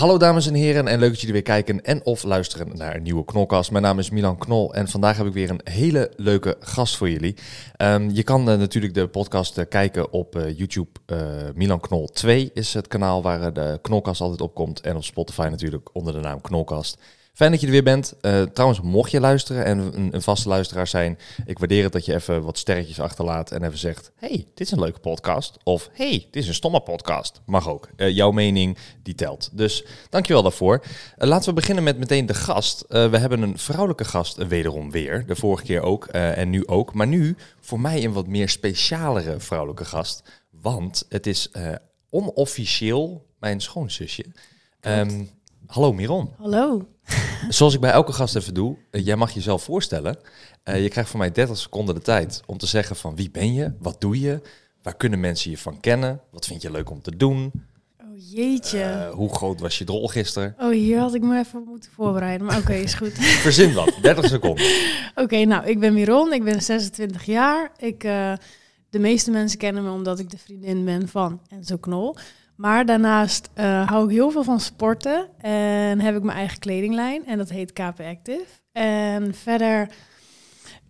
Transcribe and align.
Hallo 0.00 0.18
dames 0.18 0.46
en 0.46 0.54
heren 0.54 0.88
en 0.88 0.98
leuk 0.98 1.10
dat 1.10 1.18
jullie 1.18 1.34
weer 1.34 1.42
kijken 1.42 1.84
en 1.84 2.04
of 2.04 2.22
luisteren 2.22 2.76
naar 2.76 2.94
een 2.96 3.02
nieuwe 3.02 3.24
Knolkast. 3.24 3.70
Mijn 3.70 3.82
naam 3.82 3.98
is 3.98 4.10
Milan 4.10 4.38
Knol 4.38 4.74
en 4.74 4.88
vandaag 4.88 5.16
heb 5.16 5.26
ik 5.26 5.32
weer 5.32 5.50
een 5.50 5.60
hele 5.64 6.12
leuke 6.16 6.56
gast 6.60 6.96
voor 6.96 7.10
jullie. 7.10 7.36
Ehm, 7.76 8.10
je 8.12 8.22
kan 8.22 8.50
eh, 8.50 8.58
natuurlijk 8.58 8.94
de 8.94 9.08
podcast 9.08 9.58
eh, 9.58 9.64
kijken 9.68 10.12
op 10.12 10.36
eh, 10.36 10.58
YouTube. 10.58 10.90
Milan 11.54 11.80
Knol 11.80 12.06
2 12.06 12.50
is 12.54 12.74
het 12.74 12.88
kanaal 12.88 13.22
waar 13.22 13.52
de 13.52 13.78
Knolkast 13.82 14.20
altijd 14.20 14.40
op 14.40 14.54
komt 14.54 14.80
en 14.80 14.96
op 14.96 15.04
Spotify 15.04 15.46
natuurlijk 15.50 15.90
onder 15.92 16.12
de 16.12 16.20
naam 16.20 16.40
Knolkast. 16.40 16.98
Fijn 17.40 17.52
dat 17.52 17.60
je 17.60 17.66
er 17.66 17.72
weer 17.72 17.82
bent. 17.82 18.14
Uh, 18.22 18.42
trouwens, 18.42 18.80
mocht 18.80 19.10
je 19.10 19.20
luisteren 19.20 19.64
en 19.64 19.78
een, 19.78 20.14
een, 20.14 20.22
vaste 20.22 20.48
luisteraar 20.48 20.86
zijn, 20.86 21.18
ik 21.44 21.58
waardeer 21.58 21.82
het 21.82 21.92
dat 21.92 22.04
je 22.04 22.14
even 22.14 22.42
wat 22.42 22.58
sterretjes 22.58 23.00
achterlaat 23.00 23.50
en 23.50 23.64
even 23.64 23.78
zegt: 23.78 24.12
hey, 24.14 24.46
dit 24.54 24.66
is 24.66 24.70
een 24.70 24.80
leuke 24.80 24.98
podcast. 24.98 25.56
Of 25.62 25.90
hey, 25.92 26.26
dit 26.30 26.42
is 26.42 26.48
een 26.48 26.54
stomme 26.54 26.80
podcast. 26.80 27.40
Mag 27.46 27.68
ook. 27.68 27.88
Uh, 27.96 28.08
jouw 28.08 28.30
mening, 28.30 28.78
die 29.02 29.14
telt. 29.14 29.50
Dus 29.52 29.84
dankjewel 30.08 30.42
daarvoor. 30.42 30.82
Uh, 30.84 31.28
laten 31.28 31.48
we 31.48 31.54
beginnen 31.54 31.84
met 31.84 31.98
meteen 31.98 32.26
de 32.26 32.34
gast. 32.34 32.84
we 32.88 33.18
hebben 33.18 33.42
een 33.42 33.58
vrouwelijke 33.58 34.04
gast 34.04 34.36
wederom 34.36 34.90
weer. 34.90 35.26
De 35.26 35.36
vorige 35.36 35.64
keer 35.64 35.82
ook 35.82 36.06
en 36.06 36.50
nu 36.50 36.66
ook. 36.66 36.94
Maar 36.94 37.06
nu 37.06 37.36
voor 37.60 37.80
mij 37.80 38.04
een 38.04 38.12
wat 38.12 38.26
meer 38.26 38.48
specialere 38.48 39.40
vrouwelijke 39.40 39.84
gast. 39.84 40.22
Want 40.50 41.06
het 41.08 41.26
is 41.26 41.50
onofficieel 42.10 43.26
mijn 43.38 43.60
schoonzusje. 43.60 44.24
Um, 44.80 45.30
hallo 45.66 45.92
Miron. 45.92 46.30
Hallo. 46.38 46.86
Zoals 47.48 47.74
ik 47.74 47.80
bij 47.80 47.90
elke 47.90 48.12
gast 48.12 48.36
even 48.36 48.54
doe, 48.54 48.76
uh, 48.90 49.04
jij 49.04 49.16
mag 49.16 49.30
jezelf 49.30 49.62
voorstellen. 49.62 50.18
Uh, 50.64 50.82
je 50.82 50.88
krijgt 50.88 51.10
van 51.10 51.18
mij 51.18 51.32
30 51.32 51.58
seconden 51.58 51.94
de 51.94 52.00
tijd 52.00 52.42
om 52.46 52.58
te 52.58 52.66
zeggen 52.66 52.96
van 52.96 53.16
wie 53.16 53.30
ben 53.30 53.54
je, 53.54 53.72
wat 53.78 54.00
doe 54.00 54.20
je, 54.20 54.40
waar 54.82 54.96
kunnen 54.96 55.20
mensen 55.20 55.50
je 55.50 55.58
van 55.58 55.80
kennen, 55.80 56.20
wat 56.30 56.46
vind 56.46 56.62
je 56.62 56.70
leuk 56.70 56.90
om 56.90 57.02
te 57.02 57.16
doen. 57.16 57.52
Oh 58.00 58.06
jeetje. 58.34 58.78
Uh, 58.78 59.10
hoe 59.10 59.34
groot 59.34 59.60
was 59.60 59.78
je 59.78 59.84
drol 59.84 60.08
gisteren? 60.08 60.54
Oh, 60.58 60.70
hier 60.70 60.98
had 60.98 61.14
ik 61.14 61.22
me 61.22 61.38
even 61.38 61.64
moeten 61.66 61.90
voorbereiden, 61.92 62.46
maar 62.46 62.58
oké, 62.58 62.74
is 62.74 62.94
goed. 62.94 63.12
Verzin 63.46 63.72
wat, 63.72 63.92
30 64.02 64.26
seconden. 64.26 64.66
oké, 65.14 65.44
nou, 65.44 65.66
ik 65.66 65.80
ben 65.80 65.94
Miron, 65.94 66.32
ik 66.32 66.44
ben 66.44 66.62
26 66.62 67.24
jaar. 67.24 67.70
Ik, 67.76 68.00
de 68.90 68.98
meeste 68.98 69.30
mensen 69.30 69.58
kennen 69.58 69.84
me 69.84 69.90
omdat 69.90 70.18
ik 70.18 70.30
de 70.30 70.38
vriendin 70.38 70.84
ben 70.84 71.08
van 71.08 71.40
Enzo 71.48 71.76
Knol. 71.76 72.16
Maar 72.60 72.86
daarnaast 72.86 73.48
uh, 73.54 73.88
hou 73.88 74.04
ik 74.04 74.10
heel 74.10 74.30
veel 74.30 74.44
van 74.44 74.60
sporten 74.60 75.28
en 75.40 76.00
heb 76.00 76.16
ik 76.16 76.22
mijn 76.22 76.38
eigen 76.38 76.58
kledinglijn 76.58 77.26
en 77.26 77.38
dat 77.38 77.48
heet 77.48 77.72
KP 77.72 78.00
Active. 78.00 78.44
En 78.72 79.34
verder 79.34 79.88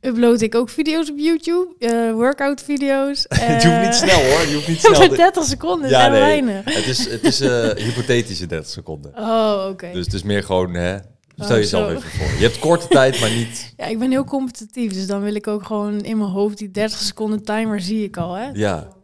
upload 0.01 0.41
ik 0.41 0.55
ook 0.55 0.69
video's 0.69 1.11
op 1.11 1.19
YouTube, 1.19 1.75
uh, 1.79 2.13
workout 2.13 2.63
video's. 2.63 3.27
Uh, 3.31 3.61
je 3.61 3.69
hoeft 3.69 3.83
niet 3.83 3.95
snel 3.95 4.31
hoor, 4.31 4.47
je 4.47 4.55
hoeft 4.55 4.69
niet 4.69 4.81
snel. 4.85 5.09
30 5.09 5.45
seconden, 5.45 5.91
ja, 5.91 6.09
nee, 6.09 6.21
weinig. 6.21 6.65
Het 6.65 6.87
is, 6.87 7.09
het 7.11 7.25
is 7.25 7.39
hypothetische 7.87 8.47
30 8.47 8.71
seconden. 8.71 9.13
Oh, 9.17 9.67
oké. 9.71 9.91
Dus 9.93 10.05
het 10.05 10.15
is 10.15 10.23
meer 10.23 10.43
gewoon, 10.43 10.75
hè, 10.75 10.99
Stel 11.35 11.51
oh, 11.51 11.57
jezelf 11.57 11.91
even 11.91 12.11
voor. 12.11 12.27
Je 12.39 12.43
hebt 12.43 12.59
korte 12.59 12.89
tijd, 12.89 13.21
maar 13.21 13.31
niet. 13.31 13.73
Ja, 13.77 13.85
ik 13.85 13.99
ben 13.99 14.11
heel 14.11 14.25
competitief. 14.25 14.93
Dus 14.93 15.07
dan 15.07 15.21
wil 15.21 15.35
ik 15.35 15.47
ook 15.47 15.67
gewoon 15.67 16.01
in 16.01 16.19
mijn 16.19 16.31
hoofd 16.31 16.59
die 16.59 16.71
30 16.71 16.99
seconden 16.99 17.45
timer 17.45 17.81
zie 17.81 18.05
ik 18.05 18.17
al. 18.17 18.35
Hè? 18.35 18.51
Ja. 18.53 18.99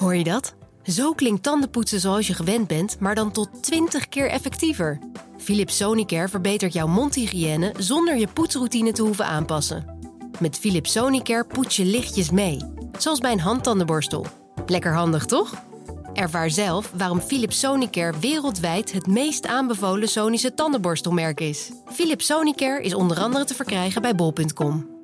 Hoor 0.00 0.16
je 0.16 0.24
dat? 0.24 0.54
Zo 0.82 1.12
klinkt 1.12 1.42
tandenpoetsen 1.42 2.00
zoals 2.00 2.26
je 2.26 2.34
gewend 2.34 2.66
bent, 2.66 3.00
maar 3.00 3.14
dan 3.14 3.32
tot 3.32 3.48
20 3.60 4.08
keer 4.08 4.30
effectiever. 4.30 4.98
Philips 5.36 5.76
Sonicare 5.76 6.28
verbetert 6.28 6.72
jouw 6.72 6.86
mondhygiëne 6.86 7.74
zonder 7.78 8.16
je 8.16 8.26
poetsroutine 8.26 8.92
te 8.92 9.02
hoeven 9.02 9.26
aanpassen. 9.26 9.98
Met 10.38 10.58
Philips 10.58 10.92
Sonicare 10.92 11.44
poets 11.44 11.76
je 11.76 11.84
lichtjes 11.84 12.30
mee, 12.30 12.58
zoals 12.98 13.18
bij 13.18 13.32
een 13.32 13.40
handtandenborstel. 13.40 14.26
Lekker 14.66 14.94
handig, 14.94 15.24
toch? 15.24 15.54
Ervaar 16.14 16.50
zelf 16.50 16.92
waarom 16.96 17.20
Philips 17.20 17.58
Sonicare 17.58 18.18
wereldwijd 18.18 18.92
het 18.92 19.06
meest 19.06 19.46
aanbevolen 19.46 20.08
Sonische 20.08 20.54
tandenborstelmerk 20.54 21.40
is. 21.40 21.70
Philips 21.84 22.26
Sonicare 22.26 22.82
is 22.82 22.94
onder 22.94 23.20
andere 23.20 23.44
te 23.44 23.54
verkrijgen 23.54 24.02
bij 24.02 24.14
bol.com. 24.14 24.99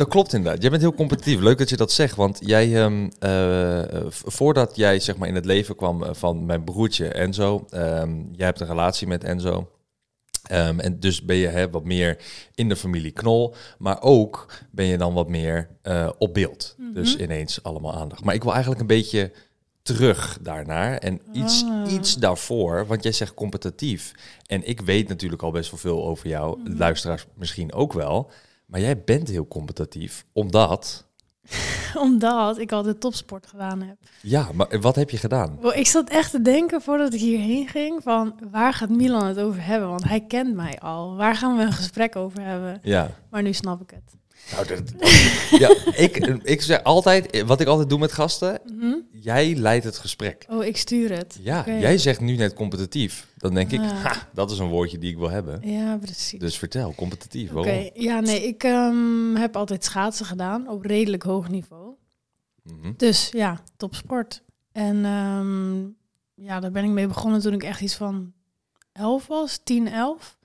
Dat 0.00 0.08
klopt 0.08 0.32
inderdaad. 0.32 0.60
Jij 0.60 0.70
bent 0.70 0.82
heel 0.82 0.94
competitief. 0.94 1.40
Leuk 1.40 1.58
dat 1.58 1.68
je 1.68 1.76
dat 1.76 1.92
zegt. 1.92 2.16
Want 2.16 2.38
jij, 2.42 2.84
um, 2.84 3.10
uh, 3.24 3.82
voordat 4.10 4.76
jij 4.76 5.00
zeg 5.00 5.16
maar, 5.16 5.28
in 5.28 5.34
het 5.34 5.44
leven 5.44 5.76
kwam 5.76 6.02
eh, 6.02 6.10
van 6.14 6.46
mijn 6.46 6.64
broertje 6.64 7.08
Enzo, 7.08 7.66
um, 7.70 8.28
jij 8.32 8.46
hebt 8.46 8.60
een 8.60 8.66
relatie 8.66 9.06
met 9.06 9.24
Enzo. 9.24 9.70
Um, 10.52 10.80
en 10.80 11.00
dus 11.00 11.22
ben 11.22 11.36
je 11.36 11.46
hè, 11.46 11.70
wat 11.70 11.84
meer 11.84 12.18
in 12.54 12.68
de 12.68 12.76
familie 12.76 13.10
Knol, 13.10 13.54
maar 13.78 14.02
ook 14.02 14.46
ben 14.70 14.84
je 14.86 14.98
dan 14.98 15.14
wat 15.14 15.28
meer 15.28 15.68
uh, 15.82 16.10
op 16.18 16.34
beeld. 16.34 16.74
Mm 16.76 16.84
-hmm. 16.84 16.94
Dus 16.94 17.16
ineens 17.16 17.62
allemaal 17.62 17.94
aandacht. 17.94 18.24
Maar 18.24 18.34
ik 18.34 18.42
wil 18.42 18.52
eigenlijk 18.52 18.80
een 18.80 18.86
beetje 18.86 19.32
terug 19.82 20.38
daarnaar 20.40 20.98
en 20.98 21.20
iets, 21.32 21.64
ah. 21.64 21.92
iets 21.92 22.14
daarvoor, 22.14 22.86
want 22.86 23.02
jij 23.02 23.12
zegt 23.12 23.34
competitief. 23.34 24.12
En 24.46 24.68
ik 24.68 24.80
weet 24.80 25.08
natuurlijk 25.08 25.42
al 25.42 25.50
best 25.50 25.70
wel 25.70 25.80
veel 25.80 26.04
over 26.04 26.28
jou, 26.28 26.58
mm 26.58 26.66
-hmm. 26.66 26.78
luisteraars 26.78 27.26
misschien 27.34 27.72
ook 27.72 27.92
wel. 27.92 28.30
Maar 28.70 28.80
jij 28.80 29.02
bent 29.04 29.28
heel 29.28 29.48
competitief, 29.48 30.24
omdat... 30.32 31.06
omdat 32.06 32.58
ik 32.58 32.72
altijd 32.72 33.00
topsport 33.00 33.46
gedaan 33.46 33.82
heb. 33.82 33.96
Ja, 34.22 34.48
maar 34.54 34.80
wat 34.80 34.96
heb 34.96 35.10
je 35.10 35.16
gedaan? 35.16 35.58
ik 35.74 35.86
zat 35.86 36.08
echt 36.10 36.30
te 36.30 36.42
denken 36.42 36.82
voordat 36.82 37.14
ik 37.14 37.20
hierheen 37.20 37.68
ging 37.68 38.02
van 38.02 38.34
waar 38.50 38.72
gaat 38.72 38.88
Milan 38.88 39.26
het 39.26 39.38
over 39.38 39.64
hebben? 39.64 39.88
Want 39.88 40.04
hij 40.04 40.20
kent 40.20 40.54
mij 40.54 40.78
al. 40.78 41.16
Waar 41.16 41.36
gaan 41.36 41.56
we 41.56 41.62
een 41.62 41.72
gesprek 41.72 42.16
over 42.16 42.40
hebben? 42.42 42.78
Ja. 42.82 43.10
Maar 43.30 43.42
nu 43.42 43.52
snap 43.52 43.80
ik 43.80 43.90
het. 43.90 44.19
Nou, 44.52 44.66
dat, 44.66 44.92
ja, 45.50 45.68
ik, 45.92 46.16
ik 46.42 46.62
zeg 46.62 46.82
altijd, 46.82 47.42
wat 47.42 47.60
ik 47.60 47.66
altijd 47.66 47.88
doe 47.88 47.98
met 47.98 48.12
gasten, 48.12 48.60
mhm. 48.76 48.94
jij 49.10 49.54
leidt 49.54 49.84
het 49.84 49.98
gesprek. 49.98 50.46
Oh, 50.48 50.64
ik 50.64 50.76
stuur 50.76 51.12
het. 51.16 51.38
Ja, 51.40 51.64
jij 51.66 51.98
zegt 51.98 52.20
nu 52.20 52.36
net 52.36 52.54
competitief. 52.54 53.26
Dan 53.36 53.54
denk 53.54 53.70
ik, 53.70 53.80
ha, 53.80 54.28
dat 54.32 54.50
is 54.50 54.58
een 54.58 54.68
woordje 54.68 54.98
die 54.98 55.10
ik 55.10 55.18
wil 55.18 55.30
hebben. 55.30 55.60
Ja, 55.70 55.96
precies. 55.96 56.40
Dus 56.40 56.58
vertel, 56.58 56.94
competitief, 56.94 57.50
waarom? 57.50 57.90
Ja, 57.94 58.20
nee, 58.20 58.46
ik 58.46 58.62
um, 58.62 59.36
heb 59.36 59.56
altijd 59.56 59.84
schaatsen 59.84 60.26
gedaan 60.26 60.68
op 60.68 60.84
redelijk 60.84 61.22
hoog 61.22 61.48
niveau. 61.48 61.94
Mhm. 62.62 62.92
Dus 62.96 63.28
ja, 63.32 63.60
topsport. 63.76 64.42
En 64.72 65.04
um, 65.04 65.96
ja, 66.34 66.60
daar 66.60 66.70
ben 66.70 66.84
ik 66.84 66.90
mee 66.90 67.06
begonnen 67.06 67.40
toen 67.40 67.52
ik 67.52 67.62
echt 67.62 67.80
iets 67.80 67.94
van 67.94 68.32
11 68.92 69.26
was, 69.26 69.60
10, 69.64 69.88
11. 69.88 70.38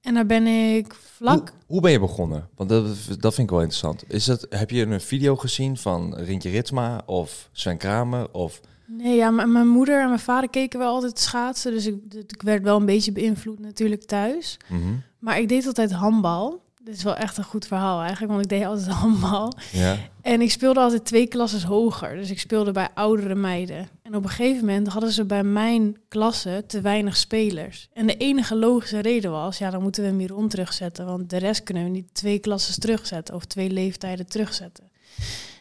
En 0.00 0.14
daar 0.14 0.26
ben 0.26 0.46
ik 0.46 0.94
vlak. 0.94 1.38
Hoe, 1.38 1.48
hoe, 1.66 1.80
ben 1.80 1.90
je 1.90 1.98
begonnen? 1.98 2.48
Want 2.56 2.70
dat, 2.70 2.84
dat 3.18 3.34
vind 3.34 3.46
ik 3.46 3.50
wel 3.50 3.60
interessant. 3.60 4.04
Is 4.08 4.26
het, 4.26 4.46
heb 4.50 4.70
je 4.70 4.86
een 4.86 5.00
video 5.00 5.36
gezien 5.36 5.76
van 5.76 6.14
Rintje 6.14 6.50
Ritsma 6.50 7.02
of 7.06 7.48
Sven 7.52 7.76
Kramer? 7.76 8.32
Of... 8.32 8.60
Nee, 8.86 9.16
ja, 9.16 9.30
mijn 9.30 9.68
moeder 9.68 10.00
en 10.00 10.08
mijn 10.08 10.18
vader 10.18 10.50
keken 10.50 10.78
wel 10.78 10.94
altijd 10.94 11.18
schaatsen. 11.18 11.72
Dus 11.72 11.86
ik, 11.86 11.96
ik 12.14 12.42
werd 12.42 12.62
wel 12.62 12.76
een 12.76 12.86
beetje 12.86 13.12
beïnvloed 13.12 13.58
natuurlijk 13.58 14.04
thuis. 14.04 14.56
Mhm. 14.68 14.94
Maar 15.18 15.38
ik 15.38 15.48
deed 15.48 15.66
altijd 15.66 15.92
handbal. 15.92 16.62
Dit 16.88 16.96
is 16.96 17.02
wel 17.02 17.16
echt 17.16 17.36
een 17.36 17.44
goed 17.44 17.66
verhaal 17.66 18.00
eigenlijk, 18.00 18.32
want 18.32 18.44
ik 18.44 18.50
deed 18.50 18.64
altijd 18.64 18.88
handbal. 19.04 19.52
Ja. 19.72 19.96
En 20.22 20.40
ik 20.40 20.50
speelde 20.50 20.80
altijd 20.80 21.04
twee 21.04 21.26
klassen 21.26 21.62
hoger. 21.62 22.16
Dus 22.16 22.30
ik 22.30 22.40
speelde 22.40 22.72
bij 22.72 22.88
oudere 22.94 23.34
meiden. 23.34 23.88
En 24.02 24.14
op 24.14 24.24
een 24.24 24.30
gegeven 24.30 24.66
moment 24.66 24.88
hadden 24.88 25.10
ze 25.10 25.24
bij 25.24 25.42
mijn 25.42 25.96
klasse 26.08 26.64
te 26.66 26.80
weinig 26.80 27.16
spelers. 27.16 27.88
En 27.92 28.06
de 28.06 28.16
enige 28.16 28.56
logische 28.56 28.98
reden 28.98 29.30
was, 29.30 29.58
ja, 29.58 29.70
dan 29.70 29.82
moeten 29.82 30.04
we 30.04 30.10
Miron 30.10 30.48
terugzetten. 30.48 31.06
Want 31.06 31.30
de 31.30 31.36
rest 31.36 31.62
kunnen 31.62 31.84
we 31.84 31.90
niet 31.90 32.14
twee 32.14 32.38
klassen 32.38 32.80
terugzetten 32.80 33.34
of 33.34 33.44
twee 33.44 33.70
leeftijden 33.70 34.26
terugzetten. 34.26 34.90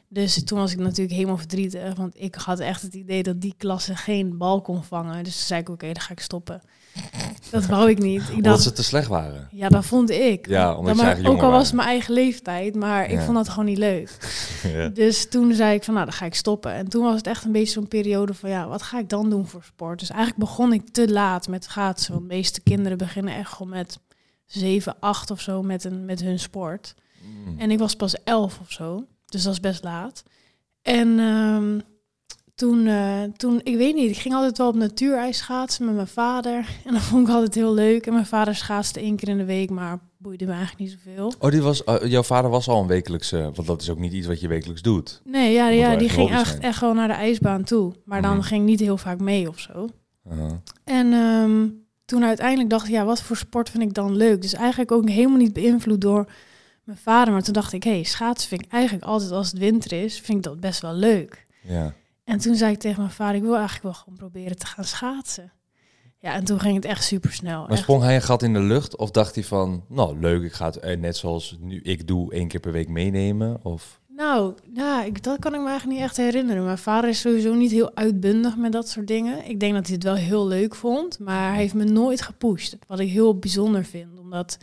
Dus 0.07 0.43
toen 0.43 0.59
was 0.59 0.71
ik 0.71 0.79
natuurlijk 0.79 1.15
helemaal 1.15 1.37
verdrietig, 1.37 1.95
want 1.95 2.13
ik 2.15 2.35
had 2.35 2.59
echt 2.59 2.81
het 2.81 2.93
idee 2.93 3.23
dat 3.23 3.41
die 3.41 3.53
klasse 3.57 3.95
geen 3.95 4.37
bal 4.37 4.61
kon 4.61 4.83
vangen. 4.83 5.23
Dus 5.23 5.33
toen 5.33 5.45
zei 5.45 5.61
ik, 5.61 5.69
oké, 5.69 5.85
dan 5.85 6.01
ga 6.01 6.11
ik 6.11 6.19
stoppen. 6.19 6.61
Dat 7.51 7.65
wou 7.65 7.89
ik 7.89 7.99
niet. 7.99 8.21
Ik 8.21 8.43
dacht, 8.43 8.43
dat 8.43 8.61
ze 8.61 8.71
te 8.71 8.83
slecht 8.83 9.07
waren? 9.07 9.47
Ja, 9.51 9.69
dat 9.69 9.85
vond 9.85 10.09
ik. 10.09 10.47
Ja, 10.47 10.75
omdat 10.75 10.95
maar, 10.95 11.19
Ook 11.23 11.41
al 11.41 11.51
was 11.51 11.65
het 11.65 11.75
mijn 11.75 11.87
eigen 11.87 12.13
leeftijd, 12.13 12.75
maar 12.75 13.11
ik 13.11 13.19
vond 13.19 13.35
dat 13.35 13.49
gewoon 13.49 13.65
niet 13.65 13.77
leuk. 13.77 14.17
ja. 14.73 14.87
Dus 14.87 15.29
toen 15.29 15.53
zei 15.53 15.75
ik 15.75 15.83
van, 15.83 15.93
nou, 15.93 16.05
dan 16.05 16.15
ga 16.15 16.25
ik 16.25 16.35
stoppen. 16.35 16.71
En 16.71 16.87
toen 16.87 17.03
was 17.03 17.15
het 17.15 17.27
echt 17.27 17.45
een 17.45 17.51
beetje 17.51 17.73
zo'n 17.73 17.87
periode 17.87 18.33
van, 18.33 18.49
ja, 18.49 18.67
wat 18.67 18.81
ga 18.81 18.99
ik 18.99 19.09
dan 19.09 19.29
doen 19.29 19.47
voor 19.47 19.63
sport? 19.63 19.99
Dus 19.99 20.09
eigenlijk 20.09 20.39
begon 20.39 20.73
ik 20.73 20.89
te 20.89 21.11
laat 21.11 21.47
met 21.47 21.63
schaatsen. 21.63 22.13
Want 22.13 22.29
de 22.29 22.35
meeste 22.35 22.61
kinderen 22.61 22.97
beginnen 22.97 23.35
echt 23.35 23.51
gewoon 23.51 23.71
met 23.71 23.99
7, 24.45 24.95
8 24.99 25.31
of 25.31 25.41
zo 25.41 25.63
met, 25.63 25.83
een, 25.83 26.05
met 26.05 26.21
hun 26.21 26.39
sport. 26.39 26.93
Mm. 27.21 27.59
En 27.59 27.71
ik 27.71 27.79
was 27.79 27.95
pas 27.95 28.23
11 28.23 28.59
of 28.59 28.71
zo. 28.71 29.05
Dus 29.25 29.43
dat 29.43 29.53
is 29.53 29.59
best 29.59 29.83
laat. 29.83 30.23
En 30.81 31.19
um, 31.19 31.81
toen, 32.57 32.85
uh, 32.85 33.23
toen, 33.23 33.59
ik 33.63 33.77
weet 33.77 33.95
niet, 33.95 34.09
ik 34.09 34.17
ging 34.17 34.33
altijd 34.33 34.57
wel 34.57 34.67
op 34.67 34.75
natuurijs 34.75 35.37
schaatsen 35.37 35.85
met 35.85 35.95
mijn 35.95 36.07
vader. 36.07 36.67
En 36.85 36.93
dat 36.93 37.01
vond 37.01 37.27
ik 37.27 37.33
altijd 37.33 37.55
heel 37.55 37.73
leuk. 37.73 38.07
En 38.07 38.13
mijn 38.13 38.25
vader 38.25 38.55
schaatste 38.55 38.99
één 38.99 39.15
keer 39.15 39.29
in 39.29 39.37
de 39.37 39.45
week, 39.45 39.69
maar 39.69 39.99
boeide 40.17 40.45
me 40.45 40.51
eigenlijk 40.51 40.79
niet 40.79 40.99
zoveel. 41.03 41.33
Oh, 41.39 41.51
die 41.51 41.61
was, 41.61 41.81
uh, 41.85 41.95
jouw 42.03 42.23
vader 42.23 42.49
was 42.49 42.67
al 42.67 42.81
een 42.81 42.87
wekelijkse, 42.87 43.51
want 43.53 43.67
dat 43.67 43.81
is 43.81 43.89
ook 43.89 43.97
niet 43.97 44.13
iets 44.13 44.27
wat 44.27 44.39
je 44.39 44.47
wekelijks 44.47 44.81
doet. 44.81 45.21
Nee, 45.23 45.53
ja, 45.53 45.67
ja 45.67 45.95
die 45.95 46.09
ging 46.09 46.31
echt, 46.31 46.59
echt 46.59 46.77
gewoon 46.77 46.95
naar 46.95 47.07
de 47.07 47.13
ijsbaan 47.13 47.63
toe. 47.63 47.93
Maar 48.05 48.21
dan 48.21 48.35
mm. 48.35 48.41
ging 48.41 48.65
niet 48.65 48.79
heel 48.79 48.97
vaak 48.97 49.19
mee 49.19 49.47
of 49.47 49.59
zo. 49.59 49.89
Uh 50.31 50.37
-huh. 50.37 50.51
En 50.83 51.13
um, 51.13 51.85
toen 52.05 52.23
uiteindelijk 52.23 52.69
dacht 52.69 52.85
ik, 52.85 52.91
ja, 52.91 53.05
wat 53.05 53.21
voor 53.21 53.37
sport 53.37 53.69
vind 53.69 53.83
ik 53.83 53.93
dan 53.93 54.15
leuk? 54.15 54.41
Dus 54.41 54.53
eigenlijk 54.53 54.91
ook 54.91 55.09
helemaal 55.09 55.37
niet 55.37 55.53
beïnvloed 55.53 56.01
door 56.01 56.29
mijn 56.83 56.97
vader. 56.97 57.33
Maar 57.33 57.43
toen 57.43 57.53
dacht 57.53 57.73
ik, 57.73 57.83
hé, 57.83 57.91
hey, 57.91 58.03
schaatsen 58.03 58.49
vind 58.49 58.65
ik 58.65 58.71
eigenlijk 58.71 59.05
altijd 59.05 59.31
als 59.31 59.51
het 59.51 59.59
winter 59.59 60.03
is, 60.03 60.19
vind 60.19 60.37
ik 60.37 60.43
dat 60.43 60.59
best 60.59 60.81
wel 60.81 60.93
leuk. 60.93 61.45
Ja. 61.61 61.93
En 62.27 62.37
toen 62.37 62.55
zei 62.55 62.71
ik 62.71 62.79
tegen 62.79 62.99
mijn 62.99 63.13
vader, 63.13 63.35
ik 63.35 63.41
wil 63.41 63.55
eigenlijk 63.55 63.83
wel 63.83 63.93
gewoon 63.93 64.17
proberen 64.17 64.57
te 64.57 64.65
gaan 64.65 64.83
schaatsen. 64.83 65.51
Ja, 66.19 66.33
en 66.33 66.43
toen 66.43 66.59
ging 66.59 66.75
het 66.75 66.85
echt 66.85 67.03
super 67.03 67.31
snel. 67.31 67.67
Maar 67.67 67.77
sprong 67.77 68.03
hij 68.03 68.15
een 68.15 68.21
gat 68.21 68.43
in 68.43 68.53
de 68.53 68.59
lucht 68.59 68.95
of 68.95 69.11
dacht 69.11 69.35
hij 69.35 69.43
van, 69.43 69.83
nou 69.87 70.19
leuk, 70.19 70.43
ik 70.43 70.53
ga 70.53 70.65
het 70.65 70.77
eh, 70.77 70.97
net 70.97 71.17
zoals 71.17 71.57
nu 71.59 71.81
ik 71.81 72.07
doe 72.07 72.33
één 72.33 72.47
keer 72.47 72.59
per 72.59 72.71
week 72.71 72.89
meenemen? 72.89 73.59
Of? 73.63 73.99
Nou, 74.07 74.53
ja, 74.73 75.03
ik, 75.03 75.23
dat 75.23 75.39
kan 75.39 75.53
ik 75.53 75.59
me 75.59 75.67
eigenlijk 75.67 75.97
niet 75.97 76.07
echt 76.07 76.17
herinneren. 76.17 76.65
Mijn 76.65 76.77
vader 76.77 77.09
is 77.09 77.19
sowieso 77.19 77.53
niet 77.53 77.71
heel 77.71 77.95
uitbundig 77.95 78.57
met 78.57 78.71
dat 78.71 78.89
soort 78.89 79.07
dingen. 79.07 79.49
Ik 79.49 79.59
denk 79.59 79.73
dat 79.73 79.85
hij 79.85 79.95
het 79.95 80.03
wel 80.03 80.15
heel 80.15 80.47
leuk 80.47 80.75
vond, 80.75 81.19
maar 81.19 81.49
hij 81.49 81.57
heeft 81.57 81.73
me 81.73 81.83
nooit 81.83 82.21
gepusht. 82.21 82.77
Wat 82.87 82.99
ik 82.99 83.09
heel 83.09 83.39
bijzonder 83.39 83.85
vind, 83.85 84.19
omdat 84.19 84.57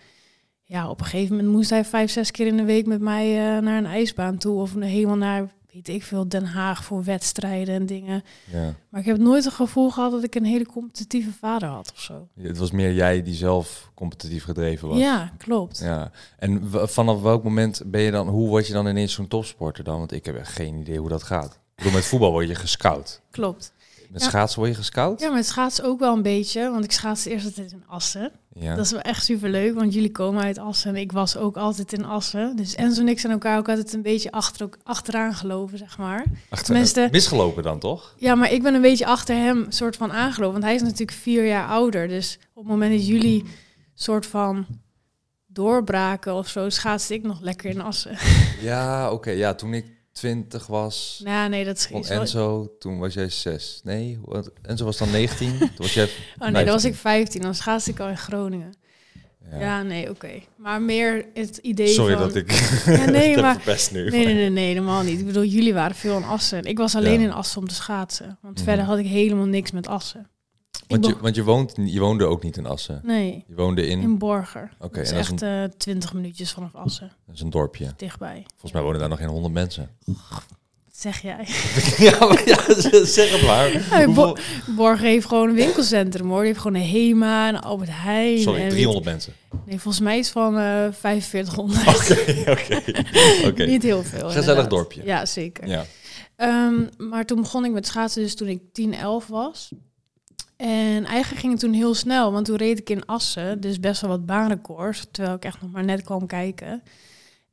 ja, 0.64 0.90
op 0.90 1.00
een 1.00 1.06
gegeven 1.06 1.36
moment 1.36 1.54
moest 1.54 1.70
hij 1.70 1.84
vijf, 1.84 2.10
zes 2.10 2.30
keer 2.30 2.46
in 2.46 2.56
de 2.56 2.64
week 2.64 2.86
met 2.86 3.00
mij 3.00 3.56
uh, 3.56 3.62
naar 3.62 3.78
een 3.78 3.86
ijsbaan 3.86 4.38
toe 4.38 4.60
of 4.60 4.74
helemaal 4.74 5.16
naar 5.16 5.52
weet 5.74 5.88
ik 5.88 6.02
veel, 6.02 6.28
Den 6.28 6.44
Haag 6.44 6.84
voor 6.84 7.04
wedstrijden 7.04 7.74
en 7.74 7.86
dingen. 7.86 8.24
Ja. 8.52 8.74
Maar 8.88 9.00
ik 9.00 9.06
heb 9.06 9.18
nooit 9.18 9.44
het 9.44 9.54
gevoel 9.54 9.90
gehad 9.90 10.10
dat 10.10 10.22
ik 10.22 10.34
een 10.34 10.44
hele 10.44 10.66
competitieve 10.66 11.32
vader 11.32 11.68
had 11.68 11.92
of 11.92 12.00
zo. 12.00 12.28
Het 12.40 12.58
was 12.58 12.70
meer 12.70 12.92
jij 12.92 13.22
die 13.22 13.34
zelf 13.34 13.90
competitief 13.94 14.44
gedreven 14.44 14.88
was. 14.88 14.98
Ja, 14.98 15.32
klopt. 15.38 15.78
Ja. 15.78 16.10
En 16.38 16.70
vanaf 16.70 17.22
welk 17.22 17.44
moment 17.44 17.82
ben 17.86 18.00
je 18.00 18.10
dan, 18.10 18.28
hoe 18.28 18.48
word 18.48 18.66
je 18.66 18.72
dan 18.72 18.86
ineens 18.86 19.12
zo'n 19.12 19.28
topsporter 19.28 19.84
dan? 19.84 19.98
Want 19.98 20.12
ik 20.12 20.24
heb 20.24 20.36
echt 20.36 20.52
geen 20.52 20.76
idee 20.76 20.98
hoe 20.98 21.08
dat 21.08 21.22
gaat. 21.22 21.60
Bedoel, 21.74 21.92
met 21.92 22.04
voetbal 22.04 22.30
word 22.30 22.48
je 22.48 22.54
gescout. 22.54 23.20
Klopt. 23.30 23.72
Met 24.10 24.22
schaatsen 24.22 24.58
word 24.58 24.70
je 24.70 24.76
gescout? 24.76 25.20
Ja, 25.20 25.30
met 25.30 25.46
schaatsen 25.46 25.84
ook 25.84 25.98
wel 25.98 26.14
een 26.14 26.22
beetje. 26.22 26.70
Want 26.70 26.84
ik 26.84 26.92
schaatste 26.92 27.30
eerst 27.30 27.46
altijd 27.46 27.72
in 27.72 27.84
Assen. 27.86 28.32
Ja. 28.54 28.74
Dat 28.74 28.84
is 28.84 28.90
wel 28.90 29.00
echt 29.00 29.24
super 29.24 29.50
leuk, 29.50 29.74
want 29.74 29.94
jullie 29.94 30.10
komen 30.10 30.42
uit 30.42 30.58
Assen 30.58 30.94
en 30.94 31.00
ik 31.00 31.12
was 31.12 31.36
ook 31.36 31.56
altijd 31.56 31.92
in 31.92 32.04
Assen. 32.04 32.56
Dus 32.56 32.74
Enzo 32.74 33.00
en 33.00 33.08
ik 33.08 33.20
zijn 33.20 33.32
elkaar 33.32 33.58
ook 33.58 33.68
altijd 33.68 33.92
een 33.92 34.02
beetje 34.02 34.30
achter, 34.30 34.68
achteraan 34.82 35.34
gelopen, 35.34 35.78
zeg 35.78 35.98
maar. 35.98 36.24
Achter, 36.48 37.08
misgelopen 37.10 37.62
dan, 37.62 37.78
toch? 37.78 38.14
Ja, 38.18 38.34
maar 38.34 38.52
ik 38.52 38.62
ben 38.62 38.74
een 38.74 38.80
beetje 38.80 39.06
achter 39.06 39.36
hem 39.36 39.66
soort 39.68 39.96
van 39.96 40.12
aangelopen. 40.12 40.52
Want 40.52 40.64
hij 40.64 40.74
is 40.74 40.82
natuurlijk 40.82 41.18
vier 41.18 41.46
jaar 41.46 41.68
ouder. 41.68 42.08
Dus 42.08 42.38
op 42.52 42.62
het 42.62 42.72
moment 42.72 42.92
dat 42.92 43.06
jullie 43.06 43.44
soort 43.94 44.26
van 44.26 44.66
doorbraken 45.46 46.34
of 46.34 46.48
zo, 46.48 46.68
schaatste 46.68 47.14
ik 47.14 47.22
nog 47.22 47.40
lekker 47.40 47.70
in 47.70 47.80
Assen. 47.80 48.16
Ja, 48.60 49.12
oké. 49.12 49.30
Ja, 49.30 49.54
toen 49.54 49.74
ik 49.74 49.86
20 50.14 50.66
was. 50.66 51.20
Ja, 51.24 51.48
nee, 51.48 51.64
dat 51.64 51.76
is 51.76 52.08
Enzo, 52.10 52.76
toen 52.78 52.98
was 52.98 53.14
jij 53.14 53.28
6. 53.28 53.80
Nee, 53.84 54.18
Enzo 54.62 54.84
was 54.84 54.98
dan 54.98 55.10
19. 55.10 55.58
toen 55.58 55.70
was 55.76 55.94
jij. 55.94 56.08
Oh 56.38 56.48
nee, 56.48 56.64
dan 56.64 56.74
was 56.74 56.84
ik 56.84 56.94
15. 56.94 57.40
Dan 57.40 57.54
schaatste 57.54 57.90
ik 57.90 58.00
al 58.00 58.08
in 58.08 58.16
Groningen. 58.16 58.74
Ja, 59.50 59.58
ja 59.58 59.82
nee, 59.82 60.10
oké. 60.10 60.42
Maar 60.56 60.82
meer 60.82 61.26
het 61.34 61.56
idee 61.56 61.88
Sorry 61.88 62.16
van... 62.16 62.22
dat 62.22 62.34
ik 62.34 62.52
ja, 62.86 63.10
nee, 63.10 63.36
maar... 63.36 63.62
best 63.64 63.92
nu. 63.92 64.10
Nee, 64.10 64.24
nee, 64.24 64.34
nee, 64.34 64.50
nee, 64.50 64.66
helemaal 64.66 65.02
niet. 65.02 65.18
Ik 65.18 65.26
bedoel, 65.26 65.44
jullie 65.44 65.74
waren 65.74 65.96
veel 65.96 66.16
in 66.16 66.24
Assen. 66.24 66.64
Ik 66.64 66.78
was 66.78 66.94
alleen 66.94 67.20
in 67.20 67.32
Assen 67.32 67.60
om 67.60 67.68
te 67.68 67.74
schaatsen. 67.74 68.38
Want 68.42 68.54
mhm. 68.56 68.64
verder 68.64 68.84
had 68.84 68.98
ik 68.98 69.06
helemaal 69.06 69.46
niks 69.46 69.70
met 69.70 69.86
Assen. 69.86 70.28
Want, 70.86 71.06
je, 71.06 71.16
want 71.20 71.34
je, 71.34 71.44
woont, 71.44 71.72
je 71.84 72.00
woonde 72.00 72.24
ook 72.24 72.42
niet 72.42 72.56
in 72.56 72.66
Assen? 72.66 73.00
Nee. 73.02 73.44
Je 73.48 73.54
woonde 73.54 73.86
in? 73.86 74.00
In 74.00 74.18
Borger. 74.18 74.70
Oké. 74.74 74.84
Okay, 74.84 75.02
dat 75.04 75.12
is 75.12 75.18
echt 75.18 75.42
uh, 75.42 75.64
20 75.76 76.12
minuutjes 76.12 76.52
vanaf 76.52 76.74
Assen. 76.74 77.12
Dat 77.26 77.34
is 77.34 77.40
een 77.40 77.50
dorpje? 77.50 77.92
Dichtbij. 77.96 78.44
Volgens 78.50 78.72
mij 78.72 78.82
wonen 78.82 79.00
daar 79.00 79.08
nog 79.08 79.18
geen 79.18 79.28
100 79.28 79.54
mensen. 79.54 79.90
zeg 80.92 81.22
jij? 81.22 81.46
ja, 82.10 82.18
maar 82.18 82.48
ja, 82.48 82.58
zeg 83.04 83.30
het 83.30 83.42
maar. 83.42 83.70
Ja, 84.06 84.34
Borger 84.76 85.06
heeft 85.06 85.26
gewoon 85.26 85.48
een 85.48 85.54
winkelcentrum 85.54 86.28
hoor. 86.28 86.38
Die 86.38 86.46
heeft 86.46 86.60
gewoon 86.60 86.80
een 86.80 86.88
HEMA, 86.88 87.48
een 87.48 87.60
Albert 87.60 87.90
Heijn. 87.92 88.38
Sorry, 88.38 88.62
en 88.62 88.68
300 88.68 89.04
mensen? 89.04 89.32
Nee, 89.66 89.80
volgens 89.80 90.04
mij 90.04 90.18
is 90.18 90.24
het 90.24 90.32
van 90.32 90.58
uh, 90.58 90.86
4500. 90.92 91.88
Oké, 92.50 92.80
oké. 93.48 93.64
Niet 93.64 93.82
heel 93.82 94.02
veel. 94.02 94.30
Gezellig 94.30 94.66
dorpje. 94.66 95.04
Ja, 95.04 95.26
zeker. 95.26 95.68
Ja. 95.68 95.84
Um, 96.36 96.88
maar 96.98 97.24
toen 97.24 97.40
begon 97.40 97.64
ik 97.64 97.72
met 97.72 97.86
schaatsen 97.86 98.22
dus 98.22 98.34
toen 98.34 98.48
ik 98.48 98.62
10, 98.72 98.94
11 98.94 99.26
was. 99.26 99.70
En 100.56 101.04
eigenlijk 101.04 101.40
ging 101.40 101.52
het 101.52 101.60
toen 101.60 101.72
heel 101.72 101.94
snel, 101.94 102.32
want 102.32 102.46
toen 102.46 102.56
reed 102.56 102.78
ik 102.78 102.90
in 102.90 103.06
Assen, 103.06 103.60
dus 103.60 103.80
best 103.80 104.00
wel 104.00 104.10
wat 104.10 104.26
baanrecords, 104.26 105.06
terwijl 105.10 105.36
ik 105.36 105.44
echt 105.44 105.62
nog 105.62 105.70
maar 105.70 105.84
net 105.84 106.02
kwam 106.02 106.26
kijken. 106.26 106.82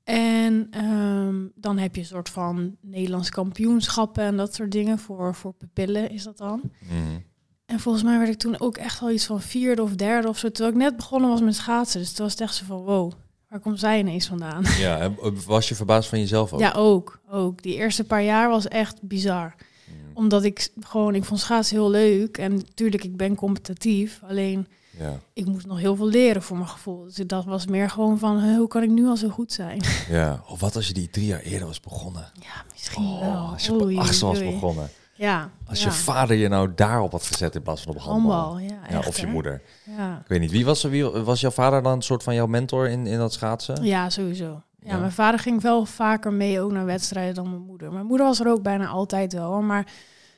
En 0.04 0.68
ehm, 0.72 1.36
dan 1.56 1.78
heb 1.78 1.96
je 1.96 2.02
een 2.02 2.08
soort 2.08 2.30
van 2.30 2.76
Nederlands 2.82 3.30
kampioenschappen 3.30 4.24
en 4.24 4.38
dat 4.38 4.56
soort 4.56 4.72
dingen 4.72 5.00
voor, 5.00 5.36
voor 5.36 5.54
pupillen 5.54 6.10
is 6.10 6.24
dat 6.24 6.38
dan. 6.38 6.62
Mhm. 6.80 7.20
En 7.66 7.80
volgens 7.80 8.04
mij 8.04 8.18
werd 8.18 8.30
ik 8.30 8.38
toen 8.40 8.60
ook 8.60 8.78
echt 8.78 9.00
wel 9.00 9.12
iets 9.12 9.26
van 9.26 9.42
vierde 9.42 9.82
of 9.82 9.96
derde 9.96 10.28
of 10.28 10.38
zo, 10.38 10.52
terwijl 10.52 10.76
ik 10.76 10.82
net 10.82 10.96
begonnen 10.96 11.30
was 11.30 11.42
met 11.42 11.56
schaatsen. 11.56 12.00
Dus 12.00 12.14
toen 12.14 12.26
was 12.26 12.34
het 12.34 12.42
echt 12.42 12.56
zo 12.56 12.66
van, 12.66 12.82
wow, 12.82 13.12
waar 13.50 13.60
komt 13.60 13.80
zij 13.80 14.00
ineens 14.00 14.28
vandaan? 14.28 14.64
Ja, 14.78 15.12
was 15.46 15.70
je 15.70 15.76
verbaasd 15.76 16.10
van 16.10 16.20
jezelf 16.20 16.54
ook? 16.54 16.60
Ja, 16.60 16.72
ook. 16.72 17.22
ook. 17.30 17.62
Die 17.62 17.76
eerste 17.76 18.04
paar 18.04 18.24
jaar 18.24 18.50
was 18.50 18.68
echt 18.68 19.02
bizar 19.02 19.56
omdat 20.14 20.44
ik 20.44 20.70
gewoon, 20.80 21.16
ik 21.16 21.24
vond 21.24 21.40
schaatsen 21.40 21.76
heel 21.76 21.90
leuk. 21.90 22.38
En 22.38 22.54
natuurlijk, 22.54 23.04
ik 23.04 23.18
ben 23.18 23.36
competitief. 23.36 24.22
Alleen, 24.30 24.68
ja. 24.98 25.20
ik 25.34 25.46
moest 25.46 25.66
nog 25.66 25.80
heel 25.80 25.96
veel 25.96 26.08
leren 26.08 26.42
voor 26.42 26.58
mijn 26.58 26.70
gevoel. 26.70 27.04
Dus 27.04 27.16
dat 27.16 27.46
was 27.46 27.66
meer 27.66 27.90
gewoon 27.90 28.20
van, 28.20 28.56
hoe 28.56 28.68
kan 28.68 28.84
ik 28.84 28.90
nu 28.90 29.08
al 29.08 29.18
zo 29.18 29.30
goed 29.30 29.52
zijn? 29.52 29.82
Ja, 30.10 30.44
of 30.48 30.60
wat 30.60 30.76
als 30.76 30.88
je 30.88 30.94
die 30.94 31.10
drie 31.10 31.26
jaar 31.26 31.40
eerder 31.40 31.68
was 31.68 31.80
begonnen? 31.80 32.32
Ja, 32.34 32.64
misschien 32.72 33.06
oh, 33.06 33.20
wel. 33.20 33.52
Als 33.52 33.66
je 33.66 33.74
op 33.74 33.98
achtste 33.98 34.26
was 34.26 34.40
begonnen. 34.40 34.90
Ja. 35.14 35.52
Als 35.66 35.84
je 35.84 35.92
vader 35.92 36.36
je 36.36 36.48
nou 36.48 36.72
daarop 36.76 37.12
had 37.12 37.26
gezet 37.26 37.56
in 37.56 37.62
plaats 37.62 37.82
van 37.82 37.94
op 37.94 38.00
handbal. 38.00 38.60
ja, 38.60 38.88
echt, 38.88 39.08
of 39.08 39.20
je 39.20 39.28
moeder. 39.28 39.62
Ja. 39.98 40.18
Ik 40.18 40.28
weet 40.28 40.40
niet, 40.40 40.52
wie 40.52 40.66
was, 40.66 40.84
wie 40.84 41.06
was 41.06 41.42
jouw 41.42 41.52
vader 41.52 41.84
dan 41.84 41.92
een 41.92 42.02
soort 42.02 42.24
van 42.24 42.36
jouw 42.36 42.46
mentor 42.46 42.88
in, 42.88 43.08
in 43.08 43.18
dat 43.18 43.34
schaatsen? 43.34 43.84
Ja, 43.84 44.10
sowieso. 44.10 44.62
Ja, 44.84 44.98
mijn 44.98 45.12
vader 45.12 45.40
ging 45.40 45.62
wel 45.62 45.86
vaker 45.86 46.34
mee 46.34 46.62
ook 46.62 46.72
naar 46.72 46.86
wedstrijden 46.86 47.36
dan 47.36 47.50
mijn 47.50 47.62
moeder. 47.62 47.92
Mijn 47.92 48.06
moeder 48.06 48.26
was 48.26 48.40
er 48.40 48.48
ook 48.48 48.62
bijna 48.62 48.88
altijd 48.88 49.34
wel. 49.34 49.62
Maar 49.62 49.88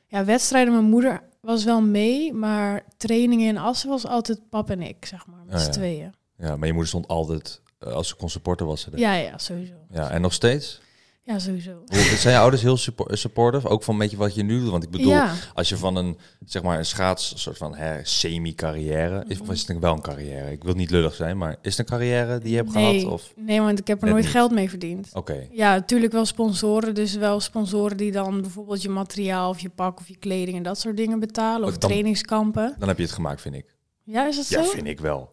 ja, 0.07 0.25
wedstrijden, 0.25 0.73
mijn 0.73 0.85
moeder 0.85 1.21
was 1.41 1.63
wel 1.63 1.81
mee. 1.81 2.33
Maar 2.33 2.83
trainingen 2.97 3.47
in 3.47 3.57
Assen 3.57 3.89
was 3.89 4.07
altijd 4.07 4.49
pap 4.49 4.69
en 4.69 4.81
ik, 4.81 5.05
zeg 5.05 5.27
maar, 5.27 5.45
met 5.45 5.55
oh, 5.55 5.61
z'n 5.61 5.71
tweeën. 5.71 6.13
Ja, 6.37 6.55
maar 6.55 6.67
je 6.67 6.73
moeder 6.73 6.89
stond 6.89 7.07
altijd, 7.07 7.61
uh, 7.79 7.93
als 7.93 8.07
ze 8.07 8.15
kon 8.15 8.29
supporten, 8.29 8.65
was 8.65 8.81
ze 8.81 8.91
er. 8.91 8.99
Ja, 8.99 9.13
ja, 9.13 9.37
sowieso. 9.37 9.75
Ja, 9.89 10.09
en 10.09 10.21
nog 10.21 10.33
steeds? 10.33 10.81
Ja, 11.25 11.39
sowieso. 11.39 11.83
Zijn 12.17 12.33
je 12.33 12.39
ouders 12.39 12.61
heel 12.61 12.77
supportive? 13.09 13.67
Ook 13.67 13.83
van 13.83 13.93
een 13.93 13.99
beetje 13.99 14.17
wat 14.17 14.35
je 14.35 14.43
nu 14.43 14.59
doet? 14.59 14.69
Want 14.69 14.83
ik 14.83 14.89
bedoel, 14.89 15.21
als 15.53 15.69
je 15.69 15.77
van 15.77 15.95
een, 15.95 16.17
zeg 16.45 16.63
maar, 16.63 16.77
een 16.77 16.85
schaats, 16.85 17.33
soort 17.35 17.57
van 17.57 17.75
semi-carrière, 18.03 19.23
is, 19.27 19.39
of 19.39 19.49
is 19.49 19.67
het 19.67 19.79
wel 19.79 19.93
een 19.93 20.01
carrière? 20.01 20.51
Ik 20.51 20.63
wil 20.63 20.73
niet 20.73 20.89
lullig 20.89 21.15
zijn, 21.15 21.37
maar 21.37 21.55
is 21.61 21.77
het 21.77 21.79
een 21.79 21.97
carrière 21.97 22.39
die 22.39 22.49
je 22.49 22.55
hebt 22.55 22.71
gehad? 22.71 23.03
Of? 23.03 23.33
Nee, 23.35 23.61
want 23.61 23.79
ik 23.79 23.87
heb 23.87 24.01
er 24.03 24.09
nooit 24.09 24.25
geld 24.25 24.51
mee 24.51 24.69
verdiend. 24.69 25.09
Oké. 25.13 25.47
Ja, 25.51 25.73
natuurlijk 25.73 26.11
wel 26.11 26.25
sponsoren. 26.25 26.95
Dus 26.95 27.15
wel 27.15 27.39
sponsoren 27.39 27.97
die 27.97 28.11
dan 28.11 28.41
bijvoorbeeld 28.41 28.81
je 28.81 28.89
materiaal 28.89 29.49
of 29.49 29.59
je 29.59 29.69
pak 29.69 29.99
of 29.99 30.07
je 30.07 30.17
kleding 30.17 30.57
en 30.57 30.63
dat 30.63 30.79
soort 30.79 30.97
dingen 30.97 31.19
betalen. 31.19 31.67
Of 31.67 31.77
trainingskampen. 31.77 32.75
Dan 32.79 32.87
heb 32.87 32.97
je 32.97 33.03
het 33.03 33.11
gemaakt, 33.11 33.41
vind 33.41 33.55
ik. 33.55 33.75
Ja, 34.03 34.27
is 34.27 34.35
dat 34.35 34.45
zo? 34.45 34.61
Ja, 34.61 34.65
vind 34.67 34.87
ik 34.87 34.99
wel. 34.99 35.31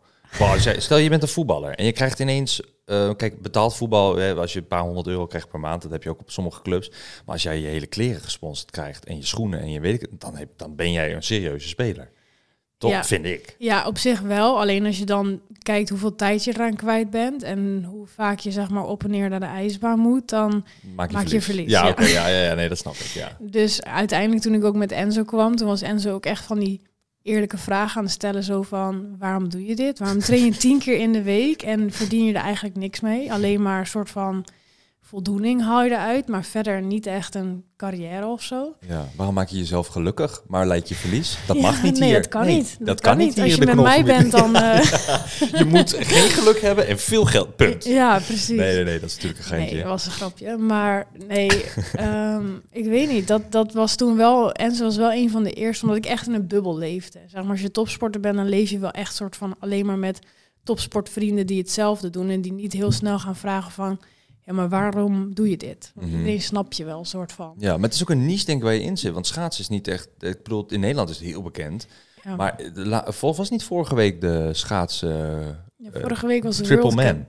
Stel 0.78 0.96
je 0.96 1.08
bent 1.08 1.22
een 1.22 1.28
voetballer 1.28 1.74
en 1.74 1.84
je 1.84 1.92
krijgt 1.92 2.18
ineens 2.18 2.60
uh, 2.90 3.10
kijk, 3.16 3.42
betaald 3.42 3.76
voetbal, 3.76 4.16
hè, 4.16 4.34
als 4.34 4.52
je 4.52 4.58
een 4.58 4.66
paar 4.66 4.82
honderd 4.82 5.06
euro 5.06 5.26
krijgt 5.26 5.48
per 5.48 5.60
maand, 5.60 5.82
dat 5.82 5.90
heb 5.90 6.02
je 6.02 6.10
ook 6.10 6.20
op 6.20 6.30
sommige 6.30 6.62
clubs. 6.62 6.88
Maar 6.88 7.34
als 7.34 7.42
jij 7.42 7.60
je 7.60 7.66
hele 7.66 7.86
kleren 7.86 8.20
gesponsord 8.20 8.70
krijgt 8.70 9.04
en 9.04 9.16
je 9.16 9.26
schoenen 9.26 9.60
en 9.60 9.70
je 9.70 9.80
weet 9.80 10.02
ik, 10.02 10.20
dan, 10.20 10.36
heb, 10.36 10.48
dan 10.56 10.76
ben 10.76 10.92
jij 10.92 11.14
een 11.14 11.22
serieuze 11.22 11.68
speler. 11.68 12.10
Toch, 12.78 12.90
ja. 12.90 13.04
vind 13.04 13.24
ik. 13.24 13.56
Ja, 13.58 13.86
op 13.86 13.98
zich 13.98 14.20
wel. 14.20 14.60
Alleen 14.60 14.86
als 14.86 14.98
je 14.98 15.04
dan 15.04 15.40
kijkt 15.58 15.88
hoeveel 15.88 16.14
tijd 16.14 16.44
je 16.44 16.54
eraan 16.54 16.76
kwijt 16.76 17.10
bent 17.10 17.42
en 17.42 17.84
hoe 17.88 18.06
vaak 18.06 18.38
je 18.38 18.50
zeg 18.50 18.70
maar 18.70 18.84
op 18.84 19.04
en 19.04 19.10
neer 19.10 19.28
naar 19.28 19.40
de 19.40 19.46
ijsbaan 19.46 19.98
moet, 19.98 20.28
dan 20.28 20.64
maak 20.94 21.10
je, 21.10 21.34
je 21.34 21.40
verlies. 21.40 21.70
Ja, 21.70 21.86
ja. 21.86 21.94
ja, 21.98 22.28
ja, 22.28 22.42
ja, 22.42 22.54
nee, 22.54 22.68
dat 22.68 22.78
snap 22.78 22.94
ik. 22.94 23.06
Ja. 23.06 23.36
Dus 23.38 23.82
uiteindelijk 23.82 24.42
toen 24.42 24.54
ik 24.54 24.64
ook 24.64 24.76
met 24.76 24.92
Enzo 24.92 25.24
kwam, 25.24 25.56
toen 25.56 25.68
was 25.68 25.82
Enzo 25.82 26.12
ook 26.12 26.26
echt 26.26 26.44
van 26.44 26.58
die 26.58 26.80
eerlijke 27.22 27.58
vragen 27.58 28.00
aan 28.00 28.08
stellen. 28.08 28.42
Zo 28.42 28.62
van, 28.62 29.16
waarom 29.18 29.48
doe 29.48 29.66
je 29.66 29.76
dit? 29.76 29.98
Waarom 29.98 30.18
train 30.18 30.44
je 30.44 30.50
tien 30.50 30.78
keer 30.78 30.98
in 30.98 31.12
de 31.12 31.22
week 31.22 31.62
en 31.62 31.90
verdien 31.90 32.24
je 32.24 32.32
er 32.32 32.42
eigenlijk 32.42 32.76
niks 32.76 33.00
mee? 33.00 33.32
Alleen 33.32 33.62
maar 33.62 33.78
een 33.78 33.86
soort 33.86 34.10
van 34.10 34.44
voldoening 35.10 35.62
haal 35.62 35.84
je 35.84 35.90
eruit, 35.90 36.28
maar 36.28 36.44
verder 36.44 36.82
niet 36.82 37.06
echt 37.06 37.34
een 37.34 37.64
carrière 37.76 38.26
of 38.26 38.42
zo. 38.42 38.76
Ja, 38.88 39.08
waarom 39.16 39.34
maak 39.34 39.48
je 39.48 39.56
jezelf 39.56 39.86
gelukkig, 39.86 40.42
maar 40.46 40.66
leid 40.66 40.88
je 40.88 40.94
verlies? 40.94 41.38
Dat 41.46 41.56
mag 41.56 41.82
niet 41.82 41.98
nee, 41.98 42.08
hier. 42.08 42.20
Dat 42.20 42.28
kan 42.28 42.46
niet. 42.46 42.76
Dat, 42.80 43.00
kan, 43.00 43.16
niet. 43.16 43.40
Als 43.40 43.54
je 43.54 43.64
met 43.64 43.74
mij 43.74 44.04
bent, 44.04 44.30
dan... 44.30 44.56
Uh... 44.56 44.82
je 45.58 45.64
moet 45.68 45.94
geen 45.98 46.30
geluk 46.30 46.60
hebben 46.60 46.86
en 46.86 46.98
veel 46.98 47.24
geld, 47.24 47.56
punt. 47.56 47.84
Ja, 48.00 48.18
precies. 48.18 48.48
Nee, 48.48 48.74
nee, 48.74 48.84
nee, 48.84 49.00
dat 49.00 49.08
is 49.08 49.14
natuurlijk 49.14 49.40
een 49.40 49.46
geintje. 49.46 49.74
Nee, 49.74 49.82
dat 49.82 49.92
was 49.92 50.06
een 50.06 50.12
grapje. 50.12 50.56
Maar 50.56 51.06
nee, 51.26 51.64
um, 52.00 52.62
ik 52.82 52.84
weet 52.84 53.08
niet. 53.08 53.28
Dat, 53.28 53.42
dat 53.52 53.72
was 53.72 53.96
toen 53.96 54.16
wel... 54.16 54.52
En 54.52 54.74
ze 54.74 54.82
was 54.82 54.96
wel 54.96 55.12
een 55.12 55.30
van 55.30 55.42
de 55.42 55.52
eerste, 55.52 55.84
omdat 55.84 55.98
ik 55.98 56.10
echt 56.10 56.26
in 56.26 56.34
een 56.34 56.46
bubbel 56.46 56.78
leefde. 56.78 57.18
Zeg 57.26 57.42
maar, 57.42 57.50
als 57.50 57.60
je 57.60 57.70
topsporter 57.70 58.20
bent, 58.20 58.36
dan 58.36 58.48
leef 58.48 58.70
je 58.70 58.78
wel 58.78 58.90
echt 58.90 59.14
soort 59.14 59.36
van 59.36 59.54
alleen 59.58 59.86
maar 59.86 59.98
met 59.98 60.18
topsportvrienden 60.64 61.46
die 61.46 61.58
hetzelfde 61.58 62.10
doen 62.10 62.28
en 62.28 62.40
die 62.40 62.52
niet 62.52 62.72
heel 62.72 62.92
snel 62.92 63.18
gaan 63.18 63.36
vragen 63.36 63.72
van 63.72 64.00
ja, 64.50 64.56
maar 64.56 64.68
waarom 64.68 65.34
doe 65.34 65.50
je 65.50 65.56
dit? 65.56 65.92
Want 65.94 66.12
mm 66.12 66.38
snap 66.38 66.72
je 66.72 66.84
wel, 66.84 66.98
een 66.98 67.04
soort 67.04 67.32
van. 67.32 67.54
Ja, 67.58 67.72
maar 67.72 67.84
het 67.84 67.94
is 67.94 68.02
ook 68.02 68.10
een 68.10 68.26
niche, 68.26 68.44
denk 68.44 68.58
ik, 68.58 68.64
waar 68.64 68.74
je 68.74 68.82
in 68.82 68.96
zit. 68.96 69.12
Want 69.12 69.26
schaatsen 69.26 69.62
is 69.62 69.68
niet 69.68 69.88
echt... 69.88 70.08
Ik 70.18 70.42
bedoel, 70.42 70.66
in 70.68 70.80
Nederland 70.80 71.08
is 71.08 71.18
het 71.18 71.26
heel 71.26 71.42
bekend. 71.42 71.86
Ja. 72.24 72.36
Maar 72.36 72.56
vol 73.06 73.34
was 73.34 73.50
niet 73.50 73.64
vorige 73.64 73.94
week 73.94 74.20
de 74.20 74.50
schaatsen... 74.52 75.08
Ja, 75.76 75.90
eh, 75.90 76.00
vorige 76.00 76.26
week 76.26 76.42
was 76.42 76.56
het 76.56 76.66
Triple 76.66 76.94
Man. 76.94 77.26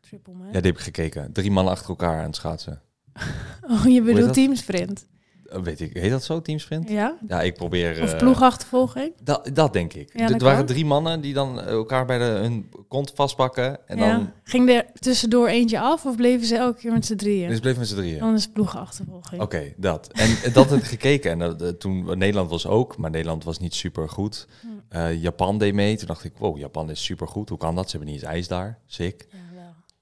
Triple 0.00 0.32
Man? 0.32 0.46
Ja, 0.46 0.52
die 0.52 0.62
heb 0.62 0.76
ik 0.76 0.80
gekeken. 0.80 1.32
Drie 1.32 1.50
mannen 1.50 1.72
achter 1.72 1.88
elkaar 1.88 2.18
aan 2.18 2.26
het 2.26 2.36
schaatsen. 2.36 2.82
oh, 3.70 3.84
je 3.84 4.02
bedoelt 4.02 4.32
teamsprint? 4.32 5.06
Eh, 5.48 5.60
weet 5.62 5.80
ik, 5.80 5.94
heet 5.94 6.10
dat 6.10 6.24
zo, 6.24 6.42
teamsprint? 6.42 6.88
Ja? 6.88 7.16
Ja, 7.28 7.42
ik 7.42 7.54
probeer... 7.54 8.02
Of 8.02 8.12
eh, 8.12 8.18
ploegachtervolging? 8.18 9.12
dat, 9.22 9.50
dat 9.52 9.72
denk 9.72 9.92
ik. 9.92 10.10
Ja, 10.18 10.28
Er 10.28 10.38
waren 10.38 10.66
drie 10.66 10.84
mannen 10.84 11.20
die 11.20 11.34
dan 11.34 11.60
elkaar 11.60 12.06
bij 12.06 12.18
de, 12.18 12.24
hun 12.24 12.70
kont 12.88 13.12
vastpakken. 13.14 13.88
En 13.88 13.98
ja. 13.98 14.16
dan... 14.16 14.32
Ging 14.44 14.70
er 14.70 14.86
tussendoor 14.98 15.48
eentje 15.48 15.80
af 15.80 16.06
of 16.06 16.16
bleven 16.16 16.46
ze 16.46 16.56
elke 16.56 16.80
keer 16.80 16.92
met 16.92 17.06
z'n 17.06 17.16
drieën? 17.16 17.48
Dus 17.48 17.60
bleef 17.60 17.78
met 17.78 17.88
z'n 17.88 17.96
drieën. 17.96 18.18
Dan 18.18 18.34
is 18.34 18.48
ploegachtervolging. 18.48 19.42
Oké, 19.42 19.72
dat. 19.76 20.08
En 20.12 20.36
dat 20.52 20.68
had 20.68 20.78
ik 20.78 20.84
gekeken. 20.84 21.30
En 21.30 21.38
dat, 21.38 21.62
eh, 21.62 21.68
toen, 21.68 22.18
Nederland 22.18 22.50
was 22.50 22.66
ook, 22.66 22.96
maar 22.96 23.10
Nederland 23.10 23.44
was 23.44 23.58
niet 23.58 23.74
super 23.74 24.08
goed. 24.08 24.46
Hm. 24.60 24.68
Japan 25.20 25.58
deed 25.58 25.74
mee. 25.74 25.96
Toen 25.96 26.06
dacht 26.06 26.24
ik, 26.24 26.32
wow, 26.38 26.58
Japan 26.58 26.90
is 26.90 27.04
super 27.04 27.28
goed. 27.28 27.48
Hoe 27.48 27.58
kan 27.58 27.74
dat? 27.74 27.90
Ze 27.90 27.96
hebben 27.96 28.14
niet 28.14 28.22
eens 28.22 28.32
ijs 28.32 28.48
daar. 28.48 28.78
Sick. 28.86 29.26
Ja. 29.30 29.38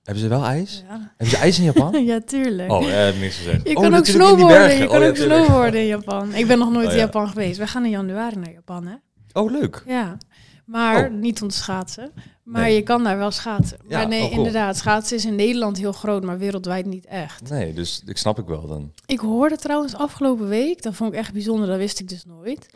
Hebben 0.06 0.22
ze 0.24 0.28
wel 0.28 0.44
ijs? 0.44 0.84
Ja. 0.88 1.12
Hebben 1.16 1.26
ze 1.26 1.36
ijs 1.36 1.58
in 1.58 1.64
Japan? 1.64 2.04
ja, 2.04 2.20
tuurlijk. 2.20 2.70
Oh, 2.72 3.08
eh, 3.08 3.18
niks 3.20 3.36
gezegd. 3.36 3.68
Je 3.68 3.76
Oh, 3.76 3.82
kan 3.82 3.94
ook 3.94 4.06
snowboarden. 4.06 4.78
Je 4.78 4.86
kan 4.86 4.96
Oh, 4.96 5.02
ja, 5.02 5.08
ook 5.08 5.16
snowboarden 5.16 5.80
in 5.80 5.86
Japan. 5.86 6.34
Ik 6.34 6.46
ben 6.46 6.58
nog 6.58 6.70
nooit 6.72 6.86
Oh, 6.86 6.92
in 6.92 6.98
ja. 6.98 7.04
Japan 7.04 7.28
geweest. 7.28 7.58
We 7.58 7.66
gaan 7.66 7.84
in 7.84 7.90
januari 7.90 8.36
naar 8.36 8.52
Japan, 8.52 8.86
hè? 8.86 8.94
Oh, 9.32 9.50
leuk. 9.50 9.82
Ja. 9.86 10.16
Maar 10.64 11.04
Oh. 11.04 11.12
niet 11.12 11.42
om 11.42 11.48
te 11.48 11.56
schaatsen. 11.56 12.12
Maar 12.42 12.62
Nee. 12.62 12.74
je 12.74 12.82
kan 12.82 13.04
daar 13.04 13.18
wel 13.18 13.30
schaatsen. 13.30 13.78
Ja, 13.88 13.98
maar 13.98 14.08
nee, 14.08 14.20
oh, 14.22 14.26
cool. 14.26 14.38
inderdaad. 14.38 14.76
Schaatsen 14.76 15.16
is 15.16 15.24
in 15.24 15.34
Nederland 15.34 15.78
heel 15.78 15.92
groot, 15.92 16.24
maar 16.24 16.38
wereldwijd 16.38 16.86
niet 16.86 17.06
echt. 17.06 17.50
Nee, 17.50 17.72
dus 17.72 18.02
ik 18.06 18.16
snap 18.16 18.38
ik 18.38 18.46
wel 18.46 18.66
dan. 18.66 18.92
Ik 19.06 19.18
hoorde 19.20 19.56
trouwens 19.56 19.94
afgelopen 19.94 20.48
week, 20.48 20.82
dat 20.82 20.94
vond 20.94 21.12
ik 21.12 21.18
echt 21.18 21.32
bijzonder, 21.32 21.66
dat 21.68 21.76
wist 21.76 22.00
ik 22.00 22.08
dus 22.08 22.24
nooit. 22.24 22.66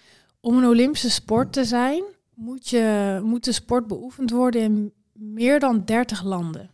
Om 0.40 0.56
een 0.58 0.66
Olympische 0.68 1.10
sport 1.10 1.52
te 1.52 1.64
zijn, 1.64 2.02
moet, 2.34 2.68
je, 2.68 3.20
moet 3.22 3.44
de 3.44 3.52
sport 3.52 3.86
beoefend 3.86 4.30
worden 4.30 4.62
in 4.62 4.92
meer 5.12 5.60
dan 5.60 5.82
30 5.84 6.24
landen. 6.24 6.70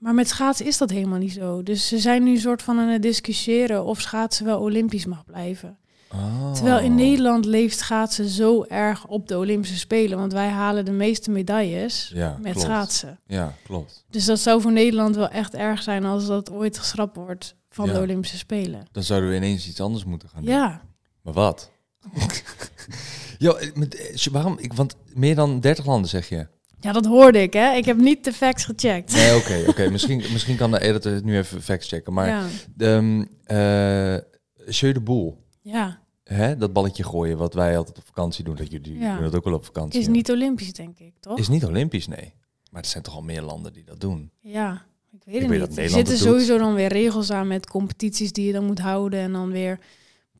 Maar 0.00 0.14
met 0.14 0.28
schaatsen 0.28 0.66
is 0.66 0.78
dat 0.78 0.90
helemaal 0.90 1.18
niet 1.18 1.32
zo. 1.32 1.62
Dus 1.62 1.88
ze 1.88 1.98
zijn 1.98 2.22
nu 2.22 2.30
een 2.30 2.40
soort 2.40 2.62
van 2.62 2.78
aan 2.78 2.88
het 2.88 3.02
discussiëren 3.02 3.84
of 3.84 4.00
schaatsen 4.00 4.44
wel 4.44 4.60
Olympisch 4.60 5.06
mag 5.06 5.24
blijven. 5.24 5.78
Oh. 6.12 6.52
Terwijl 6.52 6.78
in 6.78 6.94
Nederland 6.94 7.44
leeft 7.44 7.78
schaatsen 7.78 8.28
zo 8.28 8.64
erg 8.64 9.06
op 9.06 9.28
de 9.28 9.36
Olympische 9.38 9.78
Spelen. 9.78 10.18
Want 10.18 10.32
wij 10.32 10.48
halen 10.48 10.84
de 10.84 10.90
meeste 10.90 11.30
medailles 11.30 12.10
Ja, 12.14 12.36
met 12.42 12.52
klopt. 12.52 12.66
schaatsen. 12.66 13.18
Ja, 13.26 13.54
klopt. 13.64 14.04
Dus 14.10 14.24
dat 14.24 14.38
zou 14.38 14.60
voor 14.60 14.72
Nederland 14.72 15.16
wel 15.16 15.28
echt 15.28 15.54
erg 15.54 15.82
zijn 15.82 16.04
als 16.04 16.26
dat 16.26 16.50
ooit 16.50 16.78
geschrapt 16.78 17.16
wordt 17.16 17.54
van 17.70 17.86
Ja. 17.86 17.92
de 17.92 18.00
Olympische 18.00 18.38
Spelen. 18.38 18.82
Dan 18.92 19.02
zouden 19.02 19.30
we 19.30 19.36
ineens 19.36 19.68
iets 19.68 19.80
anders 19.80 20.04
moeten 20.04 20.28
gaan 20.28 20.42
doen. 20.44 20.54
Ja, 20.54 20.82
Maar 21.22 21.32
wat? 21.34 21.70
Yo, 23.38 23.54
eh, 23.54 23.72
met, 23.74 23.94
eh, 23.94 24.32
waarom? 24.32 24.58
Ik, 24.58 24.72
want 24.72 24.96
meer 25.14 25.34
dan 25.34 25.60
30 25.60 25.86
landen 25.86 26.10
zeg 26.10 26.28
je. 26.28 26.46
Ja, 26.80 26.92
dat 26.92 27.06
hoorde 27.06 27.42
ik, 27.42 27.52
hè. 27.52 27.72
Ik 27.74 27.84
heb 27.84 27.96
niet 27.96 28.24
de 28.24 28.32
facts 28.32 28.64
gecheckt. 28.64 29.12
Nee, 29.12 29.36
oké, 29.36 29.64
oké. 29.70 29.90
Misschien, 29.90 30.16
misschien 30.32 30.56
kan 30.56 30.70
de 30.70 30.80
editor 30.80 31.12
het 31.12 31.24
nu 31.24 31.36
even 31.36 31.62
facts 31.62 31.88
checken. 31.88 32.12
Maar 32.12 32.28
ja. 32.28 32.46
de, 32.74 33.26
uh, 33.46 34.68
Jeu 34.74 34.92
de 34.92 35.00
Boel, 35.00 35.44
ja, 35.62 36.00
hè, 36.24 36.56
dat 36.56 36.72
balletje 36.72 37.04
gooien 37.04 37.36
wat 37.36 37.54
wij 37.54 37.76
altijd 37.76 37.98
op 37.98 38.04
vakantie 38.06 38.44
doen, 38.44 38.56
dat 38.56 38.70
jullie 38.70 38.98
Ja. 38.98 39.14
doen 39.14 39.24
dat 39.24 39.34
ook 39.34 39.44
wel 39.44 39.54
op 39.54 39.64
vakantie. 39.64 40.00
is 40.00 40.06
niet 40.08 40.30
Olympisch, 40.30 40.72
denk 40.72 40.98
ik, 40.98 41.12
toch? 41.20 41.38
is 41.38 41.48
niet 41.48 41.64
Olympisch, 41.64 42.06
nee. 42.06 42.34
Maar 42.70 42.82
er 42.82 42.88
zijn 42.88 43.02
toch 43.02 43.14
al 43.14 43.22
meer 43.22 43.42
landen 43.42 43.72
die 43.72 43.84
dat 43.84 44.00
doen. 44.00 44.30
Ja, 44.40 44.84
ik 45.12 45.20
weet 45.24 45.34
Ik 45.34 45.40
het 45.40 45.50
weet 45.50 45.60
dat 45.60 45.68
niet. 45.68 45.78
Er 45.78 45.88
zitten 45.88 46.16
sowieso 46.18 46.58
dan 46.58 46.74
weer 46.74 46.88
regels 46.88 47.30
aan 47.30 47.46
met 47.46 47.66
competities 47.66 48.32
die 48.32 48.46
je 48.46 48.52
dan 48.52 48.64
moet 48.64 48.78
houden. 48.78 49.20
En 49.20 49.32
dan 49.32 49.50
weer, 49.50 49.78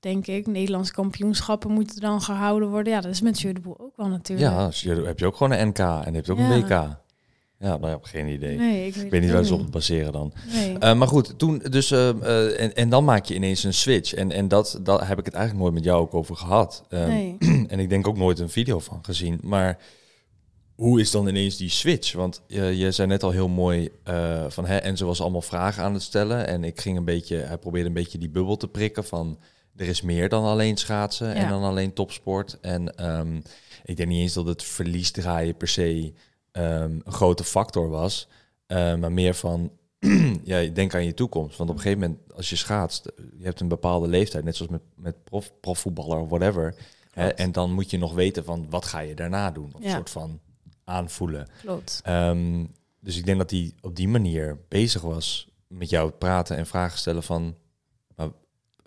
denk 0.00 0.26
ik, 0.26 0.46
Nederlandse 0.46 0.92
kampioenschappen 0.92 1.70
moeten 1.70 2.00
dan 2.00 2.20
gehouden 2.20 2.68
worden. 2.68 2.92
Ja, 2.92 3.00
dat 3.00 3.10
is 3.10 3.20
met 3.20 3.62
Boel 3.62 3.80
ook 3.80 3.96
wel 3.96 4.08
natuurlijk. 4.08 4.50
Ja, 4.50 4.70
je, 4.72 5.02
heb 5.02 5.18
je 5.18 5.26
ook 5.26 5.36
gewoon 5.36 5.58
een 5.58 5.68
NK 5.68 5.78
en 5.78 6.04
je 6.06 6.10
hebt 6.12 6.30
ook 6.30 6.38
Ja. 6.38 6.50
een 6.50 6.60
WK. 6.60 6.68
Ja, 6.68 7.76
nou, 7.76 7.84
ik 7.86 7.90
heb 7.90 8.04
geen 8.04 8.28
idee. 8.28 8.56
Nee, 8.56 8.86
ik 8.86 8.94
weet, 8.94 9.04
Ik 9.04 9.10
weet 9.10 9.20
niet 9.20 9.30
waar 9.30 9.44
ze 9.44 9.54
op 9.54 9.60
het 9.60 9.70
baseren 9.70 10.12
dan. 10.12 10.32
Nee. 10.52 10.78
Eh, 10.78 10.94
maar 10.94 11.08
goed, 11.08 11.38
toen 11.38 11.58
dus 11.58 11.90
eh, 11.90 12.08
eh, 12.08 12.60
en, 12.60 12.74
en 12.74 12.88
dan 12.88 13.04
maak 13.04 13.24
je 13.24 13.34
ineens 13.34 13.64
een 13.64 13.74
switch. 13.74 14.14
En, 14.14 14.32
en 14.32 14.48
dat, 14.48 14.80
dat 14.82 15.06
heb 15.06 15.18
ik 15.18 15.24
het 15.24 15.34
eigenlijk 15.34 15.64
nooit 15.64 15.74
met 15.74 15.84
jou 15.84 16.00
ook 16.00 16.14
over 16.14 16.36
gehad. 16.36 16.84
Eh, 16.88 17.06
nee. 17.06 17.36
En 17.68 17.78
ik 17.80 17.88
denk 17.88 18.06
ook 18.08 18.16
nooit 18.16 18.38
een 18.38 18.48
video 18.50 18.78
van 18.78 18.98
gezien. 19.02 19.38
Maar 19.42 19.78
hoe 20.74 21.00
is 21.00 21.10
dan 21.10 21.26
ineens 21.28 21.56
die 21.56 21.68
switch? 21.68 22.12
Want 22.12 22.42
je, 22.46 22.62
je 22.76 22.90
zei 22.92 23.08
net 23.08 23.22
al 23.22 23.30
heel 23.30 23.48
mooi 23.48 23.88
van 24.48 24.66
hè, 24.66 24.76
en 24.76 24.96
ze 24.96 25.04
was 25.04 25.20
allemaal 25.20 25.42
vragen 25.42 25.82
aan 25.84 25.92
het 25.94 26.02
stellen. 26.02 26.46
En 26.46 26.64
ik 26.64 26.80
ging 26.80 26.96
een 26.96 27.04
beetje, 27.04 27.36
hij 27.36 27.58
probeerde 27.58 27.88
een 27.88 27.94
beetje 27.94 28.18
die 28.18 28.30
bubbel 28.30 28.56
te 28.56 28.68
prikken 28.68 29.04
van 29.04 29.38
er 29.76 29.86
is 29.88 30.02
meer 30.02 30.28
dan 30.28 30.44
alleen 30.44 30.76
schaatsen 30.76 31.34
en 31.34 31.48
dan 31.48 31.62
alleen 31.62 31.92
topsport. 31.92 32.58
En 32.60 32.96
ehm, 32.96 33.36
ik 33.84 33.96
denk 33.96 34.08
niet 34.08 34.20
eens 34.20 34.32
dat 34.32 34.46
het 34.46 34.62
verliesdraaien 34.62 35.56
per 35.56 35.68
se 35.68 36.12
ehm, 36.52 36.98
een 37.04 37.12
grote 37.12 37.44
factor 37.44 37.88
was. 37.88 38.28
eh, 38.66 38.94
maar 38.94 39.12
meer 39.12 39.34
van, 39.34 39.70
ja, 40.44 40.62
denk 40.64 40.94
aan 40.94 41.04
je 41.04 41.14
toekomst. 41.14 41.56
Want 41.56 41.70
op 41.70 41.76
een 41.76 41.82
gegeven 41.82 42.02
moment, 42.02 42.32
als 42.34 42.50
je 42.50 42.56
schaatst, 42.56 43.04
je 43.38 43.44
hebt 43.44 43.60
een 43.60 43.68
bepaalde 43.68 44.08
leeftijd, 44.08 44.44
net 44.44 44.56
zoals 44.56 44.70
met, 44.72 44.82
met 44.96 45.24
prof, 45.24 45.52
profvoetballer 45.60 46.18
of 46.18 46.28
whatever. 46.28 46.74
Hè, 47.10 47.28
en 47.28 47.52
dan 47.52 47.72
moet 47.72 47.90
je 47.90 47.98
nog 47.98 48.14
weten 48.14 48.44
van, 48.44 48.66
wat 48.70 48.84
ga 48.84 48.98
je 48.98 49.14
daarna 49.14 49.50
doen? 49.50 49.70
Of 49.74 49.80
Ja. 49.82 49.86
een 49.88 49.94
soort 49.94 50.10
van 50.10 50.40
aanvoelen. 50.84 51.48
Klopt. 51.62 52.00
Ehm, 52.04 52.64
dus 53.00 53.16
ik 53.16 53.24
denk 53.26 53.38
dat 53.38 53.50
hij 53.50 53.72
op 53.80 53.96
die 53.96 54.08
manier 54.08 54.58
bezig 54.68 55.02
was 55.02 55.48
met 55.66 55.90
jou 55.90 56.10
praten 56.10 56.56
en 56.56 56.66
vragen 56.66 56.98
stellen 56.98 57.22
van, 57.22 57.54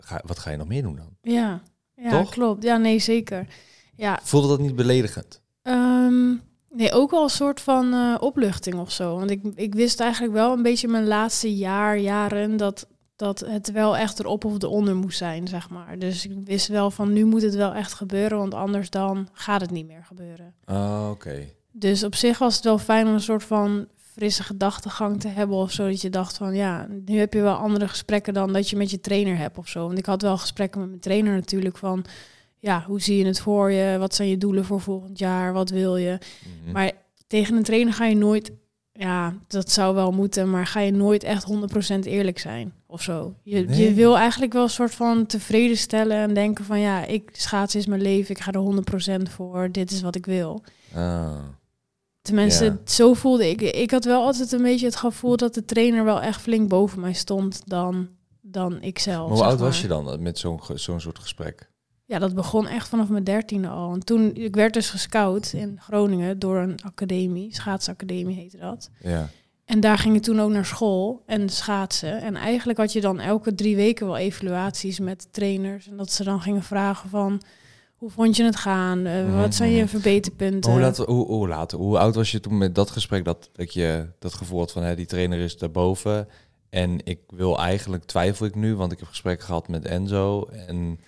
ga, 0.05 0.21
wat 0.25 0.39
ga 0.39 0.51
je 0.51 0.57
nog 0.57 0.67
meer 0.67 0.81
doen 0.81 0.95
dan? 0.95 1.33
Ja, 1.33 1.61
ja 1.95 2.09
Toch? 2.09 2.29
klopt. 2.29 2.63
Ja, 2.63 2.77
nee, 2.77 2.99
zeker. 2.99 3.47
Ja, 3.95 4.19
Voelde 4.23 4.47
dat 4.47 4.59
niet 4.59 4.75
beledigend? 4.75 5.41
Ehm, 5.61 6.29
nee, 6.69 6.91
ook 6.91 7.11
wel 7.11 7.23
een 7.23 7.29
soort 7.29 7.61
van 7.61 7.93
eh, 7.93 8.15
opluchting 8.19 8.75
of 8.75 8.91
zo. 8.91 9.17
Want 9.17 9.29
ik, 9.29 9.41
ik 9.55 9.73
wist 9.73 9.99
eigenlijk 9.99 10.33
wel 10.33 10.53
een 10.53 10.61
beetje 10.61 10.87
mijn 10.87 11.07
laatste 11.07 11.55
jaar, 11.55 11.97
jaren, 11.97 12.57
dat, 12.57 12.87
dat 13.15 13.39
het 13.39 13.71
wel 13.71 13.97
echt 13.97 14.19
erop 14.19 14.45
of 14.45 14.61
eronder 14.61 14.95
moest 14.95 15.17
zijn, 15.17 15.47
zeg 15.47 15.69
maar. 15.69 15.99
Dus 15.99 16.25
ik 16.25 16.31
wist 16.43 16.67
wel 16.67 16.91
van 16.91 17.13
nu 17.13 17.25
moet 17.25 17.41
het 17.41 17.55
wel 17.55 17.73
echt 17.73 17.93
gebeuren, 17.93 18.37
want 18.37 18.53
anders 18.53 18.89
dan 18.89 19.27
gaat 19.33 19.61
het 19.61 19.71
niet 19.71 19.87
meer 19.87 20.03
gebeuren. 20.03 20.53
Ah, 20.65 21.07
oké. 21.11 21.49
Dus 21.71 22.03
op 22.03 22.15
zich 22.15 22.37
was 22.37 22.55
het 22.55 22.63
wel 22.63 22.77
fijn 22.77 23.07
om 23.07 23.13
een 23.13 23.19
soort 23.21 23.43
van 23.43 23.87
frisse 24.15 24.43
gedachtegang 24.43 25.19
te 25.19 25.27
hebben 25.27 25.57
of 25.57 25.71
zo. 25.71 25.87
Dat 25.87 26.01
je 26.01 26.09
dacht 26.09 26.37
van 26.37 26.55
ja, 26.55 26.87
nu 27.05 27.17
heb 27.17 27.33
je 27.33 27.41
wel 27.41 27.55
andere 27.55 27.87
gesprekken 27.87 28.33
dan 28.33 28.53
dat 28.53 28.69
je 28.69 28.75
met 28.77 28.91
je 28.91 28.99
trainer 28.99 29.37
hebt 29.37 29.57
of 29.57 29.67
zo. 29.67 29.85
Want 29.87 29.97
ik 29.97 30.05
had 30.05 30.21
wel 30.21 30.37
gesprekken 30.37 30.79
met 30.79 30.89
mijn 30.89 31.01
trainer 31.01 31.33
natuurlijk 31.33 31.77
van 31.77 32.05
ja, 32.59 32.83
hoe 32.87 33.01
zie 33.01 33.17
je 33.17 33.25
het 33.25 33.39
voor 33.39 33.71
je? 33.71 33.97
Wat 33.97 34.15
zijn 34.15 34.29
je 34.29 34.37
doelen 34.37 34.65
voor 34.65 34.81
volgend 34.81 35.19
jaar? 35.19 35.53
Wat 35.53 35.69
wil 35.69 35.97
je? 35.97 36.17
Mhm. 36.63 36.71
Maar 36.71 36.91
tegen 37.27 37.55
een 37.55 37.63
trainer 37.63 37.93
ga 37.93 38.05
je 38.05 38.15
nooit, 38.15 38.51
ja, 38.91 39.33
dat 39.47 39.71
zou 39.71 39.95
wel 39.95 40.11
moeten, 40.11 40.49
maar 40.49 40.67
ga 40.67 40.79
je 40.79 40.91
nooit 40.91 41.23
echt 41.23 41.43
100% 41.43 42.05
eerlijk 42.05 42.39
zijn 42.39 42.73
of 42.87 43.01
zo. 43.01 43.33
Je, 43.43 43.59
Nee. 43.59 43.83
je 43.83 43.93
wil 43.93 44.17
eigenlijk 44.17 44.53
wel 44.53 44.63
een 44.63 44.69
soort 44.69 44.93
van 44.95 45.25
tevreden 45.25 45.77
stellen 45.77 46.17
en 46.17 46.33
denken 46.33 46.65
van 46.65 46.79
ja, 46.79 47.05
ik 47.05 47.29
schaats 47.31 47.75
is 47.75 47.85
mijn 47.85 48.01
leven, 48.01 48.35
ik 48.35 48.41
ga 48.41 48.51
er 48.51 48.59
100% 48.59 49.29
voor, 49.29 49.71
dit 49.71 49.91
is 49.91 50.01
wat 50.01 50.15
ik 50.15 50.25
wil. 50.25 50.63
Ah. 50.93 51.31
Tenminste, 52.27 52.63
Ja. 52.63 52.77
zo 52.85 53.13
voelde 53.13 53.49
ik. 53.49 53.61
Ik 53.61 53.91
had 53.91 54.05
wel 54.05 54.21
altijd 54.23 54.51
een 54.51 54.61
beetje 54.61 54.85
het 54.85 54.95
gevoel 54.95 55.37
dat 55.37 55.53
de 55.53 55.65
trainer 55.65 56.03
wel 56.03 56.21
echt 56.21 56.41
flink 56.41 56.69
boven 56.69 56.99
mij 56.99 57.13
stond 57.13 57.61
dan, 57.65 58.07
dan 58.41 58.81
ik 58.81 58.99
zelf. 58.99 59.27
Maar 59.29 59.37
hoe 59.37 59.45
oud 59.47 59.59
was 59.59 59.81
je 59.81 59.87
dan 59.87 60.11
eh, 60.11 60.17
met 60.17 60.39
zo'n 60.39 60.59
zo'n 60.73 60.99
soort 60.99 61.19
gesprek? 61.19 61.69
Ja, 62.05 62.19
dat 62.19 62.35
begon 62.35 62.67
echt 62.67 62.87
vanaf 62.87 63.09
mijn 63.09 63.23
dertiende 63.23 63.67
al. 63.67 63.93
En 63.93 63.99
toen, 64.05 64.35
ik 64.35 64.55
werd 64.55 64.73
dus 64.73 64.89
gescout 64.89 65.53
in 65.53 65.77
Groningen 65.81 66.39
door 66.39 66.57
een 66.57 66.79
academie, 66.83 67.55
schaatsacademie 67.55 68.35
heette 68.35 68.57
dat. 68.57 68.89
Ja. 69.01 69.29
En 69.65 69.79
daar 69.79 69.97
ging 69.97 70.15
ik 70.15 70.21
toen 70.21 70.39
ook 70.41 70.51
naar 70.51 70.65
school 70.65 71.23
en 71.25 71.49
schaatsen. 71.49 72.21
En 72.21 72.35
eigenlijk 72.35 72.79
had 72.79 72.93
je 72.93 73.01
dan 73.01 73.19
elke 73.19 73.55
drie 73.55 73.75
weken 73.75 74.05
wel 74.05 74.17
evaluaties 74.17 74.99
met 74.99 75.27
trainers. 75.31 75.87
En 75.87 75.97
dat 75.97 76.11
ze 76.11 76.23
dan 76.23 76.41
gingen 76.41 76.63
vragen 76.63 77.09
van, 77.09 77.41
hoe 78.03 78.11
vond 78.11 78.35
je 78.35 78.43
het 78.43 78.55
gaan? 78.55 79.05
Eh, 79.05 79.23
Mhm, 79.25 79.35
wat 79.35 79.55
zijn 79.55 79.71
je 79.71 79.81
mhm. 79.81 79.87
verbeterpunten? 79.87 80.71
Hoe, 80.71 80.79
laat, 80.81 80.97
hoe, 80.97 81.25
hoe 81.25 81.47
laat? 81.47 81.71
Hoe 81.71 81.97
oud 81.97 82.15
was 82.15 82.31
je 82.31 82.39
toen 82.39 82.57
met 82.57 82.75
dat 82.75 82.89
gesprek 82.89 83.25
dat, 83.25 83.49
dat 83.53 83.73
je 83.73 84.07
dat 84.19 84.33
gevoel 84.33 84.59
had 84.59 84.71
van 84.71 84.83
hè, 84.83 84.95
die 84.95 85.05
trainer 85.05 85.39
is 85.39 85.57
daarboven 85.57 86.27
en 86.69 86.99
ik 87.05 87.19
wil 87.27 87.59
eigenlijk 87.59 88.03
twijfel 88.03 88.45
ik 88.45 88.55
nu, 88.55 88.75
want 88.75 88.91
ik 88.91 88.99
heb 88.99 89.07
gesprek 89.07 89.41
gehad 89.41 89.67
met 89.67 89.85
Enzo 89.85 90.45
en 90.67 90.99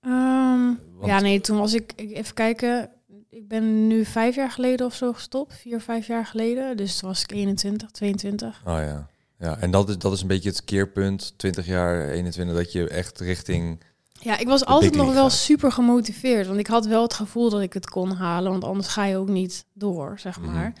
Ehm, 0.00 0.64
Want- 0.98 1.06
Ja, 1.06 1.20
nee, 1.20 1.40
toen 1.40 1.58
was 1.58 1.74
ik, 1.74 1.92
ik, 1.96 2.10
even 2.16 2.34
kijken, 2.34 2.90
ik 3.30 3.48
ben 3.48 3.86
nu 3.86 4.04
vijf 4.04 4.34
jaar 4.34 4.50
geleden 4.50 4.86
of 4.86 4.94
zo 4.94 5.12
gestopt, 5.12 5.54
vier, 5.54 5.80
vijf 5.80 6.06
jaar 6.06 6.26
geleden. 6.26 6.76
Dus 6.76 6.98
toen 6.98 7.08
was 7.08 7.22
ik 7.22 7.32
21, 7.32 7.90
22. 7.90 8.62
oh 8.66 8.72
ja, 8.72 9.06
ja 9.38 9.58
en 9.58 9.70
dat 9.70 9.88
is 9.88 9.98
dat 9.98 10.12
is 10.12 10.20
een 10.20 10.26
beetje 10.28 10.48
het 10.48 10.64
keerpunt, 10.64 11.34
20 11.36 11.66
jaar, 11.66 12.08
21 12.08 12.56
dat 12.56 12.72
je 12.72 12.88
echt 12.88 13.20
richting 13.20 13.80
Ja, 14.22 14.38
ik 14.38 14.46
was 14.46 14.64
altijd 14.64 14.94
nog 14.94 15.12
wel 15.12 15.30
super 15.30 15.72
gemotiveerd, 15.72 16.46
want 16.46 16.58
ik 16.58 16.66
had 16.66 16.86
wel 16.86 17.02
het 17.02 17.14
gevoel 17.14 17.50
dat 17.50 17.60
ik 17.60 17.72
het 17.72 17.90
kon 17.90 18.10
halen, 18.12 18.50
want 18.50 18.64
anders 18.64 18.88
ga 18.88 19.04
je 19.04 19.16
ook 19.16 19.28
niet 19.28 19.64
door, 19.72 20.18
zeg 20.18 20.40
Mhm. 20.40 20.52
maar. 20.52 20.72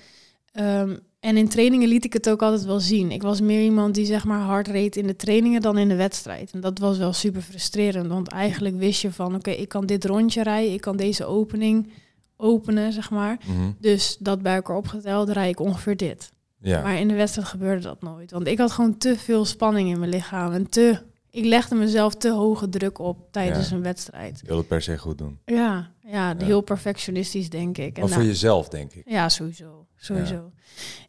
Ehm, 0.52 0.96
en 1.20 1.36
in 1.36 1.48
trainingen 1.48 1.88
liet 1.88 2.04
ik 2.04 2.12
het 2.12 2.28
ook 2.30 2.42
altijd 2.42 2.64
wel 2.64 2.80
zien. 2.80 3.10
Ik 3.10 3.22
was 3.22 3.40
meer 3.40 3.62
iemand 3.62 3.94
die 3.94 4.04
zeg 4.06 4.24
maar 4.24 4.40
hard 4.40 4.68
reed 4.68 4.96
in 4.96 5.06
de 5.06 5.16
trainingen 5.16 5.60
dan 5.60 5.78
in 5.78 5.88
de 5.88 5.94
wedstrijd. 5.96 6.50
En 6.52 6.60
dat 6.60 6.78
was 6.78 6.98
wel 6.98 7.12
super 7.12 7.42
frustrerend, 7.42 8.06
want 8.08 8.28
eigenlijk 8.28 8.76
wist 8.78 9.00
je 9.02 9.12
van, 9.12 9.34
oké, 9.34 9.50
ik 9.50 9.68
kan 9.68 9.86
dit 9.86 10.04
rondje 10.04 10.42
rijden, 10.42 10.72
ik 10.72 10.80
kan 10.80 10.96
deze 10.96 11.24
opening 11.24 11.92
openen, 12.36 12.92
zeg 12.92 13.10
maar. 13.10 13.38
mhm, 13.46 13.70
Dus 13.78 14.16
dat 14.20 14.42
bij 14.42 14.54
elkaar 14.54 14.76
opgeteld 14.76 15.28
rijd 15.30 15.50
ik 15.50 15.60
ongeveer 15.60 15.96
dit. 15.96 16.30
ja. 16.62 16.82
Maar 16.82 16.98
in 16.98 17.08
de 17.08 17.14
wedstrijd 17.14 17.48
gebeurde 17.48 17.82
dat 17.82 18.02
nooit. 18.02 18.30
Want 18.30 18.46
ik 18.46 18.58
had 18.58 18.70
gewoon 18.70 18.96
te 18.98 19.16
veel 19.18 19.44
spanning 19.44 19.90
in 19.90 19.98
mijn 19.98 20.10
lichaam. 20.10 20.52
En 20.52 20.68
te, 20.68 20.98
ik 21.30 21.44
legde 21.44 21.74
mezelf 21.74 22.14
te 22.14 22.30
hoge 22.30 22.68
druk 22.68 22.98
op 22.98 23.32
tijdens 23.32 23.70
een 23.70 23.82
wedstrijd. 23.82 24.38
Je 24.40 24.46
wil 24.46 24.56
het 24.56 24.68
per 24.68 24.82
se 24.82 24.98
goed 24.98 25.18
doen. 25.18 25.38
Ja, 25.44 25.90
ja, 26.00 26.34
heel 26.38 26.60
perfectionistisch 26.60 27.50
denk 27.50 27.78
ik. 27.78 27.96
En 27.96 28.02
maar 28.02 28.12
voor 28.12 28.24
jezelf 28.24 28.68
denk 28.68 28.92
ik. 28.92 29.02
Ja, 29.10 29.28
sowieso. 29.28 29.86
sowieso. 29.96 30.52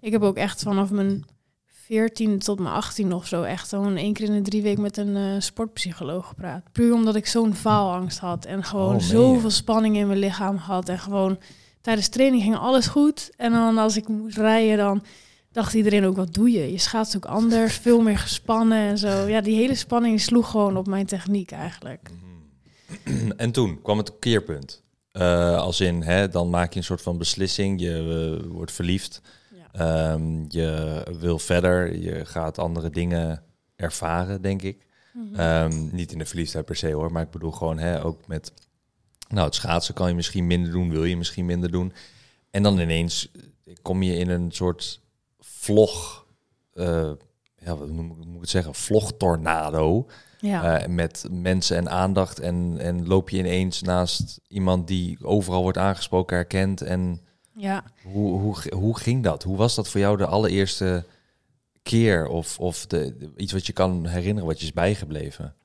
Ik 0.02 0.12
heb 0.12 0.22
ook 0.22 0.38
echt 0.38 0.62
vanaf 0.62 0.92
mijn 0.92 1.26
14 1.66 2.40
tot 2.40 2.60
mijn 2.60 2.74
18 2.74 3.14
of 3.14 3.28
zo 3.28 3.44
echt 3.44 3.70
gewoon 3.70 3.96
één 3.96 4.14
keer 4.14 4.26
in 4.26 4.44
de 4.44 4.50
drie 4.50 4.62
weken 4.62 4.82
met 4.82 4.98
een 4.98 5.16
uh, 5.16 5.40
sportpsycholoog 5.40 6.28
gepraat. 6.28 6.72
Puur 6.72 6.94
omdat 6.94 7.16
ik 7.16 7.28
zo'n 7.28 7.56
faalangst 7.56 8.20
had 8.20 8.46
en 8.46 8.64
gewoon 8.64 8.96
oh, 8.96 9.02
zoveel 9.02 9.50
spanning 9.50 9.98
in 9.98 10.08
mijn 10.08 10.20
lichaam 10.20 10.56
had. 10.56 10.90
En 10.90 11.00
gewoon 11.00 11.40
tijdens 11.82 12.08
training 12.08 12.44
ging 12.44 12.56
alles 12.56 12.88
goed. 12.88 13.32
En 13.38 13.52
dan 13.52 13.78
als 13.78 13.98
ik 13.98 14.08
moest 14.08 14.38
rijden, 14.38 14.78
dan 14.78 15.04
dacht 15.52 15.74
iedereen 15.74 16.06
ook, 16.06 16.16
wat 16.16 16.34
doe 16.34 16.52
je? 16.52 16.72
Je 16.72 16.78
schaatst 16.78 17.16
ook 17.16 17.26
anders, 17.26 17.78
veel 17.78 18.02
meer 18.02 18.18
gespannen 18.18 18.78
en 18.78 18.98
zo. 18.98 19.28
Ja, 19.28 19.42
die 19.42 19.56
hele 19.56 19.76
spanning 19.76 20.22
sloeg 20.22 20.52
gewoon 20.52 20.78
op 20.78 20.88
mijn 20.88 21.06
techniek 21.06 21.52
eigenlijk. 21.52 22.10
Mhm. 22.10 23.32
En 23.38 23.52
toen 23.52 23.82
kwam 23.82 23.98
het 23.98 24.20
keerpunt. 24.20 24.84
Uh, 25.14 25.58
als 25.58 25.80
in, 25.80 26.02
hè, 26.02 26.30
dan 26.30 26.50
maak 26.50 26.74
je 26.74 26.80
een 26.80 26.86
soort 26.86 27.02
van 27.02 27.18
beslissing, 27.18 27.82
je 27.82 28.40
uh, 28.42 28.52
wordt 28.52 28.72
verliefd. 28.72 29.22
Ehm, 29.72 30.46
je 30.48 31.04
wil 31.20 31.40
verder, 31.40 32.00
je 32.00 32.26
gaat 32.26 32.60
andere 32.60 32.90
dingen 32.90 33.44
ervaren, 33.76 34.42
denk 34.42 34.62
ik. 34.62 34.86
Mhm. 35.14 35.40
Ehm, 35.40 35.88
niet 35.92 36.12
in 36.12 36.18
de 36.18 36.26
verliefdheid 36.26 36.66
per 36.66 36.76
se 36.76 36.92
hoor, 36.92 37.12
maar 37.12 37.24
ik 37.24 37.32
bedoel 37.32 37.52
gewoon 37.52 37.78
hè, 37.78 38.04
ook 38.04 38.28
met... 38.28 38.54
Nou, 39.28 39.46
het 39.46 39.56
schaatsen 39.56 39.94
kan 39.94 40.08
je 40.08 40.16
misschien 40.16 40.48
minder 40.48 40.72
doen, 40.72 40.90
wil 40.90 41.04
je 41.04 41.18
misschien 41.18 41.46
minder 41.46 41.72
doen. 41.72 41.94
En 42.50 42.64
dan 42.64 42.80
ineens 42.80 43.32
kom 43.82 44.04
je 44.04 44.16
in 44.18 44.30
een 44.30 44.52
soort 44.52 45.01
vlog, 45.62 46.26
uh, 46.74 47.12
ja, 47.58 47.76
wat 47.78 47.90
moet 47.90 48.18
ik 48.34 48.40
het 48.40 48.50
zeggen, 48.50 48.76
vlogtornado. 48.76 50.08
Ja. 50.40 50.82
Uh, 50.82 50.88
met 50.88 51.28
mensen 51.32 51.78
en 51.78 51.90
aandacht. 51.90 52.40
En, 52.40 52.76
en 52.80 53.08
loop 53.08 53.30
je 53.30 53.38
ineens 53.38 53.82
naast 53.82 54.40
iemand 54.48 54.88
die 54.88 55.18
overal 55.22 55.62
wordt 55.62 55.78
aangesproken, 55.78 56.36
herkend. 56.36 56.82
En 56.82 57.22
ja. 57.54 57.84
Hoe, 58.04 58.40
hoe, 58.40 58.56
hoe 58.76 58.98
ging 58.98 59.24
dat? 59.24 59.44
Hoe 59.44 59.58
was 59.58 59.76
dat 59.76 59.88
voor 59.88 60.00
jou 60.00 60.18
de 60.18 60.26
allereerste 60.26 61.06
keer? 61.84 62.28
Of, 62.28 62.60
of 62.60 62.88
de, 62.88 63.32
iets 63.38 63.54
wat 63.54 63.66
je 63.66 63.74
kan 63.74 64.06
herinneren, 64.06 64.48
wat 64.48 64.60
je 64.60 64.66
is 64.66 64.74
bijgebleven? 64.74 65.56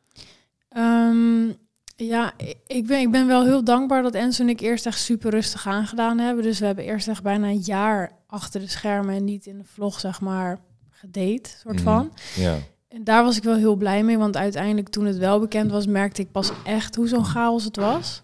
Um, 0.77 1.57
ja, 1.97 2.33
ik 2.67 2.87
ben, 2.87 3.01
ik 3.01 3.11
ben 3.11 3.27
wel 3.27 3.45
heel 3.45 3.65
dankbaar 3.65 4.03
dat 4.03 4.15
Enzo 4.15 4.43
en 4.43 4.49
ik 4.49 4.61
eerst 4.61 4.87
echt 4.87 5.01
super 5.01 5.31
rustig 5.31 5.67
aangedaan 5.67 6.19
hebben. 6.19 6.45
Dus 6.45 6.59
we 6.59 6.67
hebben 6.67 6.85
eerst 6.85 7.09
echt 7.09 7.23
bijna 7.23 7.47
een 7.47 7.63
jaar 7.65 8.16
achter 8.27 8.61
de 8.61 8.69
schermen 8.69 9.15
en 9.15 9.25
niet 9.25 9.47
in 9.47 9.59
de 9.59 9.65
vlog, 9.65 10.01
zeg 10.01 10.21
maar, 10.21 10.59
gedate, 10.91 11.51
soort 11.61 11.75
mhm. 11.75 11.85
van. 11.85 12.13
Ja. 12.37 12.59
En 12.89 13.05
daar 13.05 13.25
was 13.25 13.37
ik 13.37 13.43
wel 13.43 13.57
heel 13.57 13.77
blij 13.77 14.05
mee, 14.05 14.19
want 14.19 14.37
uiteindelijk 14.37 14.89
toen 14.89 15.05
het 15.05 15.17
wel 15.17 15.41
bekend 15.41 15.71
was, 15.71 15.87
merkte 15.87 16.23
ik 16.23 16.31
pas 16.31 16.53
echt 16.65 16.95
hoe 16.95 17.09
zo'n 17.09 17.25
chaos 17.25 17.65
het 17.65 17.77
was. 17.77 18.23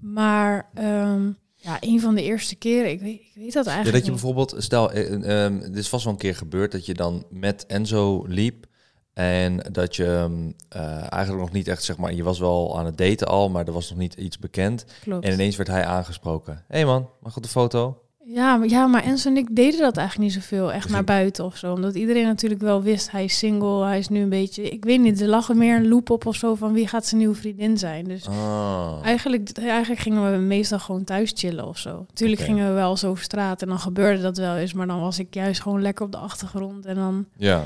Maar 0.00 0.70
um, 0.78 1.36
ja, 1.54 1.76
een 1.80 2.00
van 2.00 2.14
de 2.14 2.22
eerste 2.22 2.54
keren. 2.54 2.90
Ik 2.90 3.00
weet, 3.00 3.20
ik 3.20 3.32
weet 3.34 3.52
dat 3.52 3.66
eigenlijk. 3.66 3.86
Ja, 3.86 3.92
dat 3.92 4.04
je 4.04 4.10
bijvoorbeeld, 4.10 4.54
stel, 4.58 4.96
uh, 4.96 5.60
dit 5.60 5.76
is 5.76 5.88
vast 5.88 6.04
wel 6.04 6.12
een 6.12 6.18
keer 6.18 6.36
gebeurd 6.36 6.72
dat 6.72 6.86
je 6.86 6.94
dan 6.94 7.26
met 7.30 7.66
Enzo 7.66 8.24
liep. 8.26 8.66
En 9.12 9.66
dat 9.72 9.96
je 9.96 10.28
uh, 10.76 11.12
eigenlijk 11.12 11.42
nog 11.42 11.52
niet 11.52 11.68
echt, 11.68 11.84
zeg 11.84 11.96
maar, 11.96 12.14
je 12.14 12.22
was 12.22 12.38
wel 12.38 12.78
aan 12.78 12.84
het 12.84 12.98
daten 12.98 13.26
al, 13.26 13.48
maar 13.48 13.66
er 13.66 13.72
was 13.72 13.90
nog 13.90 13.98
niet 13.98 14.14
iets 14.14 14.38
bekend. 14.38 14.84
Klopt. 15.00 15.24
En 15.24 15.32
ineens 15.32 15.56
werd 15.56 15.68
hij 15.68 15.84
aangesproken. 15.84 16.54
Hé 16.54 16.76
hey 16.76 16.84
man, 16.84 17.10
mag 17.20 17.36
op 17.36 17.42
de 17.42 17.48
foto? 17.48 18.02
Ja, 18.28 18.56
maar, 18.56 18.68
ja, 18.68 18.86
maar 18.86 19.02
Enzo 19.02 19.28
en 19.28 19.36
ik 19.36 19.46
deden 19.50 19.80
dat 19.80 19.96
eigenlijk 19.96 20.28
niet 20.28 20.42
zoveel, 20.42 20.72
echt 20.72 20.88
naar 20.88 21.04
buiten 21.04 21.44
of 21.44 21.56
zo. 21.56 21.72
Omdat 21.72 21.94
iedereen 21.94 22.24
natuurlijk 22.24 22.60
wel 22.60 22.82
wist, 22.82 23.10
hij 23.10 23.24
is 23.24 23.38
single, 23.38 23.84
hij 23.84 23.98
is 23.98 24.08
nu 24.08 24.20
een 24.20 24.28
beetje... 24.28 24.62
Ik 24.70 24.84
weet 24.84 25.00
niet, 25.00 25.20
er 25.20 25.28
lag 25.28 25.48
er 25.48 25.56
meer 25.56 25.76
een 25.76 25.88
loop 25.88 26.10
op 26.10 26.26
of 26.26 26.36
zo 26.36 26.54
van 26.54 26.72
wie 26.72 26.88
gaat 26.88 27.06
zijn 27.06 27.20
nieuwe 27.20 27.34
vriendin 27.34 27.78
zijn. 27.78 28.04
Dus 28.04 28.28
ah. 28.28 28.98
eigenlijk, 29.02 29.58
eigenlijk 29.58 30.00
gingen 30.00 30.32
we 30.32 30.38
meestal 30.38 30.78
gewoon 30.78 31.04
thuis 31.04 31.32
chillen 31.34 31.66
of 31.66 31.78
zo. 31.78 32.06
Tuurlijk 32.12 32.40
gingen 32.40 32.68
we 32.68 32.74
wel 32.74 32.96
zo 32.96 33.10
over 33.10 33.24
straat 33.24 33.62
en 33.62 33.68
dan 33.68 33.78
gebeurde 33.78 34.22
dat 34.22 34.36
wel 34.36 34.56
eens. 34.56 34.72
Maar 34.72 34.86
dan 34.86 35.00
was 35.00 35.18
ik 35.18 35.34
juist 35.34 35.60
gewoon 35.60 35.82
lekker 35.82 36.04
op 36.04 36.12
de 36.12 36.18
achtergrond 36.18 36.86
en 36.86 36.94
dan... 36.94 37.26
Ja. 37.36 37.64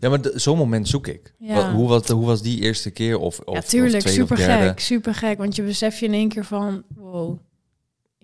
Ja, 0.00 0.08
maar 0.08 0.20
zo'n 0.34 0.58
moment 0.58 0.88
zoek 0.88 1.06
ik. 1.06 1.34
Ja. 1.38 1.72
Hoe, 1.74 1.88
was, 1.88 2.08
hoe 2.08 2.26
was 2.26 2.42
die 2.42 2.60
eerste 2.60 2.90
keer? 2.90 3.18
Of, 3.18 3.38
of, 3.38 3.54
ja, 3.54 3.60
tuurlijk, 3.60 4.08
super 4.08 4.36
gek, 4.36 4.80
super 4.80 5.14
gek. 5.14 5.38
Want 5.38 5.56
je 5.56 5.62
besef 5.62 6.00
je 6.00 6.06
in 6.06 6.12
één 6.12 6.28
keer 6.28 6.44
van, 6.44 6.82
wow, 6.96 7.38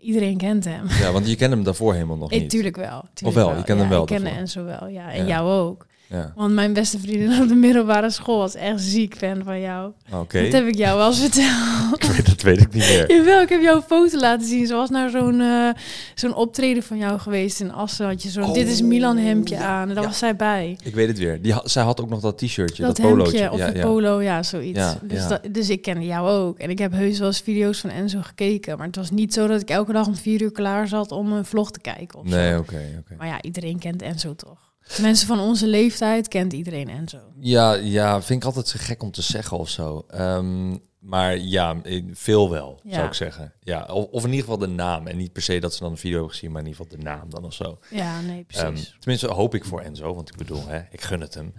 Iedereen 0.00 0.36
kent 0.36 0.64
hem. 0.64 0.86
Ja, 1.00 1.12
want 1.12 1.28
je 1.28 1.36
kent 1.36 1.52
hem 1.52 1.64
daarvoor 1.64 1.92
helemaal 1.92 2.16
nog 2.16 2.30
niet. 2.40 2.50
Tuurlijk 2.50 2.76
wel. 2.76 3.04
Tuurlijk 3.14 3.38
of 3.38 3.44
wel, 3.44 3.56
je 3.56 3.64
kent 3.64 3.80
hem 3.80 3.88
wel. 3.88 4.02
Ik 4.02 4.06
ken 4.06 4.26
en 4.26 4.48
zo 4.48 4.64
wel, 4.64 4.88
ja. 4.88 5.12
En 5.12 5.26
jou 5.26 5.50
ook. 5.50 5.86
Ja. 6.10 6.32
Want 6.36 6.54
mijn 6.54 6.72
beste 6.72 6.98
vriendin 6.98 7.42
op 7.42 7.48
de 7.48 7.54
middelbare 7.54 8.10
school 8.10 8.38
was 8.38 8.54
echt 8.54 8.80
ziek 8.80 9.16
fan 9.16 9.42
van 9.44 9.60
jou. 9.60 9.92
Oké. 10.12 10.42
Dat 10.42 10.52
heb 10.52 10.66
ik 10.66 10.76
jou 10.76 10.98
wel 10.98 11.06
eens 11.06 11.20
verteld. 11.20 12.26
dat 12.30 12.42
weet 12.42 12.60
ik 12.60 12.72
niet 12.72 12.88
meer. 12.88 13.12
Jawel, 13.12 13.42
ik 13.42 13.48
heb 13.48 13.60
jou 13.60 13.76
een 13.76 13.82
foto 13.82 14.18
laten 14.18 14.46
zien. 14.46 14.66
Ze 14.66 14.74
was 14.74 14.90
naar 14.90 15.10
zo'n 15.10 15.40
uh, 15.40 15.70
zo'n 16.14 16.34
optreden 16.34 16.82
van 16.82 16.98
jou 16.98 17.18
geweest 17.18 17.60
in 17.60 17.72
Assen. 17.72 18.06
Had 18.06 18.22
je 18.22 18.28
zo'n, 18.28 18.52
dit 18.52 18.68
is 18.68 18.80
oh, 18.80 18.86
Milan 18.86 19.16
hemdje 19.16 19.58
aan. 19.58 19.88
En 19.88 19.94
daar 19.94 20.04
was 20.04 20.18
zij 20.18 20.36
bij. 20.36 20.78
Ik 20.82 20.94
weet 20.94 21.08
het 21.08 21.18
weer. 21.18 21.42
Die 21.42 21.54
zij 21.64 21.82
had 21.82 22.00
ook 22.00 22.08
nog 22.08 22.20
dat 22.20 22.38
t-shirtje, 22.38 22.82
dat, 22.82 22.96
dat 22.96 23.06
polootje. 23.06 23.50
Of 23.52 23.58
ja, 23.58 23.72
polo, 23.80 24.22
ja, 24.22 24.42
zoiets. 24.42 24.94
Dus, 25.02 25.28
dat, 25.28 25.40
dus 25.50 25.70
ik 25.70 25.82
kende 25.82 26.04
jou 26.04 26.28
ook. 26.28 26.58
En 26.58 26.70
ik 26.70 26.78
heb 26.78 26.92
heus 26.92 27.18
wel 27.18 27.28
eens 27.28 27.40
video's 27.40 27.80
van 27.80 27.90
Enzo 27.90 28.20
gekeken. 28.22 28.76
Maar 28.76 28.86
het 28.86 28.96
was 28.96 29.10
niet 29.10 29.34
zo 29.34 29.46
dat 29.46 29.60
ik 29.60 29.70
elke 29.70 29.92
dag 29.92 30.06
om 30.06 30.16
vier 30.16 30.42
uur 30.42 30.52
klaar 30.52 30.88
zat 30.88 31.12
om 31.12 31.32
een 31.32 31.44
vlog 31.44 31.70
te 31.70 31.80
kijken. 31.80 32.18
Of 32.18 32.24
nee, 32.24 32.58
oké. 32.58 32.82
oké. 32.98 33.14
Maar 33.18 33.26
ja, 33.26 33.42
iedereen 33.42 33.78
kent 33.78 34.02
Enzo 34.02 34.34
toch. 34.34 34.67
Mensen 35.00 35.26
van 35.26 35.40
onze 35.40 35.66
leeftijd 35.66 36.28
kent 36.28 36.52
iedereen 36.52 36.88
Enzo. 36.88 37.18
Ja, 37.38 37.72
ja, 37.72 38.22
vind 38.22 38.40
ik 38.40 38.46
altijd 38.46 38.68
zo 38.68 38.76
gek 38.80 39.02
om 39.02 39.10
te 39.10 39.22
zeggen 39.22 39.58
of 39.58 39.68
zo. 39.68 40.04
Ehm, 40.08 40.76
maar 40.98 41.38
ja, 41.38 41.76
veel 42.12 42.50
wel, 42.50 42.80
zou 42.88 43.06
ik 43.06 43.14
zeggen. 43.14 43.52
Ja, 43.60 43.84
of, 43.84 44.04
of, 44.04 44.24
in 44.24 44.30
ieder 44.30 44.44
geval 44.44 44.58
de 44.58 44.66
naam. 44.66 45.06
En 45.06 45.16
niet 45.16 45.32
per 45.32 45.42
se 45.42 45.58
dat 45.58 45.74
ze 45.74 45.80
dan 45.80 45.90
een 45.90 45.96
video 45.96 46.16
hebben 46.16 46.34
gezien, 46.34 46.52
maar 46.52 46.60
in 46.60 46.68
ieder 46.68 46.84
geval 46.84 46.98
de 46.98 47.04
naam 47.04 47.30
dan 47.30 47.44
of 47.44 47.54
zo. 47.54 47.78
Ja, 47.90 48.20
nee, 48.20 48.44
ehm, 48.48 48.66
precies. 48.72 48.96
tenminste, 48.98 49.28
hoop 49.28 49.54
ik 49.54 49.64
voor 49.64 49.80
Enzo, 49.80 50.14
want 50.14 50.28
ik 50.28 50.36
bedoel, 50.36 50.66
hè, 50.66 50.80
ik 50.90 51.00
gun 51.00 51.20
het 51.20 51.34
hem. 51.34 51.54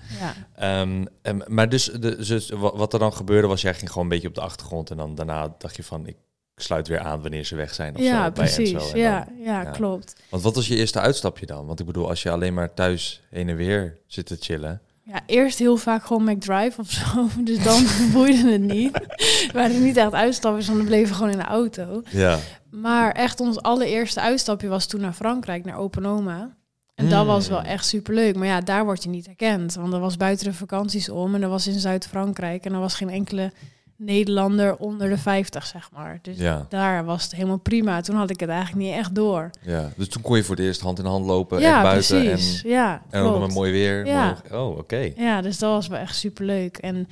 Ja. 0.58 0.82
Um, 0.82 1.08
maar 1.48 1.70
dus, 1.70 1.86
de, 1.86 2.16
dus 2.16 2.50
wat 2.50 2.94
er 2.94 3.00
dan 3.00 3.14
gebeurde 3.14 3.48
was, 3.48 3.62
jij 3.62 3.74
ging 3.74 3.90
gewoon 3.90 4.04
een 4.04 4.10
beetje 4.10 4.28
op 4.28 4.36
de 4.36 4.42
achtergrond. 4.42 4.90
En 4.92 4.98
dan 4.98 5.16
daarna 5.16 5.56
dacht 5.58 5.76
je 5.76 5.84
van, 5.84 6.08
ik 6.08 6.18
sluit 6.62 6.88
weer 6.88 7.00
aan 7.00 7.22
wanneer 7.22 7.44
ze 7.44 7.56
weg 7.56 7.74
zijn. 7.74 7.96
Of 7.96 8.02
ja, 8.02 8.26
zo, 8.26 8.32
precies. 8.32 8.72
Bij 8.72 8.82
en 8.92 8.98
ja, 8.98 9.28
ja, 9.44 9.62
ja, 9.62 9.72
klopt. 9.72 10.16
Want 10.30 10.44
wat 10.44 10.56
was 10.56 10.68
je 10.68 10.76
eerste 10.76 11.00
uitstapje 11.00 11.46
dan? 11.46 11.66
Want 11.66 11.80
ik 11.80 11.86
bedoel, 11.86 12.10
als 12.10 12.24
je 12.24 12.32
alleen 12.32 12.54
maar 12.54 12.74
thuis 12.74 13.22
heen 13.30 13.50
en 13.50 13.56
weer 13.56 13.98
zit 14.08 14.26
te 14.26 14.38
chillen. 14.40 14.82
Ja, 15.04 15.22
eerst 15.26 15.60
heel 15.60 15.78
vaak 15.78 16.04
gewoon 16.06 16.24
McDrive 16.24 16.80
of 16.80 16.92
zo. 16.92 17.28
Dus 17.44 17.64
dan 17.64 17.86
boeide 18.14 18.52
het 18.52 18.62
niet. 18.62 18.92
We 18.92 19.50
waren 19.54 19.84
niet 19.84 19.98
echt 19.98 20.14
uitstappen, 20.14 20.66
want 20.66 20.78
we 20.78 20.86
bleven 20.86 21.16
gewoon 21.16 21.32
in 21.32 21.38
de 21.38 21.44
auto. 21.44 22.02
Ja. 22.10 22.40
Maar 22.70 23.12
echt 23.12 23.40
ons 23.40 23.62
allereerste 23.62 24.22
uitstapje 24.22 24.68
was 24.68 24.86
toen 24.86 25.02
naar 25.02 25.14
Frankrijk, 25.14 25.66
naar 25.66 25.78
Open 25.78 26.06
Oma. 26.06 26.58
En 26.96 27.10
dat 27.10 27.26
was 27.26 27.48
wel 27.48 27.60
mm. 27.60 27.66
echt 27.66 27.86
superleuk. 27.86 28.36
Maar 28.36 28.48
ja, 28.48 28.62
daar 28.62 28.86
word 28.86 29.04
je 29.04 29.10
niet 29.10 29.26
herkend. 29.26 29.74
Want 29.74 29.92
dat 29.92 30.00
was 30.00 30.18
buiten 30.18 30.46
de 30.46 30.54
vakanties 30.54 31.10
om. 31.10 31.36
En 31.36 31.42
dat 31.42 31.50
was 31.50 31.68
in 31.68 31.80
Zuid-Frankrijk. 31.80 32.66
En 32.66 32.74
er 32.74 32.80
was 32.80 32.96
geen 32.96 33.10
enkele 33.10 33.52
Nederlander 34.02 34.76
onder 34.76 35.10
de 35.10 35.18
50, 35.18 35.66
zeg 35.66 35.90
maar. 35.94 36.20
Dus 36.22 36.38
ja. 36.38 36.66
daar 36.70 37.06
was 37.06 37.24
het 37.24 37.36
helemaal 37.36 37.58
prima. 37.58 38.02
Toen 38.02 38.16
had 38.16 38.30
ik 38.30 38.40
het 38.40 38.50
eigenlijk 38.50 38.86
niet 38.86 38.96
echt 38.96 39.16
door. 39.16 39.50
Ja, 39.62 39.90
dus 39.96 40.10
toen 40.10 40.22
kon 40.22 40.38
je 40.38 40.44
voor 40.44 40.56
het 40.56 40.66
eerst 40.66 40.82
hand 40.82 41.00
in 41.00 41.06
hand 41.06 41.26
lopen 41.26 41.60
ja, 41.60 41.78
en 41.78 41.84
buiten. 41.84 42.24
Precies. 42.24 42.64
En, 42.64 42.70
ja, 42.70 43.02
en 43.10 43.22
ook 43.22 43.40
met 43.40 43.54
mooi 43.54 43.72
weer. 43.72 44.06
Ja. 44.06 44.38
oh, 44.52 44.78
oké. 44.78 45.12
Ja, 45.16 45.42
dus 45.42 45.58
dat 45.58 45.72
was 45.72 45.88
wel 45.88 46.00
echt 46.00 46.16
superleuk. 46.16 46.78
En 46.78 47.08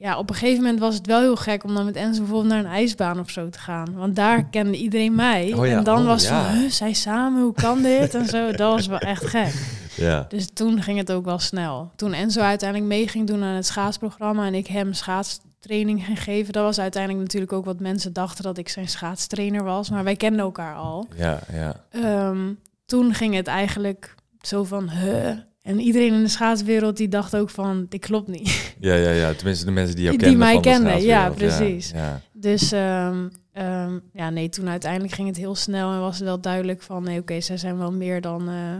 ja, 0.00 0.18
op 0.18 0.30
een 0.30 0.36
gegeven 0.36 0.62
moment 0.62 0.80
was 0.80 0.94
het 0.94 1.06
wel 1.06 1.20
heel 1.20 1.36
gek 1.36 1.64
om 1.64 1.74
dan 1.74 1.84
met 1.84 1.96
Enzo 1.96 2.18
bijvoorbeeld 2.18 2.52
naar 2.52 2.64
een 2.64 2.70
ijsbaan 2.70 3.20
of 3.20 3.30
zo 3.30 3.48
te 3.48 3.58
gaan. 3.58 3.94
Want 3.94 4.16
daar 4.16 4.44
kende 4.44 4.76
iedereen 4.76 5.14
mij. 5.14 5.52
Oh, 5.52 5.66
ja. 5.66 5.76
En 5.76 5.84
dan 5.84 5.98
oh, 5.98 6.06
was 6.06 6.28
het 6.28 6.38
van, 6.38 6.70
zij 6.70 6.92
samen, 6.92 7.42
hoe 7.42 7.54
kan 7.54 7.82
dit? 7.82 8.14
en 8.14 8.26
zo, 8.26 8.50
dat 8.52 8.72
was 8.72 8.86
wel 8.86 8.98
echt 8.98 9.26
gek. 9.26 9.54
Ja. 9.96 10.26
Dus 10.28 10.48
toen 10.52 10.82
ging 10.82 10.98
het 10.98 11.12
ook 11.12 11.24
wel 11.24 11.38
snel. 11.38 11.90
Toen 11.96 12.12
Enzo 12.12 12.40
uiteindelijk 12.40 12.88
mee 12.90 13.08
ging 13.08 13.26
doen 13.26 13.42
aan 13.42 13.54
het 13.54 13.66
schaatsprogramma 13.66 14.46
en 14.46 14.54
ik 14.54 14.66
hem 14.66 14.92
schaats 14.92 15.40
training 15.60 16.04
gaan 16.04 16.16
geven. 16.16 16.52
Dat 16.52 16.64
was 16.64 16.80
uiteindelijk 16.80 17.22
natuurlijk 17.22 17.52
ook 17.52 17.64
wat 17.64 17.80
mensen 17.80 18.12
dachten 18.12 18.44
dat 18.44 18.58
ik 18.58 18.68
zijn 18.68 18.88
schaatstrainer 18.88 19.64
was. 19.64 19.90
Maar 19.90 20.04
wij 20.04 20.16
kenden 20.16 20.40
elkaar 20.40 20.74
al. 20.74 21.08
Ja, 21.16 21.40
ja. 21.52 21.84
Um, 22.28 22.58
toen 22.86 23.14
ging 23.14 23.34
het 23.34 23.46
eigenlijk 23.46 24.14
zo 24.40 24.64
van, 24.64 24.90
huh? 24.90 25.28
En 25.62 25.80
iedereen 25.80 26.12
in 26.12 26.22
de 26.22 26.28
schaatswereld 26.28 26.96
die 26.96 27.08
dacht 27.08 27.36
ook 27.36 27.50
van, 27.50 27.86
dit 27.88 28.00
klopt 28.00 28.28
niet. 28.28 28.58
Ja, 28.80 28.94
ja, 28.94 29.10
ja. 29.10 29.32
Tenminste 29.34 29.64
de 29.64 29.70
mensen 29.70 29.94
die 29.94 30.04
jou 30.04 30.16
die 30.16 30.26
kenden 30.26 30.46
mij 30.46 30.60
kenden, 30.60 31.02
ja, 31.02 31.30
precies. 31.30 31.90
Ja, 31.90 32.20
Dus 32.32 32.72
um, 32.72 33.30
um, 33.52 34.02
ja, 34.12 34.30
nee, 34.30 34.48
toen 34.48 34.68
uiteindelijk 34.68 35.12
ging 35.12 35.28
het 35.28 35.36
heel 35.36 35.54
snel 35.54 35.92
en 35.92 36.00
was 36.00 36.16
het 36.16 36.24
wel 36.24 36.40
duidelijk 36.40 36.82
van, 36.82 37.02
nee, 37.02 37.20
oké, 37.20 37.40
zij 37.40 37.56
zijn 37.56 37.78
wel 37.78 37.92
meer 37.92 38.20
dan... 38.20 38.48
Uh, 38.48 38.76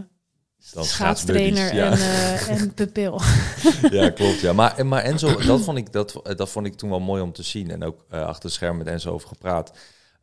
schaatstrainer 0.61 1.75
ja. 1.75 1.91
en, 1.91 1.97
uh, 1.97 2.49
en 2.49 2.73
pupil. 2.79 3.21
ja, 3.99 4.09
klopt. 4.09 4.39
Ja. 4.39 4.53
Maar, 4.53 4.85
maar 4.85 5.03
Enzo, 5.03 5.35
dat 5.45 5.61
vond, 5.61 5.77
ik, 5.77 5.91
dat, 5.91 6.21
dat 6.23 6.49
vond 6.49 6.65
ik 6.65 6.75
toen 6.75 6.89
wel 6.89 6.99
mooi 6.99 7.21
om 7.21 7.33
te 7.33 7.43
zien. 7.43 7.71
En 7.71 7.83
ook 7.83 8.05
uh, 8.13 8.25
achter 8.25 8.43
het 8.43 8.53
scherm 8.53 8.77
met 8.77 8.87
Enzo 8.87 9.11
over 9.11 9.27
gepraat. 9.27 9.71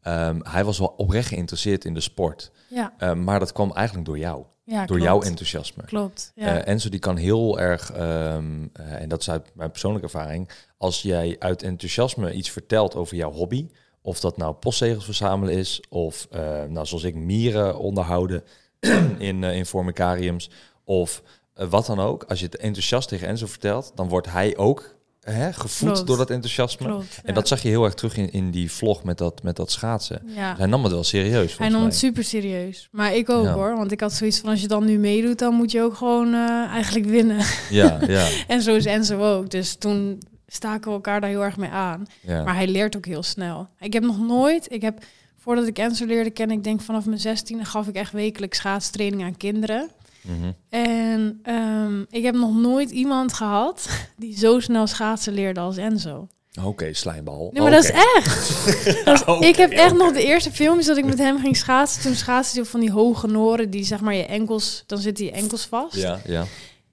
Um, 0.02 0.40
hij 0.42 0.64
was 0.64 0.78
wel 0.78 0.94
oprecht 0.96 1.28
geïnteresseerd 1.28 1.84
in 1.84 1.94
de 1.94 2.00
sport. 2.00 2.50
Ja. 2.68 2.92
Um, 2.98 3.24
maar 3.24 3.38
dat 3.38 3.52
kwam 3.52 3.72
eigenlijk 3.72 4.06
door 4.06 4.18
jou. 4.18 4.44
Ja, 4.68 4.78
door 4.78 4.86
klopt. 4.86 5.02
jouw 5.02 5.22
enthousiasme. 5.22 5.84
Klopt. 5.84 6.32
Ja. 6.34 6.58
Eh, 6.58 6.72
Enzo 6.72 6.88
die 6.88 7.00
kan 7.00 7.16
heel 7.16 7.58
erg, 7.58 7.92
ehm, 7.92 8.66
eh, 8.72 9.00
en 9.00 9.08
dat 9.08 9.20
is 9.20 9.30
uit 9.30 9.50
mijn 9.54 9.70
persoonlijke 9.70 10.06
ervaring, 10.06 10.48
als 10.76 11.02
jij 11.02 11.36
uit 11.38 11.62
enthousiasme 11.62 12.32
iets 12.32 12.50
vertelt 12.50 12.94
over 12.94 13.16
jouw 13.16 13.30
hobby, 13.30 13.68
of 14.02 14.20
dat 14.20 14.36
nou 14.36 14.54
postzegels 14.54 15.04
verzamelen 15.04 15.54
is, 15.54 15.82
of 15.88 16.26
eh, 16.30 16.40
nou, 16.64 16.86
zoals 16.86 17.04
ik 17.04 17.14
mieren 17.14 17.78
onderhouden 17.78 18.44
in, 19.18 19.44
eh 19.44 19.56
in 19.56 19.66
formicariums, 19.66 20.50
of 20.84 21.22
eh, 21.54 21.66
wat 21.70 21.86
dan 21.86 22.00
ook. 22.00 22.24
Als 22.24 22.38
je 22.38 22.44
het 22.44 22.56
enthousiast 22.56 23.08
tegen 23.08 23.28
Enzo 23.28 23.46
vertelt, 23.46 23.92
dan 23.94 24.08
wordt 24.08 24.30
hij 24.30 24.56
ook 24.56 24.96
hè, 25.20 25.52
gevoed 25.52 25.90
Klopt. 25.92 26.06
door 26.06 26.16
dat 26.16 26.30
enthousiasme. 26.30 26.86
klopt. 26.86 27.20
En 27.24 27.34
dat 27.34 27.48
zag 27.48 27.62
je 27.62 27.68
heel 27.68 27.84
erg 27.84 27.94
terug 27.94 28.16
in, 28.16 28.32
in 28.32 28.50
die 28.50 28.72
vlog 28.72 29.04
met 29.04 29.18
dat, 29.18 29.42
met 29.42 29.56
dat 29.56 29.70
schaatsen. 29.70 30.22
Ja. 30.34 30.54
Hij 30.56 30.66
nam 30.66 30.82
het 30.82 30.92
wel 30.92 31.04
serieus. 31.04 31.58
Hij 31.58 31.68
nam 31.68 31.76
mij. 31.80 31.88
het 31.88 31.98
super 31.98 32.24
serieus. 32.24 32.88
Maar 32.92 33.14
ik 33.14 33.28
ook 33.30 33.44
Ja. 33.44 33.52
hoor. 33.52 33.76
Want 33.76 33.92
ik 33.92 34.00
had 34.00 34.12
zoiets 34.12 34.38
van 34.38 34.50
als 34.50 34.60
je 34.60 34.68
dan 34.68 34.84
nu 34.84 34.98
meedoet, 34.98 35.38
dan 35.38 35.54
moet 35.54 35.70
je 35.70 35.82
ook 35.82 35.94
gewoon 35.94 36.34
eh, 36.34 36.64
eigenlijk 36.70 37.06
winnen. 37.06 37.44
Ja, 37.70 37.98
ja, 38.06 38.28
en 38.46 38.62
zo 38.62 38.74
is 38.76 38.84
Enzo 38.84 39.36
ook. 39.36 39.50
Dus 39.50 39.74
toen 39.74 40.22
staken 40.46 40.88
we 40.88 40.94
elkaar 40.94 41.20
daar 41.20 41.30
heel 41.30 41.44
erg 41.44 41.56
mee 41.56 41.70
aan. 41.70 42.06
Maar 42.26 42.54
hij 42.54 42.66
leert 42.66 42.96
ook 42.96 43.06
heel 43.06 43.22
snel. 43.22 43.68
Ik 43.78 43.92
heb 43.92 44.02
nog 44.02 44.18
nooit, 44.20 44.72
ik 44.72 44.82
heb 44.82 44.98
voordat 45.48 45.66
ik 45.66 45.78
Enzo 45.78 46.06
leerde 46.06 46.30
kennen, 46.30 46.56
ik 46.56 46.64
denk 46.64 46.80
vanaf 46.80 47.04
mijn 47.06 47.20
zestiende 47.20 47.64
gaf 47.64 47.86
ik 47.88 47.94
echt 47.94 48.12
wekelijks 48.12 48.58
schaatstraining 48.58 49.22
aan 49.22 49.36
kinderen. 49.36 49.90
Mhm. 50.20 50.52
En 50.68 51.40
ehm, 51.42 52.00
ik 52.10 52.22
heb 52.24 52.34
nog 52.34 52.54
nooit 52.56 52.90
iemand 52.90 53.32
gehad 53.32 53.88
die 54.16 54.38
zo 54.38 54.60
snel 54.60 54.86
schaatsen 54.86 55.32
leerde 55.32 55.60
als 55.60 55.76
Enzo. 55.76 56.26
Oké, 56.64 56.92
slijmbal. 56.92 57.50
Nee, 57.52 57.62
maar 57.62 57.70
dat 57.70 57.84
is 57.84 57.90
echt. 57.90 58.64
Dat 59.04 59.28
is- 59.40 59.46
ik 59.48 59.56
heb 59.56 59.70
echt 59.70 59.94
nog 59.96 60.12
de 60.12 60.24
eerste 60.24 60.50
filmpjes 60.52 60.86
dat 60.86 60.96
ik 60.96 61.04
met 61.04 61.18
hem 61.18 61.38
ging 61.40 61.56
schaatsen. 61.56 62.02
Toen 62.02 62.14
schaatste 62.14 62.54
hij 62.54 62.64
op 62.64 62.70
van 62.70 62.80
die 62.80 62.90
hoge 62.92 63.26
noren 63.26 63.70
die 63.70 63.84
zeg 63.84 64.00
maar 64.00 64.14
je 64.14 64.26
enkels, 64.26 64.84
dan 64.86 64.98
zitten 64.98 65.24
je 65.24 65.30
enkels 65.30 65.66
vast. 65.66 65.96
Ja, 65.96 66.20
ja. 66.24 66.44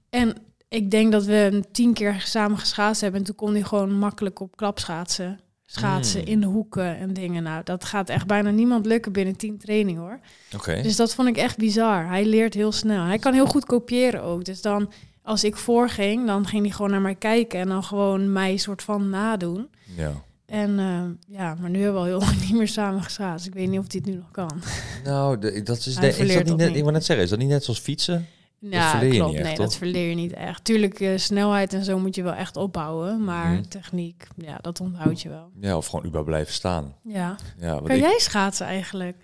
En 0.09 0.35
ik 0.69 0.91
denk 0.91 1.11
dat 1.11 1.25
we 1.25 1.63
tien 1.71 1.93
keer 1.93 2.21
samen 2.25 2.57
geschaatst 2.57 3.01
hebben. 3.01 3.19
En 3.19 3.25
toen 3.25 3.35
kon 3.35 3.53
hij 3.53 3.63
gewoon 3.63 3.93
makkelijk 3.97 4.39
op 4.39 4.55
klapschaatsen. 4.55 5.25
Schaatsen 5.25 5.44
Mm. 5.81 6.21
in 6.23 6.41
de 6.41 6.47
hoeken 6.47 6.97
en 6.97 7.13
dingen. 7.13 7.43
Nou, 7.43 7.63
dat 7.63 7.85
gaat 7.85 8.09
echt 8.09 8.27
bijna 8.27 8.49
niemand 8.49 8.85
lukken 8.85 9.11
binnen 9.11 9.35
tien 9.35 9.57
training 9.57 9.97
hoor. 9.97 10.19
Oké. 10.55 10.81
Dus 10.81 10.95
dat 10.95 11.13
vond 11.13 11.27
ik 11.27 11.37
echt 11.37 11.57
bizar. 11.57 12.07
Hij 12.07 12.25
leert 12.25 12.53
heel 12.53 12.71
snel. 12.71 13.03
Hij 13.03 13.19
kan 13.19 13.33
heel 13.33 13.45
goed 13.45 13.65
kopiëren 13.65 14.21
ook. 14.23 14.45
Dus 14.45 14.61
dan, 14.61 14.91
als 15.21 15.43
ik 15.43 15.55
voorging, 15.55 16.27
dan 16.27 16.47
ging 16.47 16.63
hij 16.63 16.71
gewoon 16.71 16.91
naar 16.91 17.01
mij 17.01 17.15
kijken. 17.15 17.59
En 17.59 17.67
dan 17.67 17.83
gewoon 17.83 18.31
mij 18.31 18.57
soort 18.57 18.81
van 18.81 19.09
nadoen. 19.09 19.67
Ja. 19.95 20.11
En 20.45 20.79
eh, 20.79 21.37
ja, 21.37 21.55
maar 21.59 21.69
nu 21.69 21.81
hebben 21.81 22.01
we 22.01 22.07
al 22.07 22.19
heel 22.19 22.19
lang 22.27 22.41
niet 22.41 22.53
meer 22.53 22.67
samen 22.67 23.03
geschaatst. 23.03 23.47
Ik 23.47 23.53
weet 23.53 23.69
niet 23.69 23.79
of 23.79 23.85
hij 23.91 24.01
het 24.03 24.13
nu 24.13 24.15
nog 24.15 24.31
kan. 24.31 24.61
Nou, 25.03 25.39
de, 25.39 25.63
dat 25.63 25.77
is, 25.77 25.95
de, 25.95 26.07
is 26.07 26.33
dat 26.33 26.45
niet 26.45 26.57
net, 26.57 26.75
ik 26.75 26.81
wou 26.81 26.91
net 26.91 27.05
zeggen, 27.05 27.25
is 27.25 27.31
dat 27.31 27.39
niet 27.39 27.49
net 27.49 27.63
zoals 27.63 27.79
fietsen? 27.79 28.27
Ja, 28.69 28.99
klopt. 28.99 29.33
echt, 29.33 29.43
nee, 29.43 29.55
toch? 29.55 29.65
dat 29.65 29.75
verleer 29.75 30.09
je 30.09 30.15
niet 30.15 30.33
echt. 30.33 30.63
Tuurlijk, 30.63 30.99
eh, 30.99 31.17
snelheid 31.17 31.73
en 31.73 31.83
zo 31.83 31.99
moet 31.99 32.15
je 32.15 32.23
wel 32.23 32.33
echt 32.33 32.57
opbouwen. 32.57 33.23
Maar 33.23 33.51
Mhm. 33.51 33.61
techniek, 33.61 34.27
ja, 34.37 34.57
dat 34.61 34.79
onthoud 34.79 35.21
je 35.21 35.29
wel. 35.29 35.49
Ja, 35.59 35.77
of 35.77 35.85
gewoon 35.85 36.01
überhaupt 36.01 36.29
blijven 36.29 36.53
staan. 36.53 36.95
Ja. 37.03 37.35
Ja, 37.59 37.79
Kan 37.83 37.95
ik, 37.95 38.01
jij 38.01 38.19
schaatsen 38.19 38.65
eigenlijk? 38.65 39.17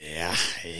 ja, 0.00 0.30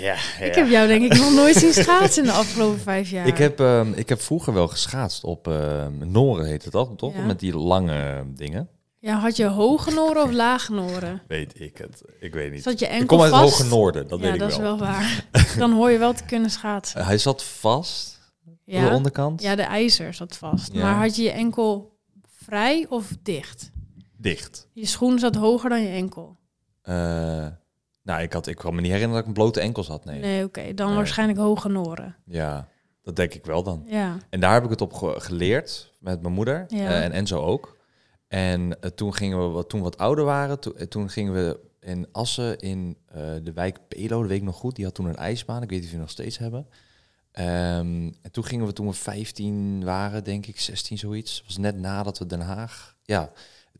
ja, 0.00 0.14
Ik 0.46 0.54
heb 0.54 0.68
jou 0.68 0.86
denk 0.88 1.04
ik 1.12 1.18
nog 1.18 1.32
nooit 1.34 1.56
zien 1.56 1.72
schaatsen 1.72 2.22
in 2.22 2.28
de 2.28 2.34
afgelopen 2.34 2.80
vijf 2.80 3.10
jaar. 3.10 3.26
Ik 3.26 3.38
heb, 3.38 3.60
ehm, 3.60 3.92
ik 3.92 4.08
heb 4.08 4.20
vroeger 4.20 4.52
wel 4.54 4.68
geschaatst 4.68 5.24
op 5.24 5.48
ehm 5.48 6.10
Noren, 6.10 6.46
heet 6.46 6.62
het 6.62 6.72
toch? 6.72 6.96
toch? 6.96 7.14
Ja. 7.14 7.24
Met 7.24 7.40
die 7.40 7.56
lange 7.56 8.24
dingen. 8.34 8.68
Ja, 9.06 9.18
had 9.18 9.36
je 9.36 9.46
hoge 9.46 9.90
noren 9.90 10.22
of 10.22 10.30
lage 10.32 10.72
noren? 10.72 11.22
Weet 11.28 11.60
ik 11.60 11.78
het. 11.78 12.02
Ik 12.20 12.32
weet 12.34 12.52
niet. 12.52 12.62
Zat 12.62 12.78
je 12.78 12.86
enkel 12.86 13.00
ik 13.02 13.06
kom 13.08 13.20
uit 13.20 13.32
het 13.32 13.40
hoge 13.40 13.64
noorden, 13.64 14.08
dat 14.08 14.18
ja, 14.18 14.24
weet 14.24 14.34
ik 14.34 14.40
dat 14.40 14.56
wel. 14.56 14.74
is 14.74 14.80
wel 14.80 14.88
waar. 14.88 15.24
Dan 15.58 15.72
hoor 15.72 15.90
je 15.90 15.98
wel 15.98 16.12
te 16.12 16.24
kunnen 16.24 16.50
schaatsen. 16.50 17.04
Hij 17.04 17.18
zat 17.18 17.44
vast 17.44 18.18
aan 18.46 18.58
de 18.64 18.72
Ja, 18.72 18.94
onderkant. 18.94 19.42
ja 19.42 19.54
de 19.54 19.62
ijzer 19.62 20.14
zat 20.14 20.36
vast. 20.36 20.72
Ja. 20.72 20.82
Maar 20.82 20.94
had 20.94 21.16
je 21.16 21.22
je 21.22 21.30
enkel 21.30 21.96
vrij 22.44 22.86
of 22.88 23.10
dicht? 23.22 23.70
Dicht. 24.16 24.68
Je 24.72 24.86
schoen 24.86 25.18
zat 25.18 25.34
hoger 25.34 25.70
dan 25.70 25.82
je 25.82 25.88
enkel. 25.88 26.36
Eh, 26.82 26.94
nou, 28.02 28.22
ik, 28.22 28.32
had, 28.32 28.46
ik 28.46 28.56
kan 28.56 28.74
me 28.74 28.80
niet 28.80 28.90
herinneren 28.90 29.14
dat 29.14 29.22
ik 29.22 29.36
een 29.36 29.42
blote 29.42 29.60
enkels 29.60 29.88
had. 29.88 30.04
Nee. 30.04 30.20
Nee, 30.20 30.44
oké. 30.44 30.74
Dan 30.74 30.86
Nee. 30.86 30.96
waarschijnlijk 30.96 31.38
hoge 31.38 31.68
noren. 31.68 32.16
Ja, 32.24 32.68
dat 33.02 33.16
denk 33.16 33.34
ik 33.34 33.44
wel 33.44 33.62
dan. 33.62 33.82
Ja. 33.86 34.16
En 34.30 34.40
daar 34.40 34.52
heb 34.54 34.64
ik 34.64 34.70
het 34.70 34.80
op 34.80 34.92
ge- 34.92 35.14
geleerd 35.20 35.92
met 36.00 36.22
mijn 36.22 36.34
moeder 36.34 36.64
Ja. 36.68 36.88
eh, 36.88 37.04
en 37.04 37.12
Enzo 37.12 37.40
ook. 37.40 37.75
En 38.28 38.80
eh, 38.80 38.90
toen 38.90 39.14
gingen 39.14 39.38
we 39.38 39.52
wat, 39.52 39.68
toen 39.68 39.78
we 39.78 39.84
wat 39.84 39.98
ouder 39.98 40.24
waren, 40.24 40.60
to- 40.60 40.72
eh, 40.72 40.86
toen 40.86 41.10
gingen 41.10 41.32
we 41.32 41.60
in 41.80 42.06
Assen 42.12 42.58
in 42.58 42.96
eh, 43.06 43.20
de 43.42 43.52
wijk 43.52 43.78
Pelo, 43.88 44.18
dat 44.20 44.28
weet 44.28 44.38
ik 44.38 44.44
nog 44.44 44.56
goed. 44.56 44.76
Die 44.76 44.84
had 44.84 44.94
toen 44.94 45.06
een 45.06 45.16
ijsbaan. 45.16 45.62
Ik 45.62 45.68
weet 45.68 45.78
niet 45.78 45.84
of 45.84 45.90
die 45.90 46.00
nog 46.00 46.10
steeds 46.10 46.38
hebben. 46.38 46.66
Ehm, 47.32 48.12
en 48.22 48.30
toen 48.30 48.44
gingen 48.44 48.66
we 48.66 48.72
toen 48.72 48.86
we 48.86 48.92
15 48.92 49.84
waren, 49.84 50.24
denk 50.24 50.46
ik, 50.46 50.60
16 50.60 50.98
zoiets. 50.98 51.36
Dat 51.36 51.46
was 51.46 51.56
net 51.56 51.76
nadat 51.78 52.18
we 52.18 52.26
Den 52.26 52.40
Haag. 52.40 52.96
Ja, 53.02 53.30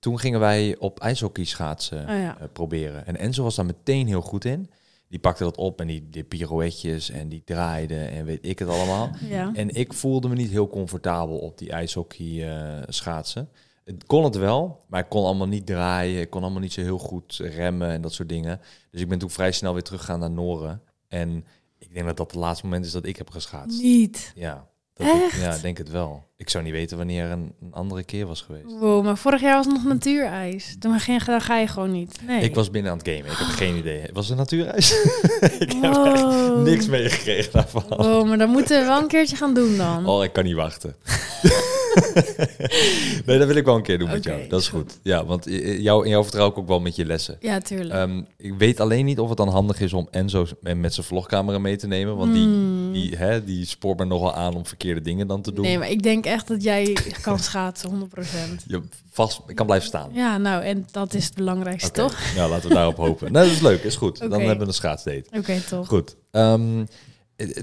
toen 0.01 0.19
gingen 0.19 0.41
wij 0.41 0.77
op 0.79 1.01
ijshockey 1.01 1.45
schaatsen 1.45 2.01
Oh 2.09 2.15
ja. 2.21 2.39
proberen. 2.53 3.07
En 3.07 3.17
Enzo 3.17 3.43
was 3.43 3.55
daar 3.55 3.67
meteen 3.67 4.07
heel 4.07 4.21
goed 4.21 4.45
in. 4.45 4.71
Die 5.09 5.19
pakte 5.19 5.43
dat 5.43 5.57
op 5.57 5.81
en 5.81 5.87
die, 5.87 6.09
die 6.11 6.25
pirouetjes 6.25 7.11
en 7.11 7.29
die 7.29 7.43
draaide 7.45 8.05
en 8.05 8.25
weet 8.25 8.39
ik 8.47 8.59
het 8.59 8.69
allemaal. 8.69 9.11
Ja. 9.29 9.51
En 9.55 9.69
ik 9.75 9.93
voelde 9.93 10.29
me 10.29 10.35
niet 10.35 10.51
heel 10.51 10.69
comfortabel 10.69 11.39
op 11.39 11.59
die 11.59 11.71
ijshockey 11.71 12.47
schaatsen. 12.89 13.49
Het 13.87 14.05
kon 14.07 14.25
het 14.25 14.37
wel, 14.37 14.85
maar 14.89 15.01
ik 15.01 15.09
kon 15.09 15.25
allemaal 15.25 15.47
niet 15.47 15.67
draaien. 15.67 16.21
Ik 16.21 16.31
kon 16.31 16.43
allemaal 16.43 16.61
niet 16.61 16.73
zo 16.73 16.81
heel 16.81 16.99
goed 16.99 17.37
remmen 17.37 17.91
en 17.91 18.01
dat 18.01 18.13
soort 18.13 18.29
dingen. 18.29 18.61
Dus 18.91 19.01
ik 19.01 19.09
ben 19.09 19.19
toen 19.19 19.31
vrij 19.31 19.53
snel 19.53 19.73
weer 19.73 19.83
teruggegaan 19.83 20.19
naar 20.21 20.31
Noren. 20.31 20.83
En 21.09 21.45
ik 21.79 21.95
denk 21.95 22.07
dat 22.07 22.17
dat 22.17 22.31
het 22.31 22.41
laatste 22.41 22.65
moment 22.67 22.85
is 22.85 22.93
dat 22.93 23.05
ik 23.07 23.17
heb 23.17 23.31
geschaatst. 23.31 23.83
Niet. 23.83 24.33
Ja, 24.35 24.67
dat 24.95 25.07
ik- 25.07 25.13
Echt? 25.23 25.41
ja, 25.41 25.59
denk 25.59 25.79
het 25.79 25.91
wel. 25.91 26.25
Ik 26.37 26.51
zou 26.51 26.65
niet 26.65 26.73
weten 26.73 26.97
wanneer 26.97 27.31
een, 27.31 27.53
een 27.61 27.73
andere 27.73 28.05
keer 28.05 28.27
was 28.27 28.41
geweest. 28.41 28.65
Wow, 28.79 29.05
maar 29.05 29.17
vorig 29.19 29.41
jaar 29.41 29.57
was 29.57 29.67
het 29.67 29.75
nog 29.75 29.85
natuurijs. 29.85 30.77
Dan 30.79 31.01
ga 31.01 31.13
je, 31.13 31.21
dan 31.25 31.41
ga 31.41 31.57
je 31.59 31.67
gewoon 31.67 31.91
niet. 31.91 32.19
Nee. 32.27 32.43
Ik 32.43 32.55
was 32.55 32.71
binnen 32.71 32.93
aan 32.93 32.99
het 32.99 33.09
gamen. 33.09 33.31
Ik 33.31 33.37
heb 33.39 33.47
geen 33.47 33.77
idee. 33.77 34.03
Was 34.13 34.29
het 34.29 34.39
natuurreis? 34.39 34.91
ik 35.59 35.73
heb 35.81 35.95
echt 35.95 36.57
niks 36.57 36.87
meegekregen 36.87 37.53
daarvan. 37.53 37.85
Wow, 37.89 38.27
maar 38.29 38.39
dan 38.39 38.51
moeten 38.51 38.81
we 38.81 38.87
wel 38.87 39.01
een 39.01 39.09
keertje 39.09 39.37
gaan 39.37 39.55
doen 39.55 39.77
dan. 39.77 40.07
Oh, 40.07 40.25
ik 40.25 40.33
kan 40.33 40.45
niet 40.45 40.55
wachten. 40.55 40.97
nee, 43.27 43.39
dat 43.39 43.47
wil 43.47 43.57
ik 43.57 43.65
wel 43.65 43.77
een 43.77 43.83
keer 43.83 43.99
doen 43.99 44.11
met 44.11 44.25
jou. 44.25 44.49
Dat 44.49 44.61
is 44.61 44.69
goed. 44.69 44.81
goed. 44.81 44.99
Ja, 45.03 45.25
want 45.25 45.45
jou, 45.79 46.05
in 46.05 46.11
jou 46.11 46.23
vertrouw 46.23 46.49
ik 46.49 46.59
ook 46.59 46.69
wel 46.69 46.81
met 46.81 46.97
je 46.97 47.05
lessen. 47.05 47.37
Ja, 47.41 47.59
tuurlijk. 47.61 47.95
Ehm, 47.95 48.23
ik 48.37 48.55
weet 48.59 48.81
alleen 48.81 49.05
niet 49.05 49.19
of 49.19 49.29
het 49.29 49.39
dan 49.39 49.49
handig 49.49 49.81
is 49.81 49.93
om 49.93 50.09
Enzo 50.11 50.47
en 50.63 50.81
met 50.81 50.95
zijn 50.95 51.07
vlogcamera 51.07 51.59
mee 51.59 51.77
te 51.77 51.87
nemen. 51.87 52.17
Want 52.17 52.33
die, 52.33 52.45
Hmm. 52.45 52.93
die, 52.93 53.17
hè, 53.17 53.45
die 53.45 53.67
spoort 53.67 53.99
me 53.99 54.05
nogal 54.05 54.35
aan 54.35 54.55
om 54.55 54.67
verkeerde 54.67 55.01
dingen 55.01 55.27
dan 55.27 55.43
te 55.43 55.53
doen. 55.53 55.65
Nee, 55.65 55.79
maar 55.79 55.91
ik 55.91 56.03
denk 56.03 56.27
echt 56.27 56.49
dat 56.49 56.63
jij 56.63 56.97
kan 57.23 57.39
schaatsen, 57.39 57.89
100%. 57.89 58.65
Je 58.67 58.83
vast, 59.11 59.41
ik 59.47 59.55
kan 59.57 59.67
blijven 59.67 59.87
staan. 59.89 60.11
Ja, 60.13 60.39
nou, 60.39 60.63
en 60.65 60.87
dat 60.91 61.15
is 61.15 61.25
het 61.25 61.35
belangrijkste, 61.35 61.91
toch? 61.91 62.19
Ja, 62.35 62.49
laten 62.49 62.69
we 62.69 62.75
daarop 62.75 62.97
hopen. 62.97 63.33
Nee, 63.33 63.43
dat 63.43 63.53
is 63.53 63.61
leuk. 63.61 63.83
Is 63.83 63.97
goed. 63.97 64.19
Dan 64.19 64.31
hebben 64.41 64.59
we 64.59 64.67
een 64.67 64.73
schaatsdate. 64.75 65.25
Oké, 65.37 65.61
toch. 65.69 65.87
Goed. 65.89 66.17
Ehm, 66.31 66.85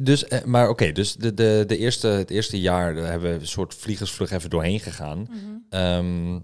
dus, 0.02 0.28
eh, 0.28 0.44
maar 0.44 0.70
oké, 0.70 0.92
dus 0.92 1.16
de, 1.16 1.34
de, 1.34 1.64
de 1.68 1.78
eerste, 1.78 2.08
het 2.08 2.30
eerste 2.30 2.60
jaar 2.60 2.96
hebben 2.96 3.34
we 3.34 3.40
een 3.40 3.48
soort 3.48 3.76
vliegersvlug 3.76 4.32
even 4.32 4.50
doorheen 4.50 4.80
gegaan. 4.80 5.20
Mhm. 5.30 5.38
Ehm, 5.70 6.40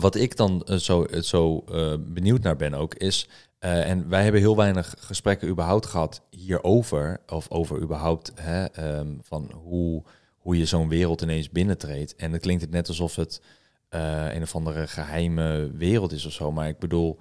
wat 0.00 0.14
ik 0.14 0.36
dan 0.36 0.62
eh, 0.62 0.76
zo, 0.76 1.04
eh, 1.04 1.20
zo 1.20 1.64
benieuwd 1.98 2.42
naar 2.42 2.56
ben 2.56 2.74
ook, 2.74 2.94
is... 2.94 3.28
en 3.58 4.08
wij 4.08 4.22
hebben 4.22 4.40
heel 4.40 4.56
weinig 4.56 4.94
gesprekken 4.98 5.48
überhaupt 5.48 5.86
gehad 5.86 6.22
hierover. 6.30 7.20
Of 7.26 7.50
over 7.50 7.80
überhaupt 7.80 8.32
hè, 8.34 8.64
ehm, 8.64 9.08
van 9.20 9.50
hoe, 9.54 10.02
hoe 10.36 10.58
je 10.58 10.66
zo'n 10.66 10.88
wereld 10.88 11.22
ineens 11.22 11.50
binnentreedt. 11.50 12.16
En 12.16 12.32
het 12.32 12.42
klinkt 12.42 12.62
het 12.62 12.70
net 12.70 12.88
alsof 12.88 13.16
het 13.16 13.40
een 13.88 14.42
of 14.42 14.54
andere 14.54 14.86
geheime 14.86 15.70
wereld 15.76 16.12
is 16.12 16.26
of 16.26 16.32
zo. 16.32 16.52
Maar 16.52 16.68
ik 16.68 16.78
bedoel, 16.78 17.18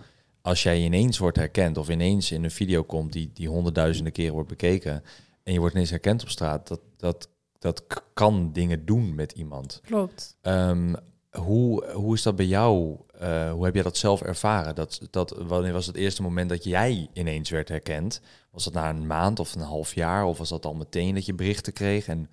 als 0.47 0.63
jij 0.63 0.81
ineens 0.81 1.17
wordt 1.17 1.37
herkend... 1.37 1.77
of 1.77 1.89
ineens 1.89 2.31
in 2.31 2.43
een 2.43 2.51
video 2.51 2.83
komt 2.83 3.13
die, 3.13 3.31
die 3.33 3.47
honderdduizenden 3.47 4.13
keren 4.13 4.33
wordt 4.33 4.49
bekeken... 4.49 5.03
en 5.43 5.53
je 5.53 5.59
wordt 5.59 5.73
ineens 5.73 5.89
herkend 5.89 6.21
op 6.21 6.29
straat... 6.29 6.67
dat, 6.67 6.79
dat, 6.97 7.29
dat 7.59 7.83
kan 8.13 8.53
dingen 8.53 8.85
doen 8.85 9.15
met 9.15 9.31
iemand. 9.31 9.81
Klopt. 9.85 10.37
Ehm, 10.41 10.93
hoe, 11.31 11.85
hoe 11.91 12.13
is 12.13 12.21
dat 12.21 12.35
bij 12.35 12.45
jou? 12.45 12.97
Eh, 13.19 13.51
hoe 13.51 13.65
heb 13.65 13.73
jij 13.73 13.83
dat 13.83 13.97
zelf 13.97 14.21
ervaren? 14.21 14.75
Dat, 14.75 15.01
dat, 15.09 15.35
wanneer 15.37 15.73
was 15.73 15.85
het 15.85 15.95
eerste 15.95 16.21
moment 16.21 16.49
dat 16.49 16.63
jij 16.63 17.09
ineens 17.13 17.49
werd 17.49 17.69
herkend? 17.69 18.21
Was 18.51 18.63
dat 18.63 18.73
na 18.73 18.89
een 18.89 19.07
maand 19.07 19.39
of 19.39 19.55
een 19.55 19.61
half 19.61 19.93
jaar? 19.93 20.25
Of 20.25 20.37
was 20.37 20.49
dat 20.49 20.65
al 20.65 20.75
meteen 20.75 21.13
dat 21.13 21.25
je 21.25 21.33
berichten 21.33 21.73
kreeg? 21.73 22.07
En 22.07 22.29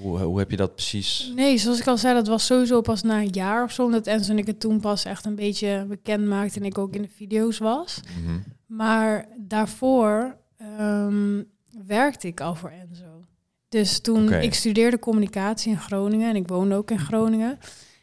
hoe, 0.00 0.18
hoe 0.18 0.38
heb 0.38 0.50
je 0.50 0.56
dat 0.56 0.74
precies? 0.74 1.32
Nee, 1.34 1.58
zoals 1.58 1.80
ik 1.80 1.86
al 1.86 1.98
zei, 1.98 2.14
dat 2.14 2.26
was 2.26 2.46
sowieso 2.46 2.80
pas 2.80 3.02
na 3.02 3.20
een 3.20 3.28
jaar 3.28 3.64
of 3.64 3.72
zo. 3.72 3.84
Omdat 3.84 4.06
Enzo 4.06 4.30
en 4.30 4.38
ik 4.38 4.46
het 4.46 4.60
toen 4.60 4.80
pas 4.80 5.04
echt 5.04 5.24
een 5.24 5.34
beetje 5.34 5.84
bekend 5.88 6.26
maakte 6.26 6.58
en 6.58 6.66
ik 6.66 6.78
ook 6.78 6.94
in 6.94 7.02
de 7.02 7.08
video's 7.08 7.58
was. 7.58 8.00
Mhm. 8.20 8.38
Maar 8.66 9.28
daarvoor 9.38 10.36
ehm, 10.56 11.42
werkte 11.86 12.26
ik 12.26 12.40
al 12.40 12.54
voor 12.54 12.70
Enzo. 12.70 13.24
Dus 13.68 14.00
toen 14.00 14.32
ik 14.32 14.54
studeerde 14.54 14.98
communicatie 14.98 15.72
in 15.72 15.78
Groningen 15.78 16.28
en 16.28 16.36
ik 16.36 16.48
woonde 16.48 16.74
ook 16.74 16.90
in 16.90 16.98
Groningen. 16.98 17.58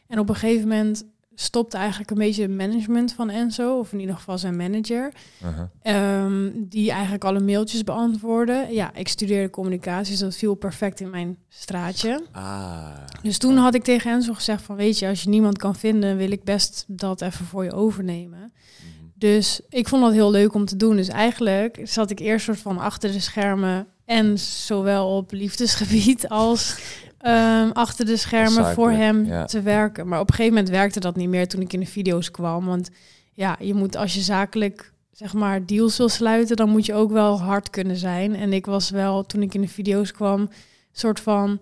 En 0.07 0.19
op 0.19 0.29
een 0.29 0.35
gegeven 0.35 0.67
moment 0.67 1.05
stopte 1.41 1.77
eigenlijk 1.77 2.11
een 2.11 2.17
beetje 2.17 2.41
het 2.41 2.51
management 2.51 3.13
van 3.13 3.29
Enzo, 3.29 3.79
of 3.79 3.93
in 3.93 3.99
ieder 3.99 4.15
geval 4.15 4.37
zijn 4.37 4.55
manager, 4.55 5.11
Uh-huh. 5.43 5.65
ehm, 5.81 6.51
die 6.55 6.91
eigenlijk 6.91 7.23
alle 7.23 7.39
mailtjes 7.39 7.83
beantwoordde. 7.83 8.67
Ja, 8.71 8.93
ik 8.95 9.07
studeerde 9.07 9.49
communicatie, 9.49 10.11
dus 10.11 10.19
dat 10.19 10.35
viel 10.35 10.55
perfect 10.55 10.99
in 10.99 11.09
mijn 11.09 11.37
straatje. 11.49 12.23
Ah. 12.31 12.87
Dus 13.21 13.37
toen 13.37 13.57
had 13.57 13.73
ik 13.75 13.83
tegen 13.83 14.11
Enzo 14.11 14.33
gezegd 14.33 14.61
van, 14.61 14.75
weet 14.75 14.99
je, 14.99 15.07
als 15.07 15.23
je 15.23 15.29
niemand 15.29 15.57
kan 15.57 15.75
vinden, 15.75 16.17
wil 16.17 16.31
ik 16.31 16.43
best 16.43 16.85
dat 16.87 17.21
even 17.21 17.45
voor 17.45 17.63
je 17.63 17.73
overnemen. 17.73 18.39
Mhm. 18.39 19.09
Dus 19.15 19.61
ik 19.69 19.87
vond 19.87 20.03
dat 20.03 20.13
heel 20.13 20.31
leuk 20.31 20.53
om 20.53 20.65
te 20.65 20.75
doen. 20.75 20.95
Dus 20.95 21.07
eigenlijk 21.07 21.79
zat 21.83 22.09
ik 22.09 22.19
eerst 22.19 22.45
soort 22.45 22.59
van 22.59 22.77
achter 22.77 23.11
de 23.11 23.19
schermen 23.19 23.87
en 24.05 24.39
zowel 24.39 25.15
op 25.15 25.31
liefdesgebied 25.31 26.29
als 26.45 26.77
ehm, 27.19 27.69
achter 27.73 28.05
de 28.05 28.17
schermen 28.17 28.73
voor 28.73 28.91
hem 28.91 29.25
ja. 29.25 29.45
te 29.45 29.61
werken. 29.61 30.07
Maar 30.07 30.19
op 30.19 30.29
een 30.29 30.35
gegeven 30.35 30.57
moment 30.57 30.73
werkte 30.73 30.99
dat 30.99 31.15
niet 31.15 31.29
meer 31.29 31.47
toen 31.47 31.61
ik 31.61 31.73
in 31.73 31.79
de 31.79 31.85
video's 31.85 32.31
kwam. 32.31 32.65
Want 32.65 32.89
ja, 33.33 33.55
je 33.59 33.73
moet 33.73 33.95
als 33.95 34.13
je 34.13 34.21
zakelijk 34.21 34.93
zeg 35.11 35.33
maar 35.33 35.65
deals 35.65 35.97
wil 35.97 36.09
sluiten, 36.09 36.55
dan 36.55 36.69
moet 36.69 36.85
je 36.85 36.93
ook 36.93 37.11
wel 37.11 37.41
hard 37.41 37.69
kunnen 37.69 37.95
zijn. 37.95 38.35
En 38.35 38.53
ik 38.53 38.65
was 38.65 38.89
wel 38.89 39.25
toen 39.25 39.41
ik 39.41 39.53
in 39.53 39.61
de 39.61 39.67
video's 39.67 40.11
kwam, 40.11 40.49
soort 40.91 41.19
van 41.19 41.59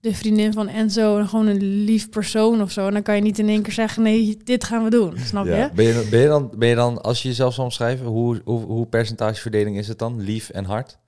de 0.00 0.14
vriendin 0.14 0.52
van 0.52 0.68
Enzo 0.68 1.18
en 1.18 1.28
gewoon 1.28 1.46
een 1.46 1.84
lief 1.84 2.10
persoon 2.10 2.62
of 2.62 2.70
zo. 2.70 2.86
En 2.86 2.92
dan 2.92 3.02
kan 3.02 3.16
je 3.16 3.22
niet 3.22 3.38
in 3.38 3.48
één 3.48 3.62
keer 3.62 3.72
zeggen, 3.72 4.02
nee, 4.02 4.38
dit 4.44 4.64
gaan 4.64 4.84
we 4.84 4.90
doen. 4.90 5.18
Snap 5.18 5.46
Ja. 5.46 5.56
je? 5.56 5.70
Ben, 5.74 5.84
je, 5.84 6.06
ben, 6.10 6.20
je 6.20 6.26
dan, 6.26 6.50
ben 6.56 6.68
je 6.68 6.74
dan, 6.74 7.02
als 7.02 7.22
je 7.22 7.28
jezelf 7.28 7.54
zou 7.54 7.66
omschrijven, 7.66 8.06
hoe, 8.06 8.40
hoe, 8.44 8.64
hoe 8.64 8.86
percentageverdeling 8.86 9.78
is 9.78 9.88
het 9.88 9.98
dan? 9.98 10.20
Lief 10.20 10.48
en 10.48 10.64
hard? 10.64 10.98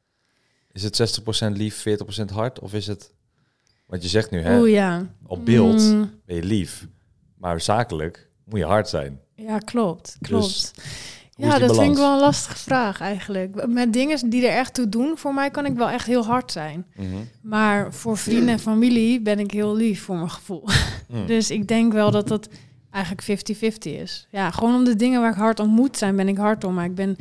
Is 0.72 0.82
het 0.82 1.20
60% 1.50 1.52
lief, 1.52 1.84
40% 2.22 2.24
hard? 2.32 2.60
Of 2.60 2.74
is 2.74 2.86
het, 2.86 3.12
want 3.88 4.02
je 4.02 4.08
zegt 4.08 4.30
nu, 4.30 4.40
hè, 4.40 4.58
Oeh 4.58 4.70
ja. 4.70 5.06
op 5.26 5.44
beeld 5.44 5.80
Mm, 5.80 6.10
ben 6.26 6.36
je 6.36 6.42
lief, 6.44 6.86
maar 7.38 7.60
zakelijk 7.60 8.28
moet 8.44 8.58
je 8.58 8.64
hard 8.64 8.88
zijn. 8.88 9.20
ja, 9.34 9.58
klopt. 9.58 10.16
Klopt. 10.20 10.44
Dus 10.44 10.72
hoe 11.34 11.46
ja, 11.46 11.58
dat 11.58 11.76
vind 11.76 11.90
ik 11.90 11.96
wel 11.96 12.12
een 12.12 12.20
lastige 12.20 12.56
vraag 12.56 13.00
eigenlijk. 13.00 13.66
Met 13.66 13.92
dingen 13.92 14.30
die 14.30 14.46
er 14.46 14.56
echt 14.56 14.74
toe 14.74 14.88
doen, 14.88 15.18
voor 15.18 15.34
mij 15.34 15.50
kan 15.50 15.66
ik 15.66 15.74
wel 15.76 15.88
echt 15.90 16.06
heel 16.06 16.24
hard 16.24 16.52
zijn. 16.52 16.86
Mhm. 16.96 17.06
Maar 17.42 17.94
voor 17.94 18.16
vrienden 18.16 18.48
en 18.48 18.58
familie 18.58 19.20
ben 19.20 19.38
ik 19.38 19.50
heel 19.50 19.76
lief 19.76 20.02
voor 20.02 20.16
mijn 20.16 20.30
gevoel. 20.30 20.64
Mm. 21.08 21.26
Dus 21.26 21.50
ik 21.50 21.68
denk 21.68 21.92
wel 21.92 22.10
dat 22.10 22.28
dat 22.28 22.48
eigenlijk 22.90 23.22
50-50 23.22 23.66
is. 23.80 24.26
Ja, 24.30 24.50
gewoon 24.50 24.74
om 24.74 24.84
de 24.84 24.96
dingen 24.96 25.20
waar 25.20 25.30
ik 25.30 25.36
hard 25.36 25.60
om 25.60 25.68
moet 25.70 25.96
zijn, 25.96 26.16
ben 26.16 26.28
ik 26.28 26.36
hard 26.36 26.64
om. 26.64 26.74
Maar 26.74 26.84
ik 26.84 26.94
ben 26.94 27.16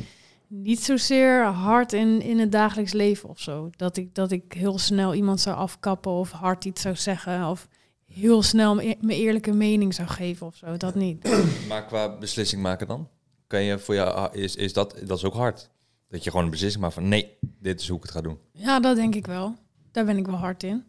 niet 0.48 0.82
zozeer 0.82 1.44
hard 1.44 1.92
in, 1.92 2.20
in 2.22 2.38
het 2.38 2.52
dagelijks 2.52 2.92
leven 2.92 3.28
of 3.28 3.40
zo. 3.40 3.70
Dat 3.76 3.96
ik, 3.96 4.14
dat 4.14 4.30
ik 4.30 4.52
heel 4.52 4.78
snel 4.78 5.14
iemand 5.14 5.40
zou 5.40 5.56
afkappen 5.56 6.12
of 6.12 6.30
hard 6.30 6.64
iets 6.64 6.82
zou 6.82 6.96
zeggen. 6.96 7.48
Of 7.48 7.68
heel 8.06 8.42
snel 8.42 8.74
mijn 8.74 8.96
e- 9.00 9.14
eerlijke 9.14 9.52
mening 9.52 9.94
zou 9.94 10.08
geven 10.08 10.46
of 10.46 10.56
zo. 10.56 10.76
Dat 10.76 10.94
niet. 10.94 11.28
Maar 11.68 11.86
qua 11.86 12.16
beslissing 12.18 12.62
maken 12.62 12.86
dan? 12.86 13.08
Kan 13.46 13.62
je 13.62 13.78
voor 13.78 13.94
jou, 13.94 14.14
ah, 14.14 14.34
is, 14.34 14.56
is 14.56 14.72
dat, 14.72 14.94
dat 15.06 15.18
is 15.18 15.24
ook 15.24 15.34
hard? 15.34 15.70
Dat 16.08 16.24
je 16.24 16.30
gewoon 16.30 16.44
een 16.44 16.50
beslissing 16.50 16.82
maakt 16.82 16.94
van 16.94 17.08
nee, 17.08 17.36
dit 17.60 17.80
is 17.80 17.88
hoe 17.88 17.96
ik 17.96 18.02
het 18.02 18.12
ga 18.12 18.20
doen. 18.20 18.38
Ja, 18.52 18.80
dat 18.80 18.96
denk 18.96 19.14
ik 19.14 19.26
wel. 19.26 19.54
Daar 19.92 20.04
ben 20.04 20.16
ik 20.16 20.26
wel 20.26 20.36
hard 20.36 20.62
in. 20.62 20.84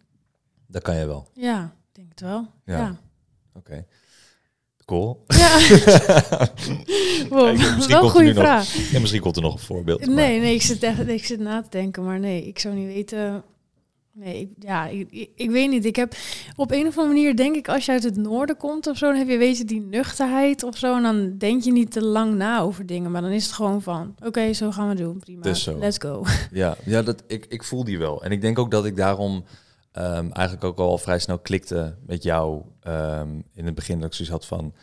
Dat 0.68 0.82
kan 0.82 0.96
je 0.96 1.06
wel. 1.06 1.28
Ja, 1.34 1.76
denk 1.92 2.10
het 2.10 2.20
wel. 2.20 2.48
Ja. 2.66 2.78
Ja. 2.78 2.96
Oké. 3.54 3.86
Cool. 4.90 5.24
Ja. 5.28 5.58
wow, 7.30 7.44
Kijk, 7.44 7.58
misschien 7.76 7.88
wel 7.88 8.12
komt 8.12 8.16
er 8.28 8.34
nog- 8.34 8.44
vraag. 8.44 8.94
En 8.94 9.02
misschien 9.02 9.22
komt 9.22 9.36
er 9.36 9.42
nog 9.42 9.54
een 9.54 9.60
voorbeeld. 9.60 10.06
maar- 10.06 10.16
Nee, 10.16 10.40
nee, 10.40 10.54
ik 10.56 10.62
zit, 10.62 10.84
echt, 10.84 11.08
ik 11.08 11.26
zit 11.26 11.40
na 11.40 11.62
te 11.62 11.70
denken, 11.70 12.04
maar 12.04 12.20
nee, 12.20 12.48
ik 12.48 12.60
zou 12.60 12.76
niet 12.76 12.88
weten. 12.88 13.44
Nee, 14.14 14.40
ik, 14.40 14.50
ja, 14.60 14.88
ik, 14.88 15.30
ik, 15.36 15.50
weet 15.50 15.70
niet. 15.70 15.86
Ik 15.86 15.96
heb 15.96 16.14
op 16.56 16.72
een 16.72 16.88
of 16.88 16.98
andere 16.98 17.08
manier 17.16 17.36
denk 17.36 17.56
ik, 17.56 17.68
als 17.70 17.86
je 17.86 17.92
uit 17.92 18.04
het 18.04 18.16
noorden 18.16 18.58
komt 18.58 18.88
of 18.88 18.98
zo, 18.98 19.08
dan 19.08 19.16
heb 19.16 19.30
je 19.30 19.38
weet 19.38 19.58
je 19.58 19.66
die 19.66 19.82
nuchterheid 19.82 20.64
of 20.64 20.78
zo. 20.78 20.96
En 20.96 21.04
dan 21.04 21.38
denk 21.38 21.64
je 21.64 21.72
niet 21.72 21.92
te 21.92 22.04
lang 22.04 22.36
na 22.36 22.60
over 22.60 22.86
dingen, 22.86 23.12
maar 23.12 23.22
dan 23.22 23.32
is 23.32 23.44
het 23.44 23.54
gewoon 23.54 23.82
van, 23.82 24.16
oké, 24.26 24.54
zo 24.54 24.72
gaan 24.72 24.90
we 24.90 24.96
doen, 24.96 25.20
prima, 25.20 25.54
zo. 25.54 25.78
let's 25.80 25.98
go. 25.98 26.24
Ja, 26.52 26.76
ja 26.86 27.02
dat, 27.02 27.24
ik, 27.28 27.46
ik 27.50 27.64
voel 27.64 27.84
die 27.84 27.98
wel. 28.00 28.24
En 28.24 28.32
ik 28.32 28.42
denk 28.42 28.60
ook 28.60 28.72
dat 28.72 28.86
ik 28.86 28.96
daarom 28.96 29.44
ehm, 29.92 30.32
eigenlijk 30.32 30.64
ook 30.64 30.78
al 30.78 30.98
vrij 30.98 31.20
snel 31.20 31.40
klikte 31.40 31.96
met 32.06 32.24
jou 32.24 32.62
ehm, 32.80 33.42
in 33.54 33.66
het 33.66 33.76
begin. 33.76 34.00
Dat 34.00 34.08
ik 34.08 34.14
zoiets 34.14 34.34
had 34.34 34.46
van, 34.46 34.74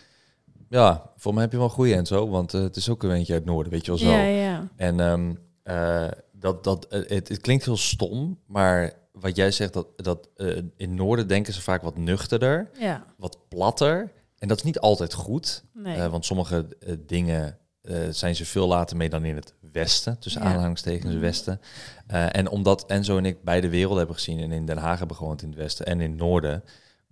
ja, 0.69 1.11
voor 1.17 1.35
mij 1.35 1.43
heb 1.43 1.53
je 1.53 1.59
wel 1.59 1.69
goeie 1.69 1.95
en 1.95 2.07
zo. 2.07 2.29
Want 2.29 2.55
eh, 2.55 2.61
het 2.61 2.77
is 2.77 2.89
ook 2.89 3.03
een 3.03 3.11
eentje 3.11 3.33
uit 3.33 3.43
het 3.43 3.51
noorden, 3.51 3.73
weet 3.73 3.85
je 3.85 3.91
wel 3.91 4.01
zo. 4.01 4.11
Ja, 4.11 4.23
ja, 4.23 4.69
En 4.77 5.01
ehm, 5.01 5.35
eh, 5.63 6.09
dat, 6.33 6.65
dat, 6.65 6.87
eh, 6.87 7.01
het, 7.09 7.29
het 7.29 7.41
klinkt 7.41 7.65
heel 7.65 7.77
stom, 7.77 8.39
maar 8.47 8.93
wat 9.13 9.37
jij 9.37 9.51
zegt, 9.51 9.73
dat, 9.73 9.87
dat 9.97 10.29
in 10.77 10.95
noorden 10.95 11.29
denken 11.29 11.53
ze 11.53 11.63
vaak 11.63 11.83
wat 11.83 11.97
nuchterder, 11.97 12.71
ja, 12.79 13.05
wat 13.17 13.39
platter. 13.49 14.13
En 14.39 14.49
dat 14.49 14.57
is 14.57 14.63
niet 14.63 14.79
altijd 14.79 15.15
goed, 15.15 15.65
nee. 15.73 16.09
want 16.09 16.25
sommige 16.25 16.67
dingen 17.07 17.59
eh, 17.87 17.97
zijn 18.11 18.37
ze 18.37 18.45
veel 18.45 18.67
later 18.67 18.97
mee 18.97 19.09
dan 19.09 19.25
in 19.25 19.35
het 19.35 19.55
westen, 19.73 20.19
tussen 20.19 20.43
Ja. 20.43 20.49
aanhalingstekens 20.49 21.13
Mhm. 21.13 21.21
westen. 21.21 21.61
Eh, 22.07 22.37
en 22.37 22.49
omdat 22.49 22.87
Enzo 22.87 23.17
en 23.19 23.25
ik 23.25 23.43
beide 23.45 23.69
werelden 23.69 23.99
hebben 23.99 24.17
gezien 24.17 24.41
en 24.41 24.53
in 24.53 24.67
Den 24.67 24.77
Haag 24.79 24.99
hebben 24.99 25.17
gewoond 25.17 25.43
in 25.43 25.49
het 25.49 25.59
westen 25.59 25.87
en 25.87 26.01
in 26.01 26.11
het 26.11 26.19
noorden, 26.21 26.65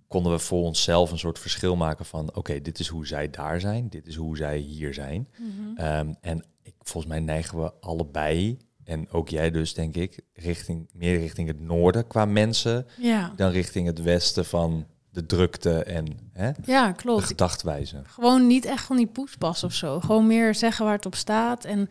konden 0.07 0.31
we 0.31 0.39
voor 0.39 0.63
onszelf 0.63 1.11
een 1.11 1.19
soort 1.19 1.39
verschil 1.39 1.75
maken 1.75 2.05
van, 2.05 2.35
oké, 2.35 2.61
dit 2.61 2.79
is 2.79 2.87
hoe 2.87 3.07
zij 3.07 3.29
daar 3.29 3.59
zijn, 3.59 3.89
dit 3.89 4.07
is 4.07 4.15
hoe 4.15 4.37
zij 4.37 4.57
hier 4.57 4.93
zijn. 4.93 5.27
Mhm. 5.37 5.77
Ehm, 5.77 6.13
en 6.21 6.45
ik, 6.61 6.73
volgens 6.81 7.13
mij 7.13 7.21
neigen 7.21 7.61
we 7.61 7.71
allebei, 7.81 8.57
en 8.83 9.09
ook 9.09 9.29
jij 9.29 9.51
dus, 9.51 9.73
denk 9.73 9.95
ik, 9.95 10.19
richting, 10.33 10.89
meer 10.93 11.19
richting 11.19 11.47
het 11.47 11.59
noorden 11.59 12.07
qua 12.07 12.25
mensen, 12.25 12.85
ja. 12.97 13.33
dan 13.35 13.51
richting 13.51 13.87
het 13.87 14.01
westen 14.01 14.45
van 14.45 14.85
de 15.15 15.25
drukte 15.25 15.83
en 15.83 16.05
hè, 16.33 16.51
ja, 16.65 16.87
de 16.87 16.95
klopt. 16.95 17.23
gedachtwijze. 17.23 18.01
Gewoon 18.05 18.47
niet 18.47 18.65
echt 18.65 18.85
van 18.85 18.97
die 18.97 19.07
poespas 19.07 19.63
of 19.63 19.73
zo. 19.73 19.99
Gewoon 19.99 20.27
meer 20.27 20.55
zeggen 20.55 20.85
waar 20.85 20.93
het 20.95 21.05
op 21.05 21.15
staat. 21.15 21.65
En 21.65 21.87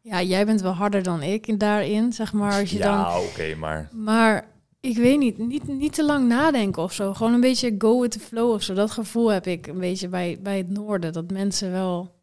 ja, 0.00 0.22
jij 0.22 0.46
bent 0.46 0.60
wel 0.60 0.72
harder 0.72 1.02
dan 1.02 1.22
ik 1.22 1.46
in- 1.46 1.58
daarin, 1.58 2.12
zeg 2.12 2.32
maar. 2.32 2.60
Als 2.60 2.70
je 2.70 2.78
dan 2.78 2.98
Ja, 2.98 3.20
oké, 3.20 3.54
maar 3.54 3.88
Maar 3.92 4.46
ik 4.80 4.96
weet 4.96 5.18
niet, 5.18 5.38
niet, 5.38 5.66
niet 5.68 5.94
te 5.94 6.04
lang 6.04 6.28
nadenken 6.28 6.82
of 6.82 6.92
zo. 6.92 7.14
Gewoon 7.14 7.32
een 7.32 7.40
beetje 7.40 7.74
go 7.78 8.00
with 8.00 8.10
the 8.10 8.20
flow 8.20 8.50
of 8.52 8.62
zo. 8.62 8.74
Dat 8.74 8.90
gevoel 8.90 9.28
heb 9.28 9.46
ik 9.46 9.66
een 9.66 9.78
beetje 9.78 10.08
bij, 10.08 10.38
bij 10.42 10.56
het 10.58 10.70
noorden. 10.70 11.12
Dat 11.12 11.30
mensen 11.30 11.70
wel, 11.72 12.14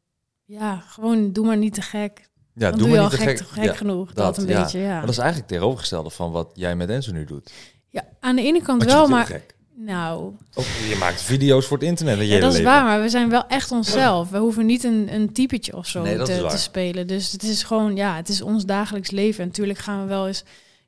ja, 0.46 0.78
gewoon 0.88 1.32
doe 1.34 1.46
maar 1.46 1.58
niet 1.58 1.74
te 1.74 1.82
gek. 1.82 2.30
ja, 2.54 2.70
Dan 2.70 2.72
doe 2.72 2.80
doe 2.80 2.88
je 2.90 2.94
maar 2.94 3.04
al 3.04 3.10
niet 3.10 3.20
te 3.20 3.26
gek, 3.26 3.38
gek. 3.38 3.48
gek 3.48 3.64
Ja, 3.64 3.74
genoeg. 3.74 4.14
Dat, 4.14 4.16
dat, 4.36 4.38
een 4.38 4.48
ja. 4.50 4.62
beetje, 4.62 4.80
ja. 4.80 4.92
Maar 4.92 5.02
dat 5.02 5.10
is 5.10 5.18
eigenlijk 5.18 5.50
tegenovergestelde 5.50 6.10
van 6.10 6.32
wat 6.32 6.52
jij 6.54 6.76
met 6.76 6.90
Enzo 6.90 7.12
nu 7.12 7.26
doet. 7.26 7.52
ja. 7.90 8.04
Aan 8.20 8.36
de 8.36 8.42
ene 8.42 8.62
kant 8.62 8.84
wel, 8.84 9.08
maar. 9.08 9.42
Nou, 9.78 10.34
Ook, 10.54 10.66
je 10.90 10.96
maakt 11.00 11.22
video's 11.22 11.66
voor 11.66 11.78
het 11.78 11.88
internet. 11.88 12.18
en 12.18 12.26
je 12.26 12.34
ja, 12.34 12.40
dat 12.40 12.52
is 12.52 12.58
leven. 12.58 12.72
waar. 12.72 12.84
Maar 12.84 13.02
we 13.02 13.10
zijn 13.10 13.30
wel 13.30 13.48
echt 13.48 13.72
onszelf. 13.72 14.30
We 14.30 14.38
hoeven 14.38 14.66
niet 14.66 14.84
een, 14.84 15.14
een 15.14 15.34
typetje 15.34 15.76
of 15.76 15.88
zo 15.88 16.02
Nee, 16.02 16.18
te, 16.18 16.58
spelen. 16.58 17.08
Dus 17.08 17.32
het 17.32 17.44
is 17.44 17.64
gewoon, 17.64 17.96
ja, 17.96 18.16
het 18.16 18.30
is 18.30 18.42
ons 18.42 18.66
dagelijks 18.66 19.12
leven. 19.12 19.42
En 19.42 19.48
natuurlijk 19.48 19.80
gaan 19.80 20.02
we 20.02 20.08
wel 20.08 20.28
eens 20.28 20.44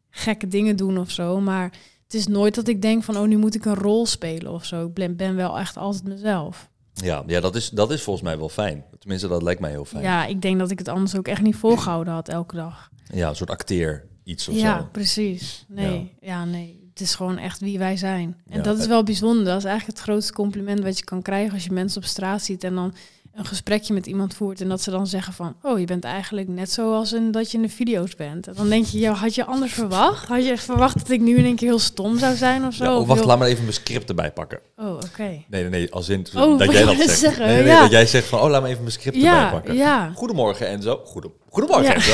gekke 0.10 0.48
dingen 0.48 0.76
doen 0.76 0.98
of 0.98 1.12
zo. 1.12 1.40
Maar 1.40 1.72
het 2.04 2.14
is 2.14 2.28
nooit 2.28 2.56
dat 2.56 2.68
ik 2.68 2.82
denk 2.82 3.04
van, 3.04 3.18
oh, 3.18 3.28
nu 3.28 3.38
moet 3.38 3.56
ik 3.56 3.66
een 3.66 3.76
rol 3.76 4.06
spelen 4.06 4.52
of 4.52 4.66
zo. 4.66 4.86
Ik 4.86 4.94
ben, 4.94 5.16
ben 5.16 5.36
wel 5.36 5.60
echt 5.60 5.78
altijd 5.78 6.04
mezelf. 6.04 6.70
Ja, 6.94 7.24
ja 7.28 7.40
dat, 7.40 7.56
is, 7.56 7.70
dat 7.70 7.92
is 7.92 8.02
volgens 8.02 8.26
mij 8.26 8.38
wel 8.38 8.50
fijn. 8.50 8.86
Tenminste, 9.00 9.28
dat 9.28 9.42
lijkt 9.42 9.62
mij 9.62 9.70
heel 9.70 9.86
fijn. 9.86 10.04
Ja, 10.04 10.26
ik 10.26 10.42
denk 10.42 10.60
dat 10.60 10.72
ik 10.72 10.80
het 10.80 10.88
anders 10.88 11.16
ook 11.16 11.28
echt 11.28 11.42
niet 11.42 11.56
volgehouden 11.56 12.14
had 12.14 12.30
elke 12.30 12.56
dag. 12.56 12.90
Ja, 13.14 13.30
een 13.30 13.36
soort 13.36 13.50
acteer 13.50 14.06
iets 14.24 14.48
of 14.48 14.56
ja, 14.56 14.78
zo. 14.78 14.88
precies. 14.92 15.66
Nee, 15.68 16.16
ja. 16.22 16.46
nee. 16.46 16.87
Het 16.98 17.08
is 17.08 17.16
gewoon 17.16 17.38
echt 17.38 17.60
wie 17.60 17.78
wij 17.80 17.98
zijn. 17.98 18.38
En 18.50 18.58
Ja, 18.58 18.64
dat 18.64 18.74
is 18.74 18.80
het- 18.80 18.90
wel 18.90 19.04
bijzonder. 19.04 19.46
Dat 19.46 19.58
is 19.58 19.64
eigenlijk 19.64 19.98
het 19.98 20.08
grootste 20.08 20.34
compliment 20.34 20.84
wat 20.84 20.98
je 20.98 21.04
kan 21.04 21.22
krijgen 21.22 21.54
als 21.54 21.64
je 21.64 21.72
mensen 21.72 22.02
op 22.02 22.08
straat 22.08 22.42
ziet 22.44 22.64
en 22.64 22.76
dan 22.76 22.94
een 23.36 23.46
gesprekje 23.46 23.94
met 23.94 24.06
iemand 24.08 24.34
voert 24.34 24.62
en 24.62 24.68
dat 24.70 24.82
ze 24.82 24.92
dan 24.92 25.08
zeggen 25.08 25.34
van, 25.34 25.56
oh, 25.62 25.80
je 25.80 25.86
bent 25.86 26.04
eigenlijk 26.04 26.48
net 26.48 26.72
zoals 26.72 27.14
in 27.14 27.32
dat 27.32 27.52
je 27.52 27.58
in 27.58 27.64
de 27.64 27.70
video's 27.70 28.16
bent. 28.16 28.48
En 28.48 28.54
dan 28.56 28.70
denk 28.70 28.86
je, 28.86 29.00
ja, 29.00 29.14
had 29.14 29.36
je 29.36 29.46
anders 29.46 29.74
verwacht? 29.74 30.28
Had 30.28 30.44
je 30.46 30.52
echt 30.52 30.64
verwacht 30.64 30.98
dat 31.00 31.10
ik 31.10 31.22
nu 31.22 31.36
in 31.38 31.46
één 31.46 31.56
keer 31.56 31.68
heel 31.68 31.80
stom 31.80 32.18
zou 32.18 32.36
zijn 32.36 32.66
of 32.66 32.74
zo? 32.74 32.84
Ja, 32.84 32.98
oh, 32.98 33.08
wacht, 33.08 33.20
heel- 33.20 33.28
laat 33.28 33.40
maar 33.40 33.48
even 33.48 33.62
mijn 33.62 33.74
script 33.74 34.10
erbij 34.10 34.32
pakken. 34.32 34.60
Oh, 34.78 34.94
oké. 34.94 35.24
Nee, 35.24 35.44
nee, 35.50 35.70
nee, 35.70 35.92
als 35.94 36.10
in 36.10 36.26
Oh, 36.36 36.58
dat 36.60 36.72
jij 36.72 36.86
dat 36.96 36.96
zegt. 36.96 37.18
zeggen? 37.20 37.46
Nee, 37.46 37.54
nee, 37.56 37.64
nee, 37.64 37.74
Ja. 37.74 37.82
dat 37.82 37.92
jij 37.92 38.06
zegt 38.06 38.28
van, 38.28 38.40
oh, 38.40 38.50
laat 38.50 38.62
me 38.62 38.68
even 38.68 38.82
mijn 38.82 38.92
script 38.94 39.16
erbij 39.16 39.50
pakken. 39.52 39.76
ja. 39.76 40.12
Goedemorgen 40.16 40.68
Enzo. 40.68 41.02
Goedem 41.06 41.06
Goedemorgen 41.06 41.47
Ja. 41.66 41.94
Enzo. 41.94 42.12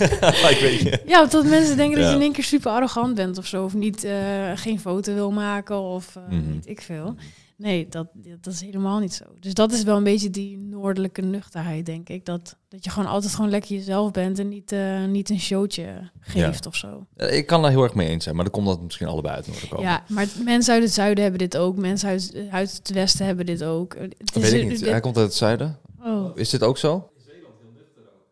ik 0.50 0.58
weet 0.60 0.80
je. 0.80 1.00
Ja, 1.06 1.22
of 1.22 1.28
dat 1.30 1.44
mensen 1.44 1.76
denken 1.76 1.96
dat 1.96 2.04
Ja. 2.04 2.10
je 2.10 2.16
in 2.16 2.22
één 2.22 2.32
keer 2.32 2.44
super 2.44 2.70
arrogant 2.70 3.14
bent 3.14 3.38
of 3.38 3.46
zo. 3.46 3.64
Of 3.64 3.74
niet, 3.74 4.04
eh, 4.04 4.12
geen 4.54 4.80
foto 4.80 5.14
wil 5.14 5.30
maken 5.30 5.78
of 5.80 6.16
eh 6.16 6.22
Mhm. 6.38 6.52
weet 6.52 6.68
ik 6.68 6.80
veel. 6.80 7.14
Nee, 7.56 7.86
dat, 7.90 8.06
dat 8.40 8.52
is 8.52 8.60
helemaal 8.60 8.98
niet 8.98 9.14
zo. 9.14 9.24
Dus 9.40 9.54
dat 9.54 9.72
is 9.72 9.82
wel 9.82 9.96
een 9.96 10.04
beetje 10.04 10.30
die 10.30 10.58
noordelijke 10.58 11.20
nuchterheid, 11.22 11.86
denk 11.86 12.08
ik. 12.08 12.24
Dat, 12.24 12.56
dat 12.68 12.84
je 12.84 12.90
gewoon 12.90 13.08
altijd 13.08 13.34
gewoon 13.34 13.50
lekker 13.50 13.76
jezelf 13.76 14.10
bent 14.10 14.38
en 14.38 14.48
niet, 14.48 14.72
eh, 14.72 15.04
niet 15.04 15.30
een 15.30 15.40
showtje 15.40 16.10
geeft 16.20 16.66
of 16.66 16.74
zo. 16.76 17.06
Ik 17.16 17.46
kan 17.46 17.62
daar 17.62 17.70
heel 17.70 17.82
erg 17.82 17.94
mee 17.94 18.08
eens 18.08 18.24
zijn, 18.24 18.34
maar 18.36 18.44
dan 18.44 18.52
komt 18.54 18.66
dat 18.66 18.82
misschien 18.82 19.06
allebei 19.06 19.34
uit 19.34 19.46
Noorden 19.46 19.68
komen. 19.68 19.84
Ja, 19.86 20.04
maar 20.08 20.26
mensen 20.44 20.74
uit 20.74 20.82
het 20.82 20.92
zuiden 20.92 21.22
hebben 21.22 21.40
dit 21.40 21.56
ook. 21.56 21.76
Mensen 21.76 22.08
uit, 22.08 22.34
uit 22.50 22.72
het 22.72 22.90
westen 22.90 23.26
hebben 23.26 23.46
dit 23.46 23.64
ook. 23.64 23.96
Het 23.98 24.14
weet 24.34 24.52
ik 24.52 24.68
niet. 24.68 24.78
dit- 24.80 24.88
Hij 24.90 25.00
komt 25.00 25.16
uit 25.16 25.26
het 25.26 25.34
zuiden. 25.36 25.78
oh. 26.04 26.30
Is 26.34 26.50
dit 26.50 26.62
ook 26.62 26.78
zo? 26.78 27.08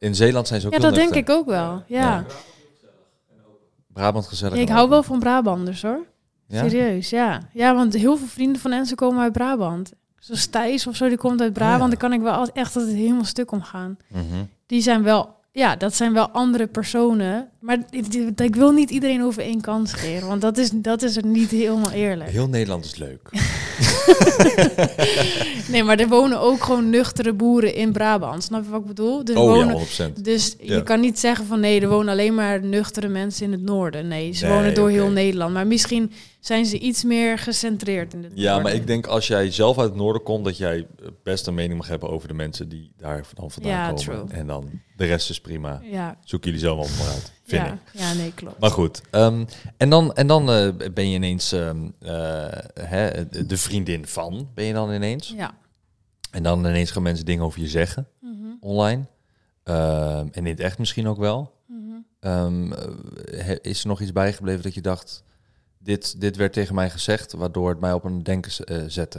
In 0.02 0.14
Zeeland 0.14 0.46
zijn 0.48 0.60
ze 0.60 0.66
ook 0.66 0.72
Ja, 0.72 0.78
heel 0.78 0.88
dat 0.88 0.98
denk 0.98 1.14
ik 1.14 1.30
ook 1.30 1.46
wel. 1.46 1.82
Ja. 1.86 2.00
Ja. 2.00 2.24
Brabant 3.86 4.26
gezellig. 4.26 4.56
Ja, 4.56 4.62
ik 4.62 4.68
hou 4.68 4.88
wel 4.88 5.02
van 5.02 5.18
Brabanders 5.18 5.82
hoor. 5.82 6.06
Ja? 6.46 6.68
Serieus, 6.68 7.10
ja. 7.10 7.40
Ja, 7.52 7.74
want 7.74 7.94
heel 7.94 8.16
veel 8.16 8.26
vrienden 8.26 8.60
van 8.60 8.72
Enzo 8.72 8.94
komen 8.94 9.22
uit 9.22 9.32
Brabant. 9.32 9.92
zoals 10.18 10.46
Thijs 10.46 10.86
of 10.86 10.96
zo, 10.96 11.08
die 11.08 11.16
komt 11.16 11.40
uit 11.40 11.52
Brabant. 11.52 11.76
Oh, 11.76 11.82
ja. 11.82 11.88
Daar 11.88 12.08
kan 12.08 12.12
ik 12.12 12.20
wel 12.20 12.32
altijd 12.32 12.56
echt 12.56 12.76
altijd 12.76 12.94
helemaal 12.96 13.24
stuk 13.24 13.52
om 13.52 13.62
gaan. 13.62 13.96
Mhm. 14.08 14.44
Die 14.66 14.82
zijn 14.82 15.02
wel, 15.02 15.34
ja, 15.52 15.76
dat 15.76 15.94
zijn 15.94 16.12
wel 16.12 16.30
andere 16.30 16.66
personen. 16.66 17.50
Maar 17.62 17.78
ik, 18.36 18.54
wil 18.54 18.70
niet 18.72 18.90
iedereen 18.90 19.22
over 19.22 19.42
één 19.42 19.60
kant 19.60 19.88
scheren, 19.88 20.28
want 20.28 20.40
dat 20.40 20.58
is, 20.58 20.70
dat 20.72 21.02
is 21.02 21.16
er 21.16 21.26
niet 21.26 21.50
helemaal 21.50 21.90
eerlijk. 21.90 22.30
Heel 22.30 22.48
Nederland 22.48 22.84
is 22.84 22.96
leuk. 22.96 23.28
Nee, 25.68 25.82
maar 25.84 25.98
er 25.98 26.08
wonen 26.08 26.40
ook 26.40 26.64
gewoon 26.64 26.90
nuchtere 26.90 27.32
boeren 27.32 27.74
in 27.74 27.92
Brabant. 27.92 28.42
Snap 28.44 28.64
je 28.64 28.70
wat 28.70 28.80
ik 28.80 28.86
bedoel? 28.86 29.24
Dus, 29.24 29.36
Oh 29.36 29.42
wonen, 29.42 29.78
ja, 29.96 30.08
100%. 30.10 30.12
dus 30.22 30.54
Ja. 30.60 30.74
je 30.74 30.82
kan 30.82 31.00
niet 31.00 31.18
zeggen 31.18 31.46
van 31.46 31.60
nee, 31.60 31.80
er 31.80 31.88
wonen 31.88 32.08
alleen 32.12 32.34
maar 32.34 32.64
nuchtere 32.64 33.08
mensen 33.08 33.44
in 33.46 33.52
het 33.52 33.62
noorden. 33.62 34.08
Nee, 34.08 34.32
ze 34.32 34.46
Nee, 34.46 34.54
wonen 34.54 34.74
door 34.74 34.90
heel 34.90 35.10
Nederland. 35.10 35.52
Maar 35.54 35.66
misschien 35.66 36.12
zijn 36.40 36.66
ze 36.66 36.78
iets 36.78 37.04
meer 37.04 37.38
gecentreerd 37.38 38.14
in 38.14 38.22
het 38.22 38.32
Ja, 38.34 38.44
noorden. 38.44 38.62
maar 38.62 38.74
ik 38.74 38.86
denk 38.86 39.06
als 39.06 39.26
jij 39.26 39.50
zelf 39.50 39.78
uit 39.78 39.88
het 39.88 39.98
noorden 39.98 40.22
komt, 40.22 40.44
dat 40.44 40.56
jij 40.56 40.86
best 41.22 41.46
een 41.46 41.54
mening 41.54 41.78
mag 41.78 41.88
hebben 41.88 42.10
over 42.10 42.28
de 42.28 42.34
mensen 42.34 42.68
die 42.68 42.92
daar 42.98 43.24
dan 43.34 43.50
vandaan 43.50 43.72
Ja, 43.72 43.86
komen. 43.86 44.02
true. 44.02 44.24
En 44.28 44.46
dan 44.46 44.70
de 44.96 45.04
rest 45.04 45.30
is 45.30 45.40
prima. 45.40 45.80
Ja, 45.90 46.16
Zoek 46.24 46.44
jullie 46.44 46.60
zelf 46.60 46.78
allemaal 46.78 46.96
maar 46.98 47.14
uit, 47.14 47.32
vind 47.56 47.66
ja, 47.66 47.72
ik. 47.72 48.00
ja, 48.00 48.12
nee, 48.12 48.32
klopt. 48.34 48.60
Maar 48.60 48.70
goed, 48.70 49.02
ehm, 49.10 49.44
en 49.76 49.90
dan, 49.90 50.12
en 50.14 50.26
dan 50.26 50.50
eh, 50.50 50.68
ben 50.94 51.08
je 51.08 51.14
ineens 51.14 51.52
ehm, 51.52 51.88
eh, 51.98 52.46
hè, 52.80 53.28
de 53.46 53.56
vriendin 53.56 54.06
van, 54.06 54.48
ben 54.54 54.64
je 54.64 54.72
dan 54.72 54.92
ineens. 54.92 55.28
Ja. 55.36 55.54
En 56.30 56.42
dan 56.42 56.58
ineens 56.58 56.90
gaan 56.90 57.02
mensen 57.02 57.24
dingen 57.24 57.44
over 57.44 57.60
je 57.60 57.68
zeggen, 57.68 58.06
Mhm, 58.20 58.46
online. 58.60 59.04
Ehm, 59.62 60.26
en 60.30 60.30
in 60.32 60.46
het 60.46 60.60
echt 60.60 60.78
misschien 60.78 61.06
ook 61.08 61.18
wel. 61.18 61.52
mhm. 61.66 61.78
Eh, 62.20 63.50
is 63.60 63.80
er 63.80 63.88
nog 63.88 64.00
iets 64.00 64.12
bijgebleven 64.12 64.62
dat 64.62 64.74
je 64.74 64.80
dacht, 64.80 65.22
dit, 65.78 66.20
dit 66.20 66.36
werd 66.36 66.52
tegen 66.52 66.74
mij 66.74 66.90
gezegd, 66.90 67.32
waardoor 67.32 67.68
het 67.68 67.80
mij 67.80 67.92
op 67.92 68.04
een 68.04 68.22
denken 68.22 68.52
zette? 68.90 69.18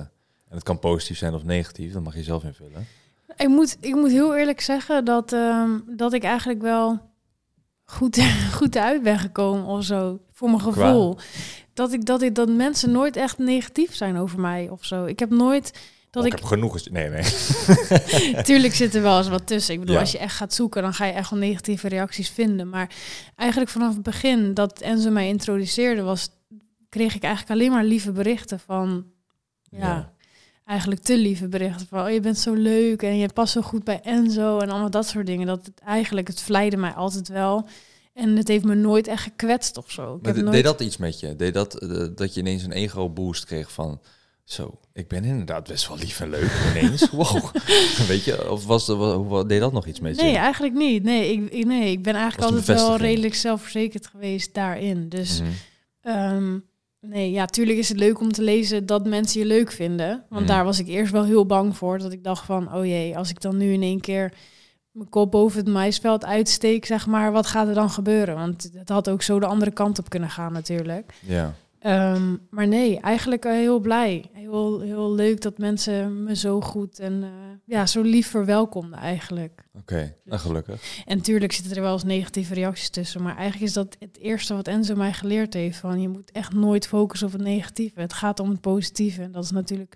En 0.49 0.55
het 0.59 0.63
kan 0.63 0.79
positief 0.79 1.17
zijn 1.17 1.33
of 1.33 1.43
negatief, 1.43 1.93
dat 1.93 2.03
mag 2.03 2.15
je 2.15 2.23
zelf 2.23 2.43
invullen. 2.43 2.87
Ik 3.37 3.47
moet, 3.47 3.77
ik 3.79 3.95
moet 3.95 4.11
heel 4.11 4.37
eerlijk 4.37 4.61
zeggen 4.61 5.05
dat, 5.05 5.35
dat 5.97 6.13
ik 6.13 6.23
eigenlijk 6.23 6.61
wel 6.61 6.99
goed, 7.93 8.23
goed 8.59 8.77
uit 8.77 9.03
ben 9.03 9.19
gekomen 9.19 9.65
of 9.65 9.83
zo. 9.83 10.19
Voor 10.31 10.49
mijn 10.49 10.61
gevoel. 10.61 11.17
Dat, 11.73 11.93
ik, 11.93 12.05
dat, 12.05 12.21
ik, 12.21 12.35
dat 12.35 12.49
mensen 12.49 12.91
nooit 12.91 13.15
echt 13.15 13.37
negatief 13.37 13.95
zijn 13.95 14.17
over 14.17 14.39
mij 14.39 14.69
of 14.69 14.85
zo. 14.85 15.05
Ik 15.05 15.19
heb 15.19 15.29
nooit... 15.29 15.73
Dat 16.09 16.21
Oh, 16.23 16.27
ik, 16.27 16.33
ik 16.33 16.39
heb 16.39 16.47
genoeg... 16.47 16.89
Nee, 16.89 17.09
nee. 17.09 17.23
Tuurlijk 18.43 18.73
zit 18.73 18.95
er 18.95 19.01
wel 19.01 19.17
eens 19.17 19.29
wat 19.29 19.47
tussen. 19.47 19.73
Ik 19.73 19.79
bedoel, 19.79 19.95
Ja. 19.95 20.01
als 20.01 20.11
je 20.11 20.17
echt 20.17 20.35
gaat 20.35 20.53
zoeken, 20.53 20.81
dan 20.81 20.93
ga 20.93 21.05
je 21.05 21.11
echt 21.11 21.29
wel 21.29 21.39
negatieve 21.39 21.87
reacties 21.87 22.29
vinden. 22.29 22.69
Maar 22.69 22.89
eigenlijk 23.35 23.71
vanaf 23.71 23.93
het 23.93 24.03
begin 24.03 24.53
dat 24.53 24.79
Enzo 24.81 25.09
mij 25.11 25.27
introduceerde, 25.27 26.01
was, 26.01 26.29
kreeg 26.89 27.15
ik 27.15 27.23
eigenlijk 27.23 27.53
alleen 27.59 27.71
maar 27.71 27.83
lieve 27.83 28.11
berichten 28.11 28.59
van... 28.59 29.05
Ja, 29.69 29.79
Ja. 29.79 30.12
Eigenlijk 30.65 31.01
te 31.01 31.17
lieve 31.17 31.47
berichten 31.47 31.87
van... 31.87 32.05
Oh, 32.05 32.11
je 32.11 32.19
bent 32.19 32.37
zo 32.37 32.53
leuk 32.53 33.01
en 33.01 33.17
je 33.17 33.29
past 33.33 33.53
zo 33.53 33.61
goed 33.61 33.83
bij 33.83 33.99
Enzo 34.01 34.59
en 34.59 34.69
allemaal 34.69 34.89
dat 34.89 35.07
soort 35.07 35.25
dingen. 35.25 35.47
Dat 35.47 35.65
het 35.65 35.79
eigenlijk, 35.85 36.27
het 36.27 36.41
vleide 36.41 36.77
mij 36.77 36.91
altijd 36.91 37.27
wel. 37.27 37.67
En 38.13 38.35
het 38.35 38.47
heeft 38.47 38.63
me 38.65 38.75
nooit 38.75 39.07
echt 39.07 39.23
gekwetst 39.23 39.77
of 39.77 39.91
zo. 39.91 40.15
Ik 40.15 40.21
Maar 40.21 40.33
heb 40.33 40.43
nooit... 40.43 40.55
Deed 40.55 40.63
dat 40.63 40.81
iets 40.81 40.97
met 40.97 41.19
je? 41.19 41.35
Deed 41.35 41.53
dat 41.53 41.79
eh, 41.79 42.07
dat 42.15 42.33
je 42.33 42.39
ineens 42.39 42.63
een 42.63 42.71
ego-boost 42.71 43.45
kreeg 43.45 43.71
van... 43.71 44.01
Zo, 44.43 44.79
ik 44.93 45.07
ben 45.07 45.23
inderdaad 45.23 45.67
best 45.67 45.87
wel 45.87 45.97
lief 45.97 46.19
en 46.19 46.29
leuk 46.29 46.51
ineens. 46.69 47.09
Wow. 47.11 47.45
Weet 48.07 48.23
je, 48.23 48.51
of 48.51 48.65
was 48.65 48.85
de, 48.85 48.93
hoe 48.93 49.27
wat- 49.27 49.49
deed 49.49 49.59
dat 49.59 49.73
nog 49.73 49.85
iets 49.85 49.99
met 49.99 50.15
je? 50.15 50.21
Nee, 50.23 50.35
eigenlijk 50.35 50.73
niet. 50.73 51.03
Nee, 51.03 51.33
ik, 51.33 51.65
nee, 51.65 51.91
ik 51.91 52.03
ben 52.03 52.15
eigenlijk 52.15 52.51
altijd 52.51 52.79
wel 52.79 52.97
redelijk 52.97 53.35
zelfverzekerd 53.35 54.07
geweest 54.07 54.53
daarin. 54.53 55.09
Dus. 55.09 55.41
Ehm, 56.01 56.57
nee, 57.05 57.31
ja, 57.31 57.45
tuurlijk 57.45 57.77
is 57.77 57.89
het 57.89 57.97
leuk 57.97 58.19
om 58.19 58.31
te 58.31 58.41
lezen 58.41 58.85
dat 58.85 59.05
mensen 59.05 59.39
je 59.39 59.45
leuk 59.45 59.71
vinden. 59.71 60.23
Want 60.29 60.41
Mm. 60.41 60.47
daar 60.47 60.63
was 60.63 60.79
ik 60.79 60.87
eerst 60.87 61.11
wel 61.11 61.23
heel 61.23 61.45
bang 61.45 61.77
voor. 61.77 61.97
Dat 61.99 62.11
ik 62.11 62.23
dacht 62.23 62.45
van, 62.45 62.73
oh 62.73 62.85
jee, 62.85 63.17
als 63.17 63.29
ik 63.29 63.41
dan 63.41 63.57
nu 63.57 63.71
in 63.73 63.81
één 63.81 63.99
keer 64.01 64.33
mijn 64.91 65.09
kop 65.09 65.31
boven 65.31 65.59
het 65.59 65.67
maisveld 65.73 66.25
uitsteek, 66.25 66.85
zeg 66.85 67.07
maar, 67.07 67.31
wat 67.31 67.47
gaat 67.47 67.67
er 67.67 67.73
dan 67.73 67.89
gebeuren? 67.89 68.35
Want 68.35 68.69
het 68.73 68.89
had 68.89 69.09
ook 69.09 69.21
zo 69.21 69.39
de 69.39 69.45
andere 69.45 69.71
kant 69.71 69.99
op 69.99 70.09
kunnen 70.09 70.29
gaan 70.29 70.53
natuurlijk. 70.53 71.13
Ja. 71.25 71.53
Ehm, 71.83 72.35
maar 72.49 72.67
nee, 72.67 72.99
eigenlijk 72.99 73.45
eh, 73.45 73.51
heel 73.51 73.79
blij. 73.79 74.29
Heel, 74.33 74.79
heel 74.79 75.13
leuk 75.13 75.41
dat 75.41 75.57
mensen 75.57 76.23
me 76.23 76.35
zo 76.35 76.61
goed 76.61 76.99
en 76.99 77.23
eh, 77.23 77.29
ja, 77.65 77.85
zo 77.85 78.01
lief 78.01 78.27
verwelkomden 78.27 78.99
eigenlijk. 78.99 79.63
Oké, 79.77 80.15
nou 80.23 80.39
gelukkig. 80.39 81.03
En 81.05 81.21
tuurlijk 81.21 81.51
zitten 81.51 81.75
er 81.75 81.81
wel 81.81 81.93
eens 81.93 82.03
negatieve 82.03 82.53
reacties 82.53 82.89
tussen. 82.89 83.21
Maar 83.21 83.35
eigenlijk 83.35 83.65
is 83.65 83.73
dat 83.73 83.95
het 83.99 84.17
eerste 84.19 84.53
wat 84.53 84.67
Enzo 84.67 84.95
mij 84.95 85.13
geleerd 85.13 85.53
heeft. 85.53 85.77
Van 85.77 86.01
je 86.01 86.09
moet 86.09 86.31
echt 86.31 86.53
nooit 86.53 86.87
focussen 86.87 87.27
op 87.27 87.33
het 87.33 87.41
negatieve. 87.41 87.99
Het 87.99 88.13
gaat 88.13 88.39
om 88.39 88.49
het 88.49 88.61
positieve. 88.61 89.21
En 89.21 89.31
dat 89.31 89.43
is 89.43 89.51
natuurlijk 89.51 89.95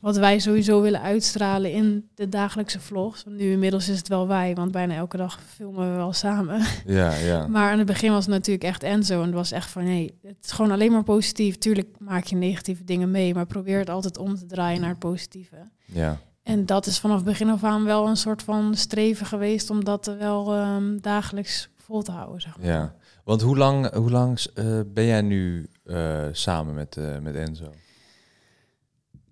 wat 0.00 0.16
wij 0.16 0.38
sowieso 0.38 0.80
willen 0.80 1.00
uitstralen 1.00 1.72
in 1.72 2.08
de 2.14 2.28
dagelijkse 2.28 2.80
vlogs. 2.80 3.24
Nu 3.28 3.50
inmiddels 3.50 3.88
is 3.88 3.98
het 3.98 4.08
wel 4.08 4.28
wij. 4.28 4.54
Want 4.54 4.72
bijna 4.72 4.94
elke 4.94 5.16
dag 5.16 5.40
filmen 5.54 5.90
we 5.90 5.96
wel 5.96 6.12
samen. 6.12 6.62
Ja, 6.86 7.14
ja. 7.14 7.46
Maar 7.54 7.70
aan 7.70 7.78
het 7.78 7.86
begin 7.86 8.12
was 8.12 8.24
het 8.24 8.34
natuurlijk 8.34 8.64
echt 8.64 8.82
Enzo. 8.82 9.18
En 9.18 9.26
het 9.26 9.34
was 9.34 9.52
echt 9.52 9.70
van 9.70 9.84
nee, 9.84 10.18
het 10.22 10.36
is 10.44 10.50
gewoon 10.52 10.70
alleen 10.70 10.92
maar 10.92 11.02
positief. 11.02 11.22
Tuurlijk 11.32 11.96
maak 11.98 12.24
je 12.24 12.36
negatieve 12.36 12.84
dingen 12.84 13.10
mee. 13.10 13.34
Maar 13.34 13.46
probeer 13.46 13.78
het 13.78 13.90
altijd 13.90 14.18
om 14.18 14.34
te 14.34 14.46
draaien 14.46 14.80
naar 14.80 14.90
het 14.90 14.98
positieve. 14.98 15.68
Ja, 15.84 16.18
En 16.42 16.66
dat 16.66 16.86
is 16.86 16.98
vanaf 16.98 17.24
begin 17.24 17.50
af 17.50 17.64
aan 17.64 17.84
wel 17.84 18.08
een 18.08 18.16
soort 18.16 18.42
van 18.42 18.74
streven 18.74 19.26
geweest 19.26 19.70
om 19.70 19.84
dat 19.84 20.06
wel 20.06 20.54
ehm, 20.54 20.98
dagelijks 20.98 21.68
vol 21.76 22.02
te 22.02 22.12
houden. 22.12 22.40
Zeg 22.40 22.56
maar. 22.56 22.66
ja. 22.66 22.94
Want 23.24 23.42
hoe 23.42 23.56
lang, 23.56 23.94
hoe 23.94 24.10
lang 24.10 24.38
eh, 24.54 24.80
ben 24.86 25.04
jij 25.04 25.22
nu 25.22 25.68
eh, 25.84 26.28
samen 26.32 26.74
met, 26.74 26.96
eh, 26.96 27.18
met 27.18 27.34
Enzo? 27.34 27.72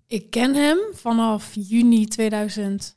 Ik 0.07 0.29
ken 0.29 0.55
hem 0.55 0.77
vanaf 0.93 1.51
juni 1.53 2.05
2018. 2.05 2.95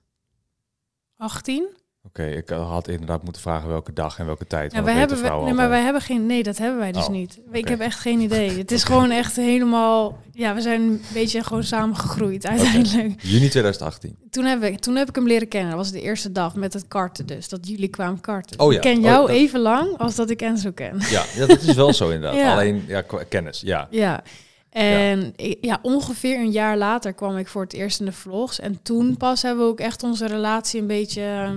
Oké, 2.19 2.29
ik 2.29 2.49
had 2.49 2.89
inderdaad 2.89 3.23
moeten 3.23 3.43
vragen 3.43 3.69
welke 3.69 3.93
dag 3.93 4.19
en 4.19 4.27
welke 4.27 4.47
tijd. 4.47 4.73
Ja, 4.73 4.81
dat 4.81 4.95
hebben, 4.95 5.23
we- 5.23 5.45
nee, 5.45 5.53
maar 5.55 5.69
wij 5.69 5.81
hebben 5.83 6.03
geen. 6.03 6.27
Nee, 6.27 6.43
dat 6.43 6.59
hebben 6.59 6.79
wij 6.79 6.93
dus 6.93 7.05
Oh, 7.05 7.11
niet. 7.11 7.39
Ik 7.51 7.69
heb 7.69 7.81
echt 7.81 7.99
geen 8.01 8.21
idee. 8.21 8.59
Het 8.59 8.73
is 8.73 8.85
gewoon 8.85 9.11
echt 9.11 9.37
helemaal. 9.37 10.19
Ja, 10.33 10.55
we 10.55 10.61
zijn 10.61 10.81
een 10.81 11.03
beetje 11.13 11.45
gewoon 11.45 11.65
samen 11.65 11.97
gegroeid 11.97 12.47
uiteindelijk. 12.47 13.23
Juni 13.23 13.49
2018. 13.49 14.17
Toen, 14.31 14.45
heb 14.45 14.63
ik, 14.63 14.79
toen 14.81 14.97
heb 14.97 15.09
ik 15.09 15.15
hem 15.15 15.27
leren 15.27 15.49
kennen. 15.49 15.71
Dat 15.71 15.79
was 15.79 15.91
de 15.91 16.01
eerste 16.01 16.33
dag 16.33 16.55
met 16.55 16.73
het 16.73 16.89
karten 16.89 17.27
dus. 17.27 17.49
Dat 17.49 17.69
jullie 17.69 17.89
kwamen 17.89 18.21
karten. 18.21 18.59
Oh 18.61 18.71
ja. 18.73 18.77
Ik 18.77 18.83
ken 18.83 18.97
Oh, 18.97 19.03
jou 19.03 19.27
dat- 19.27 19.37
even 19.37 19.61
lang 19.61 19.99
als 19.99 20.15
dat 20.15 20.31
ik 20.31 20.43
Enzo 20.43 20.71
ken. 20.71 20.97
Ja, 21.11 21.25
ja, 21.37 21.47
dat 21.47 21.63
is 21.63 21.75
wel 21.75 21.93
zo 21.93 22.09
inderdaad. 22.11 22.39
Ja. 22.41 22.53
Alleen 22.53 22.85
ja, 22.87 23.03
kennis, 23.29 23.61
ja. 23.61 23.89
Ja. 23.91 24.23
En 24.71 25.35
ja, 25.61 25.79
ongeveer 25.83 26.39
een 26.39 26.51
jaar 26.51 26.77
later 26.77 27.13
kwam 27.13 27.37
ik 27.37 27.49
voor 27.49 27.63
het 27.63 27.73
eerst 27.73 28.01
in 28.01 28.07
de 28.07 28.13
vlogs. 28.13 28.61
En 28.61 28.79
toen 28.83 29.17
pas 29.17 29.43
hebben 29.43 29.65
we 29.65 29.71
ook 29.71 29.81
echt 29.81 30.03
onze 30.03 30.27
relatie 30.27 30.81
een 30.81 30.87
beetje 30.87 31.23
eh, 31.23 31.51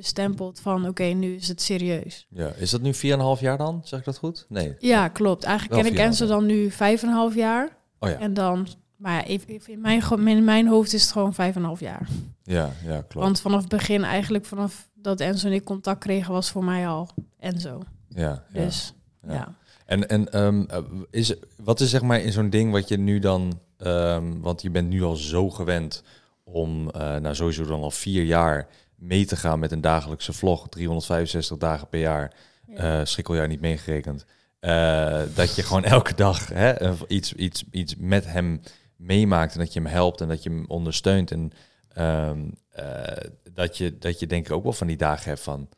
bestempeld 0.00 0.60
van... 0.60 0.88
oké, 0.88 1.04
nu 1.04 1.34
is 1.34 1.48
het 1.48 1.60
serieus. 1.60 2.26
ja. 2.30 2.52
Is 2.56 2.70
dat 2.70 2.80
nu 2.80 2.94
4,5 2.94 3.00
jaar 3.40 3.58
dan? 3.58 3.80
Zeg 3.84 3.98
ik 3.98 4.04
dat 4.04 4.18
goed? 4.18 4.46
Nee. 4.48 4.74
Ja, 4.78 5.08
klopt. 5.08 5.44
Eigenlijk 5.44 5.82
ken 5.82 5.92
ik 5.92 5.98
Enzo 5.98 6.24
4,5 6.24 6.30
dan 6.30 6.46
nu 6.46 6.70
vijf 6.70 7.02
en 7.02 7.08
een 7.08 7.14
half 7.14 7.34
jaar. 7.34 7.76
Oh 7.98 8.08
ja. 8.08 8.18
En 8.18 8.34
dan... 8.34 8.66
Maar 8.96 9.28
in, 9.28 9.42
mijn, 9.80 10.02
in 10.26 10.44
mijn 10.44 10.68
hoofd 10.68 10.92
is 10.92 11.02
het 11.02 11.12
gewoon 11.12 11.34
vijf 11.34 11.54
en 11.54 11.60
een 11.60 11.66
half 11.66 11.80
jaar. 11.80 12.08
Ja, 12.42 12.72
ja, 12.84 13.02
klopt. 13.08 13.14
Want 13.26 13.40
vanaf 13.40 13.60
het 13.60 13.68
begin, 13.68 14.04
eigenlijk 14.04 14.44
vanaf 14.44 14.88
dat 14.94 15.20
Enzo 15.20 15.46
en 15.46 15.52
ik 15.52 15.64
contact 15.64 15.98
kregen... 15.98 16.32
was 16.32 16.50
voor 16.50 16.64
mij 16.64 16.88
al 16.88 17.08
Enzo. 17.38 17.82
ja, 18.08 18.44
ja. 18.52 18.64
Dus 18.64 18.94
ja. 19.22 19.32
ja. 19.32 19.54
En, 19.86 20.08
en 20.08 20.32
ehm, 20.32 20.62
eh, 20.62 20.78
is, 21.10 21.34
wat 21.56 21.80
is 21.80 21.90
zeg 21.90 22.02
maar 22.02 22.20
in 22.20 22.32
zo'n 22.32 22.50
ding 22.50 22.72
wat 22.72 22.88
je 22.88 22.98
nu 22.98 23.18
dan... 23.18 23.60
ehm, 23.76 24.40
want 24.40 24.62
je 24.62 24.70
bent 24.70 24.88
nu 24.88 25.02
al 25.02 25.16
zo 25.16 25.50
gewend 25.50 26.02
om, 26.44 26.90
eh 26.90 27.16
nou 27.16 27.34
sowieso 27.34 27.64
dan 27.64 27.82
al 27.82 27.90
vier 27.90 28.24
jaar 28.24 28.68
mee 29.00 29.24
te 29.26 29.36
gaan 29.36 29.58
met 29.58 29.72
een 29.72 29.80
dagelijkse 29.80 30.32
vlog. 30.32 30.68
365 30.68 31.56
dagen 31.56 31.88
per 31.88 32.00
jaar. 32.00 32.34
Ja. 32.66 33.00
eh 33.00 33.06
schrikkeljaar 33.06 33.48
niet 33.48 33.60
meegerekend. 33.60 34.24
eh, 34.60 35.22
dat 35.34 35.54
je 35.54 35.62
gewoon 35.62 35.84
elke 35.96 36.14
dag 36.14 36.48
hè, 36.48 36.82
een- 36.82 36.96
iets, 37.08 37.32
iets, 37.32 37.64
iets 37.70 37.94
met 37.98 38.26
hem 38.26 38.60
meemaakt 38.96 39.52
en 39.52 39.58
dat 39.58 39.72
je 39.72 39.80
hem 39.80 39.88
helpt 39.88 40.20
en 40.20 40.28
dat 40.28 40.42
je 40.42 40.50
hem 40.50 40.64
ondersteunt. 40.68 41.30
En 41.30 41.52
ehm, 41.92 42.40
eh, 42.70 43.16
dat, 43.52 43.76
je, 43.78 43.98
dat 43.98 44.18
je 44.20 44.26
denk 44.26 44.46
ik 44.46 44.52
ook 44.52 44.62
wel 44.62 44.72
van 44.72 44.86
die 44.86 44.96
dagen 44.96 45.28
hebt 45.28 45.40
van, 45.40 45.68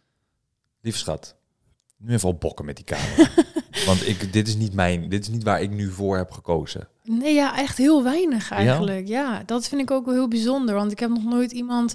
lief 0.80 0.96
schat, 0.96 1.36
nu 1.96 2.12
even 2.14 2.28
opbokken 2.28 2.64
met 2.64 2.76
die 2.76 2.84
camera. 2.84 3.28
Want 3.86 4.08
ik, 4.08 4.32
dit, 4.32 4.48
is 4.48 4.56
niet 4.56 4.74
mijn, 4.74 5.08
dit 5.08 5.22
is 5.22 5.28
niet 5.28 5.42
waar 5.42 5.62
ik 5.62 5.70
nu 5.70 5.90
voor 5.90 6.16
heb 6.16 6.30
gekozen. 6.30 6.88
Nee, 7.04 7.34
ja, 7.34 7.58
echt 7.58 7.78
heel 7.78 8.02
weinig 8.02 8.50
eigenlijk. 8.50 9.08
Ja? 9.08 9.42
dat 9.46 9.68
vind 9.68 9.80
ik 9.80 9.90
ook 9.90 10.04
wel 10.04 10.14
heel 10.14 10.28
bijzonder. 10.28 10.74
Want 10.74 10.92
ik 10.92 10.98
heb 10.98 11.10
nog 11.10 11.24
nooit 11.24 11.52
iemand 11.52 11.94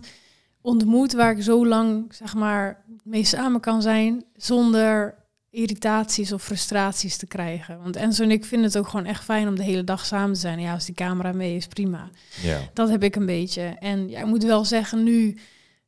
ontmoet 0.68 1.14
waar 1.14 1.32
ik 1.32 1.44
zo 1.44 1.68
lang, 1.68 2.06
zeg 2.14 2.34
maar, 2.34 2.84
mee 3.04 3.24
samen 3.24 3.60
kan 3.60 3.82
zijn 3.82 4.24
zonder 4.36 5.16
irritaties 5.50 6.32
of 6.32 6.44
frustraties 6.44 7.18
te 7.18 7.28
krijgen. 7.28 7.80
Want 7.84 7.96
Enzo 7.96 8.24
en 8.24 8.32
ik 8.32 8.46
vinden 8.46 8.68
het 8.68 8.78
ook 8.78 8.88
gewoon 8.88 9.06
echt 9.06 9.24
fijn 9.24 9.48
om 9.48 9.56
de 9.56 9.64
hele 9.64 9.84
dag 9.84 10.06
samen 10.06 10.34
te 10.34 10.40
zijn. 10.40 10.60
Ja, 10.60 10.74
als 10.74 10.86
die 10.86 10.96
camera 10.96 11.32
mee 11.32 11.56
is, 11.56 11.68
prima. 11.68 12.10
Ja, 12.42 12.60
Dat 12.74 12.90
heb 12.90 13.04
ik 13.04 13.16
een 13.16 13.26
beetje. 13.26 13.62
En 13.62 14.10
ja, 14.10 14.20
ik 14.20 14.26
moet 14.26 14.44
wel 14.44 14.66
zeggen, 14.66 15.04
nu 15.04 15.38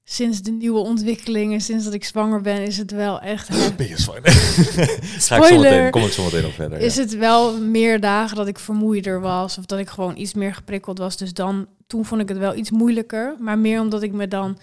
sinds 0.04 0.42
de 0.42 0.52
nieuwe 0.52 0.80
ontwikkelingen, 0.80 1.62
sinds 1.62 1.84
dat 1.84 1.94
ik 1.94 2.04
zwanger 2.04 2.42
ben, 2.42 2.62
is 2.62 2.78
het 2.78 2.92
wel 2.92 3.22
echt... 3.22 3.50
Ben 3.78 3.88
je 3.88 4.00
zwanger? 4.00 5.60
Meteen, 5.62 5.92
kom 5.92 6.04
ik 6.04 6.12
zo 6.12 6.24
meteen 6.24 6.42
nog 6.42 6.54
verder. 6.54 6.80
Is 6.80 6.96
het 6.96 7.18
wel 7.18 7.60
meer 7.62 8.00
dagen 8.00 8.36
dat 8.36 8.48
ik 8.48 8.60
vermoeider 8.60 9.22
was 9.22 9.58
of 9.58 9.66
dat 9.66 9.80
ik 9.80 9.90
gewoon 9.90 10.18
iets 10.18 10.34
meer 10.34 10.54
geprikkeld 10.54 10.98
was. 10.98 11.18
Dus 11.18 11.34
dan, 11.34 11.68
toen 11.90 12.06
vond 12.06 12.22
ik 12.22 12.30
het 12.30 12.38
wel 12.38 12.56
iets 12.56 12.72
moeilijker. 12.72 13.36
Maar 13.40 13.58
meer 13.58 13.82
omdat 13.82 14.02
ik 14.02 14.12
me 14.12 14.28
dan 14.28 14.58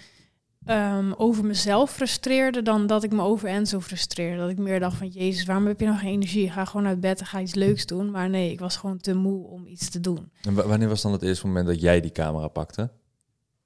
um, 0.67 1.15
over 1.17 1.45
mezelf 1.45 1.91
frustreerde 1.91 2.63
dan 2.63 2.87
dat 2.87 3.03
ik 3.03 3.13
me 3.13 3.23
over 3.23 3.49
Enzo 3.49 3.81
frustreerde. 3.81 4.37
Dat 4.37 4.51
ik 4.51 4.59
meer 4.59 4.81
dacht 4.81 4.97
van, 4.97 5.09
jezus, 5.09 5.45
waarom 5.45 5.67
heb 5.67 5.81
je 5.81 5.87
nog 5.87 6.01
geen 6.01 6.13
energie? 6.13 6.51
Ga 6.51 6.65
gewoon 6.65 6.87
uit 6.87 7.01
bed 7.01 7.21
en 7.21 7.27
ga 7.27 7.41
iets 7.41 7.55
leuks 7.55 7.87
doen. 7.87 8.11
Maar 8.11 8.31
nee, 8.31 8.53
ik 8.53 8.61
was 8.61 8.77
gewoon 8.77 8.99
te 8.99 9.15
moe 9.15 9.47
om 9.47 9.67
iets 9.67 9.91
te 9.91 10.01
doen. 10.01 10.31
En 10.43 10.55
wanneer 10.55 10.89
was 10.89 11.03
dan 11.03 11.13
het 11.13 11.23
eerste 11.23 11.47
moment 11.47 11.67
dat 11.67 11.81
jij 11.81 12.01
die 12.01 12.13
camera 12.13 12.49
pakte? 12.49 12.91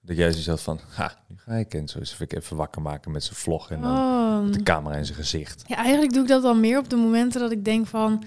Dat 0.01 0.17
jij 0.17 0.33
zoiets 0.33 0.63
van, 0.63 0.81
ha, 0.89 1.17
nu 1.29 1.37
ga 1.39 1.53
ik 1.53 1.75
Enzo 1.75 1.99
eens 1.99 2.17
even 2.29 2.57
wakker 2.57 2.83
maken 2.83 3.13
met 3.13 3.25
zijn 3.25 3.37
vlog 3.37 3.71
en 3.71 3.81
dan 3.81 3.97
oh. 3.97 4.53
de 4.53 4.63
camera 4.63 4.97
in 4.97 5.05
zijn 5.05 5.19
gezicht. 5.19 5.63
Ja, 5.67 5.77
eigenlijk 5.77 6.13
doe 6.13 6.23
ik 6.23 6.29
dat 6.29 6.43
dan 6.43 6.61
meer 6.61 6.79
op 6.79 6.91
de 6.91 6.97
momenten 6.97 7.41
dat 7.41 7.51
ik 7.51 7.65
denk 7.65 7.87
van 7.87 8.25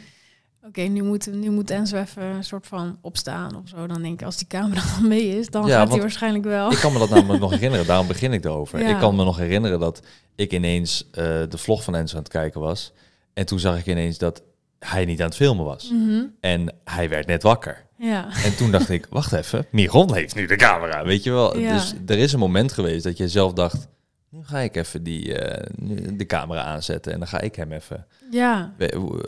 Oké, 0.68 0.82
nu, 0.82 1.04
moet, 1.04 1.34
nu 1.34 1.50
moet 1.50 1.70
Enzo 1.70 1.98
even 1.98 2.24
een 2.24 2.44
soort 2.44 2.68
van 2.68 2.98
opstaan 3.02 3.56
of 3.56 3.70
zo. 3.70 3.88
Dan 3.88 4.02
denk 4.02 4.20
ik, 4.20 4.26
als 4.26 4.38
die 4.38 4.48
camera 4.48 4.82
dan 4.96 5.08
mee 5.08 5.38
is, 5.38 5.50
dan 5.50 5.70
gaat 5.70 5.92
hij 5.92 6.00
waarschijnlijk 6.00 6.44
wel. 6.44 6.72
Ik 6.72 6.78
kan 6.78 6.94
me 6.94 7.00
dat 7.00 7.10
namelijk 7.10 7.40
nog 7.40 7.52
herinneren, 7.52 7.86
daarom 7.86 8.08
begin 8.08 8.34
ik 8.34 8.46
erover. 8.46 8.80
Ik 8.80 8.98
kan 8.98 9.16
me 9.16 9.24
nog 9.24 9.38
herinneren 9.38 9.80
dat 9.80 10.02
ik 10.36 10.54
ineens 10.54 11.08
uh, 11.08 11.14
de 11.50 11.58
vlog 11.58 11.84
van 11.84 11.96
Enzo 11.96 12.16
aan 12.16 12.24
het 12.24 12.32
kijken 12.32 12.62
was. 12.62 12.94
En 13.34 13.46
toen 13.46 13.60
zag 13.60 13.80
ik 13.80 13.86
ineens 13.86 14.18
dat 14.18 14.44
hij 14.80 15.06
niet 15.06 15.20
aan 15.20 15.28
het 15.28 15.36
filmen 15.36 15.66
was. 15.66 15.90
Mhm. 15.92 16.24
En 16.40 16.76
hij 16.84 17.10
werd 17.10 17.28
net 17.28 17.44
wakker. 17.44 17.86
Ja. 17.98 18.28
En 18.44 18.56
toen 18.56 18.72
dacht 18.72 18.90
ik, 18.90 19.08
wacht 19.10 19.34
even, 19.34 19.66
Miron 19.72 20.14
heeft 20.14 20.36
nu 20.36 20.46
de 20.46 20.56
camera, 20.56 21.04
weet 21.04 21.24
je 21.24 21.32
wel. 21.32 21.58
Ja. 21.58 21.74
Dus 21.74 21.94
er 22.06 22.18
is 22.18 22.34
een 22.34 22.40
moment 22.40 22.72
geweest 22.72 23.04
dat 23.04 23.18
je 23.18 23.28
zelf 23.28 23.54
dacht, 23.54 23.88
nu 24.34 24.40
ga 24.44 24.60
ik 24.60 24.76
even 24.76 25.04
die, 25.04 25.28
uh, 25.28 25.64
de 26.18 26.26
camera 26.26 26.64
aanzetten 26.64 27.12
en 27.12 27.20
dan 27.20 27.28
ga 27.28 27.40
ik 27.40 27.56
hem 27.56 27.72
even. 27.72 28.06
Ja. 28.32 28.74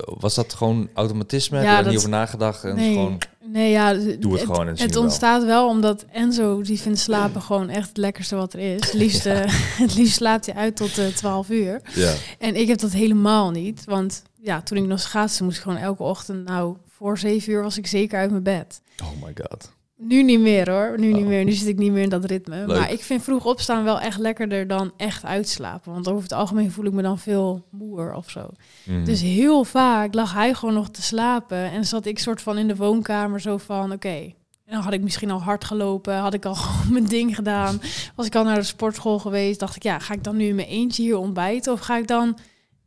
Was 0.06 0.36
dat 0.36 0.54
gewoon 0.54 0.90
automatisme? 0.94 1.62
Ja, 1.62 1.64
Heb 1.64 1.78
je 1.78 1.84
er 1.84 1.90
niet 1.90 1.98
over 1.98 2.10
nagedacht? 2.10 2.64
En 2.64 2.76
nee, 2.76 2.94
gewoon, 2.94 3.22
nee, 3.44 3.72
ja. 3.72 3.94
Doe 3.94 4.34
het, 4.34 4.42
gewoon 4.42 4.68
en 4.68 4.80
Het 4.80 4.96
ontstaat 4.96 5.44
wel. 5.44 5.68
omdat 5.68 6.06
Enzo, 6.12 6.62
die 6.62 6.80
vindt 6.80 7.00
slapen 7.00 7.42
gewoon 7.52 7.70
echt 7.70 7.88
het 7.88 7.98
lekkerste 7.98 8.36
wat 8.36 8.54
er 8.54 8.60
is. 8.60 8.86
Het 8.86 8.94
liefst, 9.04 9.24
het 9.24 9.96
liefst 9.96 10.16
slaapt 10.16 10.46
hij 10.46 10.56
uit 10.56 10.76
tot 10.76 10.98
uh, 10.98 11.08
eh, 11.08 11.14
12 11.14 11.50
uur. 11.50 11.82
Ja. 11.94 12.14
En 12.40 12.56
ik 12.56 12.68
heb 12.68 12.80
dat 12.80 12.92
helemaal 12.92 13.52
niet. 13.52 13.84
Want 13.86 14.24
ja, 14.42 14.62
toen 14.62 14.78
ik 14.78 14.86
nog 14.86 15.00
schaatste, 15.00 15.44
moest 15.44 15.58
ik 15.58 15.64
gewoon 15.64 15.78
elke 15.78 16.04
ochtend, 16.04 16.46
nou, 16.46 16.78
voor 16.90 17.18
7 17.18 17.54
uur 17.54 17.62
was 17.62 17.78
ik 17.78 17.88
zeker 17.88 18.20
uit 18.20 18.32
mijn 18.32 18.44
bed. 18.44 18.82
Oh 19.04 19.24
my 19.24 19.34
god. 19.36 19.74
Nu 20.08 20.24
niet 20.24 20.40
meer 20.40 20.72
hoor. 20.72 21.00
Nu 21.00 21.14
niet 21.14 21.24
oh. 21.24 21.28
meer. 21.28 21.44
Nu 21.44 21.52
zit 21.52 21.68
ik 21.68 21.78
niet 21.78 21.92
meer 21.92 22.04
in 22.04 22.10
dat 22.10 22.26
ritme. 22.26 22.66
Maar 22.66 22.92
ik 22.92 23.02
vind 23.02 23.24
vroeg 23.24 23.46
opstaan 23.46 23.84
wel 23.84 24.00
echt 24.00 24.20
lekkerder 24.20 24.68
dan 24.68 24.92
echt 24.98 25.26
uitslapen. 25.26 25.92
Want 25.94 26.08
over 26.08 26.24
het 26.24 26.34
algemeen 26.34 26.72
voel 26.72 26.86
ik 26.86 26.94
me 26.94 27.02
dan 27.02 27.20
veel 27.20 27.66
moer 27.70 28.14
of 28.14 28.30
zo. 28.30 28.50
Mhm. 28.84 29.04
Dus 29.06 29.22
heel 29.22 29.64
vaak 29.64 30.14
lag 30.14 30.34
hij 30.34 30.54
gewoon 30.54 30.76
nog 30.76 30.90
te 30.90 31.02
slapen. 31.02 31.72
En 31.72 31.86
zat 31.86 32.06
ik 32.06 32.20
soort 32.20 32.42
van 32.42 32.58
in 32.58 32.68
de 32.68 32.76
woonkamer 32.76 33.42
zo 33.42 33.58
van 33.58 33.92
oké. 33.92 34.34
En 34.66 34.74
dan 34.74 34.82
had 34.82 34.94
ik 34.94 35.02
misschien 35.02 35.32
al 35.32 35.42
hard 35.42 35.66
gelopen, 35.66 36.16
had 36.16 36.34
ik 36.34 36.46
al 36.46 36.56
gewoon 36.64 36.94
mijn 36.94 37.08
ding 37.08 37.36
gedaan. 37.36 37.82
Was 38.16 38.26
ik 38.26 38.36
al 38.36 38.44
naar 38.44 38.56
de 38.56 38.64
sportschool 38.64 39.20
geweest, 39.20 39.60
dacht 39.60 39.76
ik, 39.76 39.84
ja, 39.84 40.00
ga 40.00 40.14
ik 40.14 40.24
dan 40.24 40.36
nu 40.36 40.46
in 40.48 40.56
mijn 40.56 40.68
eentje 40.68 41.04
hier 41.04 41.18
ontbijten? 41.18 41.74
Of 41.74 41.80
ga 41.80 41.98
ik 41.98 42.08
dan 42.08 42.38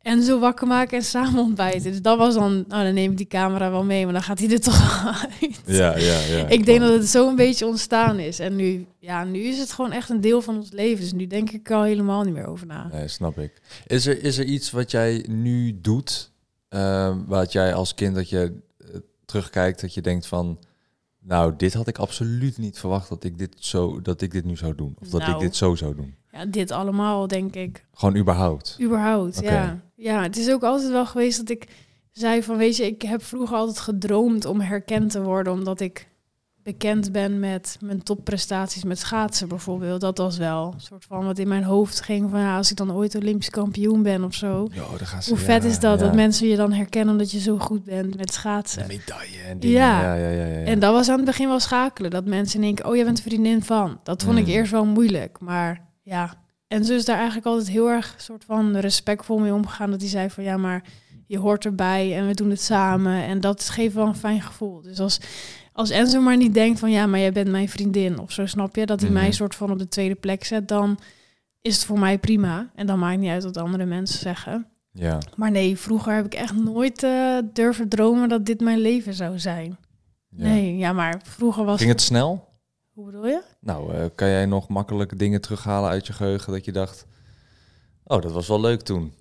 en 0.01 0.23
zo 0.23 0.39
wakker 0.39 0.67
maken 0.67 0.97
en 0.97 1.03
samen 1.03 1.43
ontbijten. 1.43 1.91
Dus 1.91 2.01
dat 2.01 2.17
was 2.17 2.33
dan, 2.33 2.53
nou 2.67 2.83
dan 2.83 2.93
neem 2.93 3.11
ik 3.11 3.17
die 3.17 3.27
camera 3.27 3.71
wel 3.71 3.83
mee, 3.83 4.03
maar 4.03 4.13
dan 4.13 4.23
gaat 4.23 4.39
hij 4.39 4.49
er 4.49 4.59
toch 4.59 5.05
uit. 5.41 5.61
Ja, 5.65 5.97
ja, 5.97 6.19
ja. 6.19 6.47
Ik 6.47 6.65
denk 6.65 6.79
dat 6.79 6.93
het 6.93 7.07
zo 7.07 7.27
een 7.27 7.35
beetje 7.35 7.65
ontstaan 7.65 8.19
is. 8.19 8.39
En 8.39 8.55
nu, 8.55 8.85
ja, 8.99 9.23
nu 9.23 9.39
is 9.39 9.59
het 9.59 9.71
gewoon 9.71 9.91
echt 9.91 10.09
een 10.09 10.21
deel 10.21 10.41
van 10.41 10.55
ons 10.55 10.71
leven. 10.71 10.99
Dus 10.99 11.13
nu 11.13 11.27
denk 11.27 11.51
ik 11.51 11.71
al 11.71 11.83
helemaal 11.83 12.23
niet 12.23 12.33
meer 12.33 12.47
over 12.47 12.67
na. 12.67 12.87
Nee, 12.91 13.07
snap 13.07 13.39
ik. 13.39 13.61
Is 13.87 14.05
er, 14.05 14.23
is 14.23 14.37
er 14.37 14.45
iets 14.45 14.71
wat 14.71 14.91
jij 14.91 15.25
nu 15.27 15.79
doet, 15.81 16.31
uh, 16.69 17.15
wat 17.27 17.51
jij 17.51 17.73
als 17.73 17.93
kind 17.93 18.15
dat 18.15 18.29
je 18.29 18.53
uh, 18.79 18.87
terugkijkt, 19.25 19.81
dat 19.81 19.93
je 19.93 20.01
denkt 20.01 20.27
van, 20.27 20.59
nou, 21.19 21.53
dit 21.57 21.73
had 21.73 21.87
ik 21.87 21.97
absoluut 21.97 22.57
niet 22.57 22.79
verwacht 22.79 23.09
dat 23.09 23.23
ik 23.23 23.37
dit 23.37 23.55
zo, 23.57 24.01
dat 24.01 24.21
ik 24.21 24.31
dit 24.31 24.45
nu 24.45 24.55
zou 24.55 24.75
doen, 24.75 24.95
of 25.01 25.09
dat 25.09 25.21
ik 25.21 25.27
nou. 25.27 25.39
dit 25.39 25.55
zo 25.55 25.75
zou 25.75 25.95
doen. 25.95 26.15
Ja, 26.31 26.45
dit 26.45 26.71
allemaal, 26.71 27.27
denk 27.27 27.55
ik. 27.55 27.85
Gewoon 27.93 28.15
überhaupt? 28.15 28.77
Überhaupt, 28.81 29.39
ja. 29.41 29.79
Ja, 29.95 30.21
het 30.21 30.37
is 30.37 30.51
ook 30.51 30.63
altijd 30.63 30.91
wel 30.91 31.05
geweest 31.05 31.37
dat 31.37 31.49
ik 31.49 31.67
zei 32.11 32.43
van, 32.43 32.57
weet 32.57 32.77
je, 32.77 32.85
ik 32.85 33.01
heb 33.01 33.23
vroeger 33.23 33.57
altijd 33.57 33.79
gedroomd 33.79 34.45
om 34.45 34.59
herkend 34.59 35.11
te 35.11 35.21
worden, 35.21 35.53
omdat 35.53 35.79
ik 35.79 36.07
bekend 36.63 37.11
ben 37.11 37.39
met 37.39 37.77
mijn 37.81 38.03
topprestaties 38.03 38.83
met 38.83 38.99
schaatsen 38.99 39.47
bijvoorbeeld. 39.47 40.01
Dat 40.01 40.17
was 40.17 40.37
wel 40.37 40.71
een 40.73 40.81
soort 40.81 41.05
van 41.05 41.25
wat 41.25 41.39
in 41.39 41.47
mijn 41.47 41.63
hoofd 41.63 42.01
ging 42.01 42.29
van 42.29 42.39
ja, 42.39 42.57
als 42.57 42.71
ik 42.71 42.77
dan 42.77 42.93
ooit 42.93 43.15
Olympisch 43.15 43.49
kampioen 43.49 44.03
ben 44.03 44.23
of 44.23 44.33
zo. 44.33 44.67
Jo, 44.71 44.85
Hoe 45.27 45.37
vet 45.37 45.63
is 45.63 45.79
dat? 45.79 45.99
Dat 45.99 46.15
mensen 46.15 46.47
je 46.47 46.55
dan 46.55 46.71
herkennen 46.71 47.11
omdat 47.11 47.31
je 47.31 47.39
zo 47.39 47.57
goed 47.57 47.83
bent 47.83 48.17
met 48.17 48.33
schaatsen. 48.33 48.81
De 48.81 48.87
medaille 48.87 49.41
en 49.47 49.59
die. 49.59 49.71
Ja. 49.71 50.15
Ja, 50.15 50.29
ja, 50.29 50.45
ja, 50.45 50.65
En 50.65 50.79
dat 50.79 50.93
was 50.93 51.09
aan 51.09 51.15
het 51.15 51.25
begin 51.25 51.47
wel 51.47 51.59
schakelen. 51.59 52.11
Dat 52.11 52.25
mensen 52.25 52.61
denken, 52.61 52.85
oh, 52.85 52.95
je 52.95 53.03
bent 53.03 53.21
vriendin 53.21 53.63
van. 53.63 53.99
Dat 54.03 54.23
vond 54.23 54.37
ik 54.37 54.45
mm. 54.45 54.51
eerst 54.51 54.71
wel 54.71 54.85
moeilijk. 54.85 55.39
Maar 55.39 55.88
ja, 56.09 56.33
en 56.67 56.85
zo 56.85 56.93
is 56.93 57.05
daar 57.05 57.15
eigenlijk 57.15 57.47
altijd 57.47 57.69
heel 57.69 57.89
erg 57.89 58.15
soort 58.17 58.45
van 58.45 58.77
respectvol 58.77 59.37
mee 59.39 59.53
omgegaan. 59.53 59.91
Dat 59.91 60.01
hij 60.01 60.09
zei 60.09 60.29
van 60.29 60.43
ja, 60.43 60.57
maar 60.57 60.83
je 61.27 61.37
hoort 61.37 61.65
erbij 61.65 62.17
en 62.17 62.27
we 62.27 62.33
doen 62.33 62.49
het 62.49 62.61
samen. 62.61 63.23
En 63.23 63.41
dat 63.41 63.69
geeft 63.69 63.93
wel 63.93 64.07
een 64.07 64.15
fijn 64.15 64.41
gevoel. 64.41 64.81
Dus 64.81 64.99
als, 64.99 65.19
als 65.73 65.89
Enzo 65.89 66.21
maar 66.21 66.37
niet 66.37 66.53
denkt 66.53 66.79
van 66.79 66.91
ja, 66.91 67.05
maar 67.05 67.19
jij 67.19 67.31
bent 67.31 67.49
mijn 67.49 67.69
vriendin 67.69 68.19
of 68.19 68.31
zo, 68.31 68.45
snap 68.45 68.75
je? 68.75 68.85
Dat 68.85 69.01
hij 69.01 69.09
mij 69.09 69.23
mhm. 69.23 69.31
soort 69.31 69.55
van 69.55 69.71
op 69.71 69.79
de 69.79 69.87
tweede 69.87 70.15
plek 70.15 70.43
zet, 70.43 70.67
dan 70.67 70.99
is 71.61 71.75
het 71.75 71.85
voor 71.85 71.99
mij 71.99 72.17
prima. 72.17 72.71
En 72.75 72.87
dan 72.87 72.99
maakt 72.99 73.19
niet 73.19 73.29
uit 73.29 73.43
wat 73.43 73.57
andere 73.57 73.85
mensen 73.85 74.19
zeggen. 74.19 74.67
Ja. 74.91 75.17
Maar 75.35 75.51
nee, 75.51 75.77
vroeger 75.77 76.13
heb 76.13 76.25
ik 76.25 76.33
echt 76.33 76.55
nooit 76.55 77.03
uh, 77.03 77.37
durven 77.53 77.89
dromen 77.89 78.29
dat 78.29 78.45
dit 78.45 78.59
mijn 78.59 78.79
leven 78.79 79.13
zou 79.13 79.39
zijn. 79.39 79.77
Nee, 80.29 80.77
ja, 80.77 80.93
maar 80.93 81.21
vroeger 81.23 81.65
was. 81.65 81.77
Ging 81.79 81.91
het 81.91 82.01
snel? 82.01 82.48
Hoe 82.99 83.11
bedoel 83.11 83.27
je? 83.27 83.41
Nou, 83.59 83.93
uh, 83.93 84.05
kan 84.15 84.29
jij 84.29 84.45
nog 84.45 84.67
makkelijk 84.67 85.19
dingen 85.19 85.41
terughalen 85.41 85.89
uit 85.89 86.07
je 86.07 86.13
geheugen 86.13 86.53
dat 86.53 86.65
je 86.65 86.71
dacht, 86.71 87.05
oh, 88.03 88.21
dat 88.21 88.31
was 88.31 88.47
wel 88.47 88.59
leuk 88.59 88.81
toen. 88.81 89.13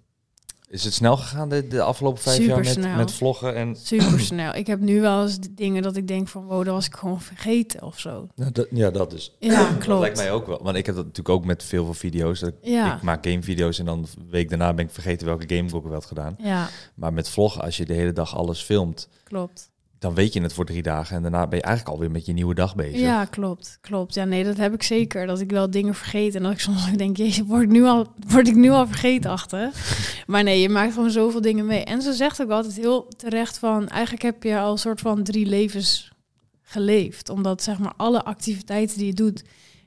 Is 0.68 0.84
het 0.84 0.94
snel 0.94 1.16
gegaan 1.16 1.48
de, 1.48 1.68
de 1.68 1.82
afgelopen 1.82 2.22
vijf 2.22 2.46
jaar 2.46 2.64
met, 2.64 2.96
met 2.96 3.12
vloggen? 3.12 3.54
En... 3.54 3.76
Super 3.82 4.20
snel. 4.20 4.54
Ik 4.54 4.66
heb 4.66 4.80
nu 4.80 5.00
wel 5.00 5.22
eens 5.22 5.38
dingen 5.50 5.82
dat 5.82 5.96
ik 5.96 6.08
denk 6.08 6.28
van, 6.28 6.44
wow, 6.44 6.64
dat 6.64 6.74
was 6.74 6.86
ik 6.86 6.94
gewoon 6.94 7.20
vergeten 7.20 7.82
of 7.82 8.00
zo. 8.00 8.28
Ja, 8.34 8.50
dat, 8.52 8.66
ja, 8.70 8.90
dat 8.90 9.12
is. 9.12 9.36
Ja, 9.38 9.64
klopt. 9.64 9.86
Dat 9.86 10.00
lijkt 10.00 10.16
mij 10.16 10.32
ook 10.32 10.46
wel. 10.46 10.62
Want 10.62 10.76
ik 10.76 10.86
heb 10.86 10.94
dat 10.94 11.04
natuurlijk 11.04 11.34
ook 11.34 11.44
met 11.44 11.64
veel 11.64 11.84
van 11.84 11.94
video's. 11.94 12.40
Dat 12.40 12.54
ja. 12.62 12.96
Ik 12.96 13.02
maak 13.02 13.26
gamevideo's 13.26 13.78
en 13.78 13.84
dan 13.84 13.98
een 13.98 14.30
week 14.30 14.48
daarna 14.48 14.74
ben 14.74 14.84
ik 14.84 14.90
vergeten 14.90 15.26
welke 15.26 15.54
game 15.54 15.68
ik 15.68 15.74
ook 15.74 15.84
wel 15.84 15.92
had 15.92 16.06
gedaan. 16.06 16.36
Ja. 16.38 16.68
Maar 16.94 17.12
met 17.12 17.28
vloggen, 17.28 17.62
als 17.62 17.76
je 17.76 17.84
de 17.84 17.94
hele 17.94 18.12
dag 18.12 18.36
alles 18.36 18.62
filmt. 18.62 19.08
Klopt 19.24 19.70
dan 19.98 20.14
weet 20.14 20.32
je 20.32 20.42
het 20.42 20.52
voor 20.52 20.64
drie 20.64 20.82
dagen 20.82 21.16
en 21.16 21.22
daarna 21.22 21.46
ben 21.46 21.58
je 21.58 21.64
eigenlijk 21.64 21.94
alweer 21.94 22.10
met 22.10 22.26
je 22.26 22.32
nieuwe 22.32 22.54
dag 22.54 22.74
bezig. 22.74 23.00
Ja, 23.00 23.24
klopt, 23.24 23.78
klopt. 23.80 24.14
Ja, 24.14 24.24
nee, 24.24 24.44
dat 24.44 24.56
heb 24.56 24.74
ik 24.74 24.82
zeker. 24.82 25.26
Dat 25.26 25.40
ik 25.40 25.50
wel 25.50 25.70
dingen 25.70 25.94
vergeet 25.94 26.34
en 26.34 26.42
dat 26.42 26.52
ik 26.52 26.60
soms 26.60 26.92
denk, 26.96 27.16
je 27.16 27.44
word 27.44 27.62
ik 27.62 27.68
nu 27.68 27.84
al, 27.84 28.06
word 28.28 28.48
ik 28.48 28.54
nu 28.54 28.70
al 28.70 28.86
vergeten 28.86 29.30
achter. 29.30 29.70
maar 30.26 30.42
nee, 30.42 30.60
je 30.60 30.68
maakt 30.68 30.92
gewoon 30.92 31.10
zoveel 31.10 31.40
dingen 31.40 31.66
mee. 31.66 31.84
En 31.84 32.02
ze 32.02 32.12
zegt 32.12 32.42
ook 32.42 32.50
altijd 32.50 32.76
heel 32.76 33.08
terecht 33.16 33.58
van, 33.58 33.88
eigenlijk 33.88 34.22
heb 34.22 34.42
je 34.42 34.58
al 34.58 34.72
een 34.72 34.78
soort 34.78 35.00
van 35.00 35.22
drie 35.22 35.46
levens 35.46 36.12
geleefd, 36.62 37.28
omdat 37.28 37.62
zeg 37.62 37.78
maar 37.78 37.94
alle 37.96 38.24
activiteiten 38.24 38.98
die 38.98 39.06
je 39.06 39.14
doet, 39.14 39.44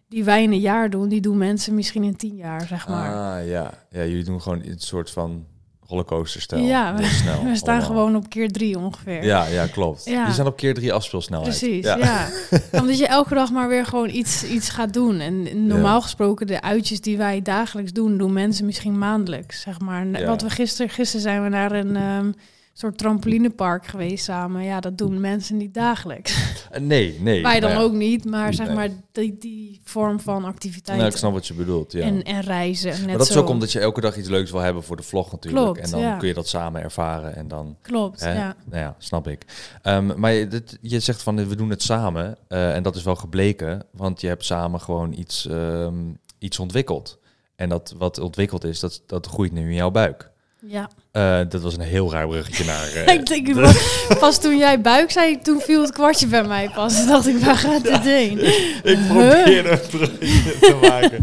die 0.08 0.24
wij 0.24 0.44
in 0.44 0.52
een 0.52 0.60
jaar 0.60 0.90
doen, 0.90 1.10
die 1.10 1.22
doen 1.22 1.38
mensen 1.38 1.76
misschien 1.76 2.04
in 2.04 2.16
tien 2.16 2.36
jaar, 2.36 2.68
zeg 2.68 2.88
maar. 2.88 3.40
Ah 3.40 3.48
ja, 3.48 3.86
ja, 3.90 4.04
jullie 4.06 4.24
doen 4.24 4.42
gewoon 4.42 4.64
een 4.64 4.80
soort 4.80 5.12
van 5.12 5.46
rollercoaster 5.92 6.60
Ja, 6.60 6.96
we, 6.96 7.04
snel, 7.04 7.44
we 7.52 7.56
staan 7.56 7.82
gewoon 7.82 8.16
op 8.16 8.30
keer 8.30 8.52
drie 8.52 8.78
ongeveer. 8.78 9.24
Ja, 9.24 9.46
ja 9.46 9.68
klopt. 9.68 10.06
Ja. 10.06 10.26
Die 10.26 10.34
zijn 10.34 10.48
op 10.48 10.56
keer 10.56 10.74
drie 10.74 10.94
afspeelsnelheid. 10.94 11.58
Precies, 11.58 11.86
ja. 11.86 11.98
ja. 11.98 12.30
Omdat 12.82 12.98
je 12.98 13.08
elke 13.08 13.34
dag 13.34 13.52
maar 13.52 13.68
weer 13.68 13.86
gewoon 13.86 14.10
iets, 14.10 14.44
iets 14.44 14.70
gaat 14.70 14.94
doen. 14.94 15.20
En 15.20 15.68
normaal 15.68 16.02
gesproken 16.02 16.48
de 16.48 16.62
uitjes 16.62 17.02
die 17.02 17.18
wij 17.18 17.42
dagelijks 17.42 17.92
doen, 17.92 18.18
doen 18.18 18.34
mensen 18.34 18.66
misschien 18.66 18.98
maandelijks. 18.98 19.62
Zeg 19.62 19.80
maar. 19.80 20.26
Wat 20.26 20.42
we 20.42 20.50
gisteren, 20.50 20.92
gisteren 20.92 21.22
zijn 21.22 21.44
we 21.44 21.50
naar 21.50 21.72
een... 21.72 21.96
Um, 21.96 22.36
soort 22.74 22.98
trampolinepark 22.98 23.86
geweest 23.86 24.24
samen. 24.24 24.64
Ja, 24.64 24.80
dat 24.80 24.98
doen 24.98 25.20
mensen 25.20 25.58
niet 25.58 25.74
dagelijks. 25.74 26.60
Eh, 26.72 26.82
nee, 26.82 27.18
nee. 27.20 27.42
Wij 27.42 27.60
dan 27.60 27.78
ook 27.78 27.94
niet, 27.94 28.26
maar 28.26 28.54
zeg 28.54 28.74
maar 28.74 28.90
die, 29.12 29.38
die 29.38 29.82
vorm 29.84 30.20
van 30.20 30.46
activiteit. 30.46 30.98
Nou, 30.98 31.10
ik 31.10 31.18
snap 31.18 31.34
wat 31.34 31.48
je 31.48 31.54
bedoelt, 31.54 31.92
ja. 31.92 32.02
En, 32.02 32.24
en 32.24 32.42
reizen. 32.42 32.90
Net 32.90 33.06
maar 33.06 33.18
dat 33.18 33.30
is 33.30 33.38
ook 33.38 33.50
omdat 33.50 33.72
je 33.72 33.80
elke 33.80 34.02
dag 34.02 34.18
iets 34.18 34.30
leuks 34.30 34.52
wil 34.52 34.60
hebben 34.60 34.84
voor 34.84 34.98
de 34.98 35.04
vlog 35.04 35.32
natuurlijk. 35.32 35.64
Klopt, 35.64 35.80
en 35.80 36.02
dan 36.02 36.18
kun 36.18 36.28
je 36.28 36.34
dat 36.34 36.48
samen 36.48 36.82
ervaren 36.82 37.36
en 37.36 37.48
dan... 37.48 37.78
Klopt, 37.82 38.20
hè? 38.20 38.34
ja. 38.34 38.56
Nou 38.66 38.82
ja, 38.82 38.96
snap 38.98 39.28
ik. 39.28 39.46
Um, 39.84 40.20
maar 40.20 40.32
je, 40.32 40.48
dit, 40.48 40.78
je 40.82 41.00
zegt 41.00 41.24
van, 41.24 41.48
we 41.48 41.56
doen 41.56 41.70
het 41.70 41.84
samen. 41.84 42.38
Uh, 42.50 42.76
en 42.76 42.84
dat 42.84 42.96
is 42.96 43.04
wel 43.04 43.16
gebleken, 43.16 43.86
want 43.92 44.22
je 44.22 44.28
hebt 44.28 44.46
samen 44.46 44.80
gewoon 44.80 45.14
iets, 45.14 45.48
um, 45.50 46.18
iets 46.40 46.60
ontwikkeld. 46.60 47.20
En 47.56 47.70
dat 47.70 47.96
wat 47.98 48.20
ontwikkeld 48.20 48.64
is, 48.64 48.80
dat, 48.80 49.04
dat 49.06 49.28
groeit 49.28 49.52
nu 49.52 49.70
in 49.70 49.76
jouw 49.76 49.92
buik. 49.92 50.31
Ja. 50.68 50.90
Uh, 51.14 51.50
dat 51.50 51.62
was 51.62 51.74
een 51.74 51.82
heel 51.82 52.12
raar 52.12 52.28
bruggetje 52.28 52.66
naar... 52.66 52.94
Uh, 52.96 53.14
ik 53.20 53.26
denk, 53.26 53.74
pas 54.20 54.40
toen 54.40 54.58
jij 54.58 54.82
buik 54.82 55.12
zei, 55.12 55.40
toen 55.42 55.60
viel 55.60 55.82
het 55.82 55.92
kwartje 55.92 56.28
bij 56.28 56.44
mij 56.44 56.70
pas. 56.70 56.98
Toen 56.98 57.08
dacht 57.16 57.28
ik, 57.28 57.38
waar 57.38 57.58
gaat 57.58 57.84
dit 57.84 58.04
heen? 58.04 58.40
ik 58.84 59.08
probeerde 59.08 59.70
een 59.70 59.90
bruggetje 59.90 60.60
te 60.60 60.78
maken. 60.82 61.20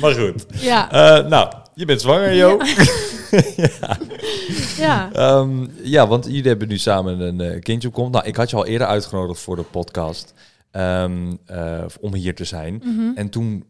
Maar 0.00 0.12
goed. 0.12 0.46
Ja. 0.48 0.92
Uh, 1.20 1.28
nou, 1.28 1.52
je 1.74 1.84
bent 1.84 2.00
zwanger, 2.00 2.34
Jo. 2.34 2.60
Ja. 3.56 3.98
ja. 4.76 5.38
Um, 5.38 5.70
ja, 5.82 6.06
want 6.06 6.24
jullie 6.24 6.48
hebben 6.48 6.68
nu 6.68 6.78
samen 6.78 7.40
een 7.40 7.62
kindje 7.62 7.88
op 7.88 7.94
komt. 7.94 8.12
Nou, 8.12 8.26
ik 8.26 8.36
had 8.36 8.50
je 8.50 8.56
al 8.56 8.66
eerder 8.66 8.86
uitgenodigd 8.86 9.40
voor 9.40 9.56
de 9.56 9.62
podcast 9.62 10.34
um, 10.72 11.38
om 12.00 12.14
hier 12.14 12.34
te 12.34 12.44
zijn. 12.44 12.82
Mm 12.84 12.96
-hmm. 12.96 13.12
En 13.14 13.28
toen 13.28 13.64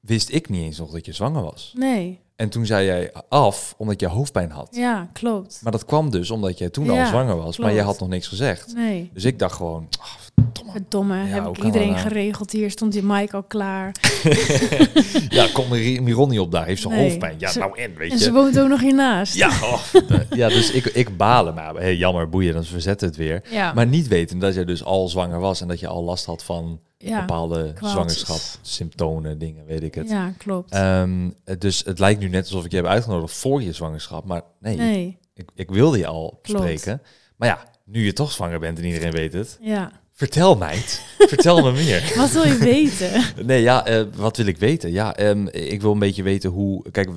wist 0.00 0.32
ik 0.32 0.48
niet 0.48 0.62
eens 0.62 0.78
nog 0.78 0.90
dat 0.90 1.06
je 1.06 1.12
zwanger 1.12 1.42
was. 1.42 1.72
Nee. 1.76 2.20
En 2.38 2.48
toen 2.48 2.66
zei 2.66 2.86
jij 2.86 3.12
af 3.28 3.74
omdat 3.78 4.00
je 4.00 4.06
hoofdpijn 4.06 4.50
had. 4.50 4.68
Ja, 4.70 5.08
klopt. 5.12 5.60
Maar 5.62 5.72
dat 5.72 5.84
kwam 5.84 6.10
dus 6.10 6.30
omdat 6.30 6.58
jij 6.58 6.68
toen 6.70 6.84
Ja, 6.84 7.00
al 7.02 7.06
zwanger 7.06 7.36
was, 7.36 7.58
maar 7.58 7.74
jij 7.74 7.82
had 7.82 8.00
nog 8.00 8.08
niks 8.08 8.26
gezegd. 8.26 8.74
Nee. 8.74 9.10
Dus 9.14 9.24
ik 9.24 9.38
dacht 9.38 9.54
gewoon, 9.56 9.88
ah, 10.00 10.06
verdomme. 10.34 10.72
Verdomme, 10.72 11.16
Ja, 11.16 11.24
heb 11.24 11.46
ik 11.56 11.64
iedereen 11.64 11.88
nou? 11.90 12.00
geregeld. 12.00 12.50
Hier 12.52 12.70
stond 12.70 12.92
die 12.92 13.02
Mike 13.02 13.36
al 13.36 13.42
klaar. 13.42 13.92
ja, 15.28 15.46
kom 15.52 15.68
Mir- 15.68 16.02
Miron 16.02 16.28
niet 16.28 16.38
op 16.40 16.52
daar, 16.52 16.66
heeft 16.66 16.82
ze 16.82 16.88
Nee. 16.88 17.02
hoofdpijn. 17.02 17.34
Ja, 17.38 17.48
Ze- 17.50 17.58
nou 17.58 17.78
en, 17.80 17.94
weet 17.96 18.12
En 18.12 18.18
ze 18.18 18.24
je. 18.24 18.32
woont 18.32 18.58
ook 18.60 18.68
nog 18.68 18.80
hiernaast. 18.80 19.34
Ja, 19.34 19.48
oh, 19.48 19.82
ja, 20.30 20.48
dus 20.48 20.70
ik, 20.70 20.84
ik 20.84 21.16
balen, 21.16 21.54
maar 21.54 21.74
hey, 21.74 21.96
jammer, 21.96 22.28
boeien, 22.28 22.54
dan 22.54 22.64
verzetten 22.64 23.08
het 23.08 23.16
weer. 23.16 23.42
Ja. 23.50 23.72
Maar 23.72 23.86
niet 23.86 24.08
weten 24.08 24.38
dat 24.38 24.54
jij 24.54 24.64
dus 24.64 24.84
al 24.84 25.08
zwanger 25.08 25.40
was 25.40 25.60
en 25.60 25.68
dat 25.68 25.80
je 25.80 25.86
al 25.88 26.02
last 26.04 26.24
had 26.24 26.42
van 26.44 26.80
ja. 26.98 27.20
bepaalde 27.20 27.72
kwaaltjes. 27.72 27.90
zwangerschap, 27.90 28.60
symptomen, 28.62 29.38
dingen, 29.38 29.66
weet 29.66 29.82
ik 29.82 29.94
het. 29.94 30.08
Ja, 30.08 30.32
klopt. 30.38 30.72
Ehm, 30.72 31.30
dus 31.58 31.84
het 31.84 31.98
lijkt 31.98 32.20
nu 32.20 32.28
net 32.28 32.44
alsof 32.44 32.64
ik 32.64 32.70
je 32.70 32.76
heb 32.76 32.86
uitgenodigd 32.86 33.34
voor 33.34 33.62
je 33.62 33.72
zwangerschap, 33.72 34.24
maar 34.24 34.42
nee, 34.60 34.76
nee, 34.76 35.18
ik, 35.34 35.50
ik 35.54 35.70
wilde 35.70 35.98
je 35.98 36.06
al 36.06 36.38
Klopt. 36.42 36.60
spreken. 36.60 37.02
Maar 37.36 37.48
ja, 37.48 37.62
nu 37.84 38.04
je 38.04 38.12
toch 38.12 38.32
zwanger 38.32 38.58
bent 38.58 38.78
en 38.78 38.84
iedereen 38.84 39.12
weet 39.12 39.32
het, 39.32 39.58
ja. 39.60 39.92
vertel 40.12 40.56
meid, 40.56 41.02
vertel 41.18 41.62
me 41.62 41.72
meer. 41.72 42.12
Wat 42.16 42.30
wil 42.30 42.44
je 42.46 42.56
weten? 42.56 43.22
Nee, 43.46 43.62
ja, 43.62 43.86
eh, 43.86 44.04
wat 44.16 44.36
wil 44.36 44.46
ik 44.46 44.56
weten? 44.58 44.90
Ja, 44.92 45.16
ehm, 45.16 45.46
ik 45.46 45.80
wil 45.80 45.92
een 45.92 45.98
beetje 45.98 46.22
weten 46.22 46.50
hoe. 46.50 46.90
Kijk, 46.90 47.10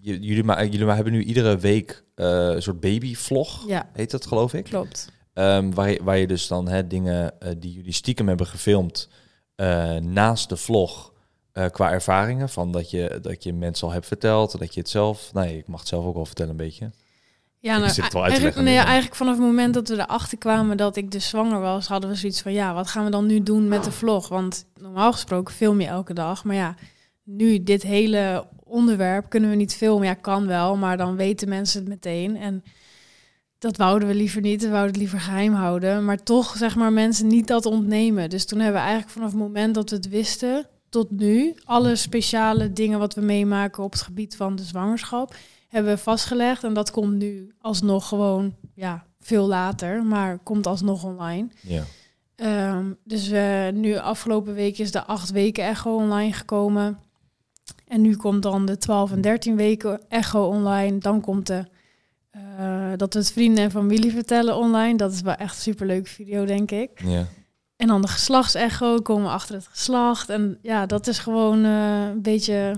jullie, 0.00 0.44
maar, 0.44 0.64
jullie 0.66 0.84
maar 0.86 0.94
hebben 0.94 1.12
nu 1.12 1.22
iedere 1.22 1.58
week 1.58 2.04
eh, 2.14 2.26
een 2.26 2.62
soort 2.62 2.80
babyvlog, 2.80 3.64
Ja, 3.68 3.88
heet 3.92 4.10
dat 4.10 4.26
geloof 4.26 4.54
ik. 4.54 4.64
klopt. 4.64 5.08
Ehm, 5.32 5.70
waar, 5.70 5.90
je, 5.90 6.00
waar 6.02 6.18
je 6.18 6.26
dus 6.26 6.46
dan 6.46 6.68
hè, 6.68 6.86
dingen 6.86 7.40
eh, 7.40 7.50
die 7.58 7.72
jullie 7.72 7.92
stiekem 7.92 8.28
hebben 8.28 8.46
gefilmd 8.46 9.08
eh, 9.54 9.96
naast 9.96 10.48
de 10.48 10.56
vlog. 10.56 11.12
eh, 11.52 11.66
qua 11.66 11.90
ervaringen, 11.90 12.48
van 12.48 12.72
dat 12.72 12.90
je, 12.90 13.18
dat 13.22 13.42
je 13.42 13.52
mensen 13.52 13.86
al 13.86 13.92
hebt 13.92 14.06
verteld, 14.06 14.58
dat 14.58 14.74
je 14.74 14.80
het 14.80 14.88
zelf... 14.88 15.32
Nee, 15.32 15.58
ik 15.58 15.66
mag 15.66 15.80
het 15.80 15.88
zelf 15.88 16.04
ook 16.04 16.14
wel 16.14 16.26
vertellen 16.26 16.50
een 16.50 16.56
beetje. 16.56 16.90
Ja, 17.58 17.78
nou, 17.78 17.90
zit 17.90 18.12
wel 18.12 18.24
eigenlijk, 18.24 18.56
nee, 18.56 18.74
ja, 18.74 18.84
eigenlijk 18.84 19.14
vanaf 19.14 19.36
het 19.36 19.44
moment 19.44 19.74
dat 19.74 19.88
we 19.88 19.94
erachter 19.94 20.38
kwamen 20.38 20.76
dat 20.76 20.96
ik 20.96 21.10
dus 21.10 21.28
zwanger 21.28 21.60
was, 21.60 21.86
hadden 21.86 22.10
we 22.10 22.16
zoiets 22.16 22.42
van, 22.42 22.52
ja, 22.52 22.74
wat 22.74 22.88
gaan 22.88 23.04
we 23.04 23.10
dan 23.10 23.26
nu 23.26 23.42
doen 23.42 23.68
met 23.68 23.84
de 23.84 23.92
vlog? 23.92 24.28
Want 24.28 24.66
normaal 24.74 25.12
gesproken 25.12 25.54
film 25.54 25.80
je 25.80 25.86
elke 25.86 26.14
dag, 26.14 26.44
maar 26.44 26.56
ja, 26.56 26.74
nu 27.22 27.62
dit 27.62 27.82
hele 27.82 28.46
onderwerp 28.64 29.28
kunnen 29.28 29.50
we 29.50 29.56
niet 29.56 29.76
filmen. 29.76 30.06
Ja, 30.06 30.14
kan 30.14 30.46
wel, 30.46 30.76
maar 30.76 30.96
dan 30.96 31.16
weten 31.16 31.48
mensen 31.48 31.80
het 31.80 31.88
meteen. 31.88 32.36
En 32.36 32.62
dat 33.60 33.76
wouden 33.76 34.08
we 34.08 34.14
liever 34.14 34.40
niet, 34.40 34.62
we 34.62 34.68
wouden 34.68 34.90
het 34.90 35.00
liever 35.00 35.20
geheim 35.20 35.52
houden. 35.52 36.04
Maar 36.04 36.22
toch, 36.22 36.56
zeg 36.56 36.76
maar, 36.76 36.92
mensen 36.92 37.26
niet 37.26 37.46
dat 37.46 37.66
ontnemen. 37.66 38.30
Dus 38.30 38.44
toen 38.44 38.58
hebben 38.58 38.80
we 38.80 38.86
eigenlijk 38.86 39.12
vanaf 39.12 39.30
het 39.30 39.40
moment 39.40 39.74
dat 39.74 39.90
we 39.90 39.96
het 39.96 40.08
wisten 40.08 40.66
tot 40.88 41.10
nu, 41.10 41.54
alle 41.64 41.96
speciale 41.96 42.72
dingen 42.72 42.98
wat 42.98 43.14
we 43.14 43.20
meemaken 43.20 43.82
op 43.82 43.92
het 43.92 44.02
gebied 44.02 44.36
van 44.36 44.56
de 44.56 44.62
zwangerschap, 44.62 45.34
hebben 45.68 45.92
we 45.92 45.98
vastgelegd. 45.98 46.64
En 46.64 46.74
dat 46.74 46.90
komt 46.90 47.14
nu 47.14 47.54
alsnog 47.58 48.08
gewoon, 48.08 48.54
ja, 48.74 49.06
veel 49.20 49.46
later, 49.46 50.04
maar 50.04 50.38
komt 50.38 50.66
alsnog 50.66 51.04
online. 51.04 51.48
Ja. 51.60 51.82
Ehm, 52.36 52.92
dus 53.04 53.30
eh, 53.30 53.68
nu 53.68 53.96
afgelopen 53.96 54.54
week 54.54 54.78
is 54.78 54.90
de 54.90 55.04
acht 55.04 55.30
weken 55.30 55.64
echo 55.64 55.94
online 55.94 56.32
gekomen. 56.32 56.98
En 57.86 58.00
nu 58.00 58.16
komt 58.16 58.42
dan 58.42 58.66
de 58.66 58.78
12 58.78 59.12
en 59.12 59.20
13 59.20 59.56
weken 59.56 60.00
echo 60.08 60.46
online. 60.46 60.98
Dan 60.98 61.20
komt 61.20 61.46
de 61.46 61.64
eh, 62.30 62.69
dat 62.96 63.12
we 63.12 63.18
het 63.18 63.32
vrienden 63.32 63.64
en 63.64 63.70
familie 63.70 64.12
vertellen 64.12 64.56
online. 64.56 64.96
Dat 64.96 65.12
is 65.12 65.20
wel 65.20 65.34
echt 65.34 65.54
een 65.54 65.62
superleuke 65.62 66.10
video, 66.10 66.44
denk 66.44 66.70
ik. 66.70 67.02
ja. 67.04 67.26
En 67.76 67.86
dan 67.86 68.02
de 68.02 68.08
geslachtsecho, 68.08 68.98
komen 68.98 69.24
we 69.24 69.30
achter 69.30 69.54
het 69.54 69.66
geslacht. 69.66 70.28
En 70.28 70.58
ja, 70.62 70.86
dat 70.86 71.06
is 71.06 71.18
gewoon 71.18 71.64
eh, 71.64 72.06
een 72.08 72.22
beetje 72.22 72.74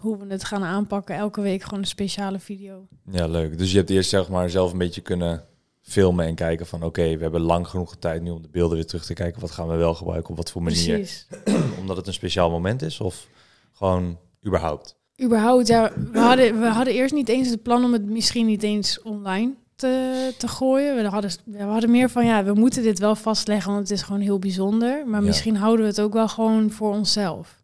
hoe 0.00 0.16
we 0.18 0.26
het 0.28 0.44
gaan 0.44 0.64
aanpakken. 0.64 1.16
Elke 1.16 1.40
week 1.40 1.62
gewoon 1.62 1.78
een 1.78 1.86
speciale 1.86 2.38
video. 2.38 2.86
Ja, 3.10 3.26
leuk. 3.26 3.58
Dus 3.58 3.70
je 3.70 3.76
hebt 3.76 3.90
eerst 3.90 4.10
zeg 4.10 4.28
maar 4.28 4.50
zelf 4.50 4.72
een 4.72 4.78
beetje 4.78 5.00
kunnen 5.00 5.44
filmen 5.82 6.26
en 6.26 6.34
kijken 6.34 6.66
van 6.66 6.82
oké, 6.82 7.16
we 7.16 7.22
hebben 7.22 7.40
lang 7.40 7.68
genoeg 7.68 7.96
tijd 7.96 8.22
nu 8.22 8.30
om 8.30 8.42
de 8.42 8.48
beelden 8.48 8.76
weer 8.76 8.86
terug 8.86 9.04
te 9.04 9.14
kijken. 9.14 9.40
Wat 9.40 9.50
gaan 9.50 9.68
we 9.68 9.74
wel 9.76 9.94
gebruiken, 9.94 10.30
op 10.30 10.36
wat 10.36 10.50
voor 10.50 10.62
manier? 10.62 10.94
Precies. 10.94 11.26
Omdat 11.80 11.96
het 11.96 12.06
een 12.06 12.12
speciaal 12.12 12.50
moment 12.50 12.82
is 12.82 13.00
of 13.00 13.28
gewoon 13.72 14.18
überhaupt? 14.46 14.96
Überhaupt, 15.22 15.66
ja, 15.66 15.92
we 16.12 16.18
hadden, 16.18 16.60
we 16.60 16.66
hadden 16.66 16.94
eerst 16.94 17.14
niet 17.14 17.28
eens 17.28 17.48
het 17.48 17.62
plan 17.62 17.84
om 17.84 17.92
het 17.92 18.04
misschien 18.04 18.46
niet 18.46 18.62
eens 18.62 19.02
online 19.02 19.52
te, 19.76 20.32
te 20.38 20.48
gooien. 20.48 20.96
We 20.96 21.08
hadden, 21.08 21.30
we 21.44 21.62
hadden 21.62 21.90
meer 21.90 22.10
van, 22.10 22.26
ja, 22.26 22.44
we 22.44 22.52
moeten 22.54 22.82
dit 22.82 22.98
wel 22.98 23.14
vastleggen, 23.16 23.72
want 23.72 23.88
het 23.88 23.98
is 23.98 24.04
gewoon 24.04 24.20
heel 24.20 24.38
bijzonder. 24.38 25.06
Maar 25.06 25.20
Ja. 25.20 25.26
misschien 25.26 25.56
houden 25.56 25.84
we 25.84 25.90
het 25.90 26.00
ook 26.00 26.12
wel 26.12 26.28
gewoon 26.28 26.70
voor 26.70 26.92
onszelf. 26.92 27.60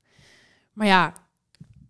Maar 0.72 0.86
ja, 0.86 1.12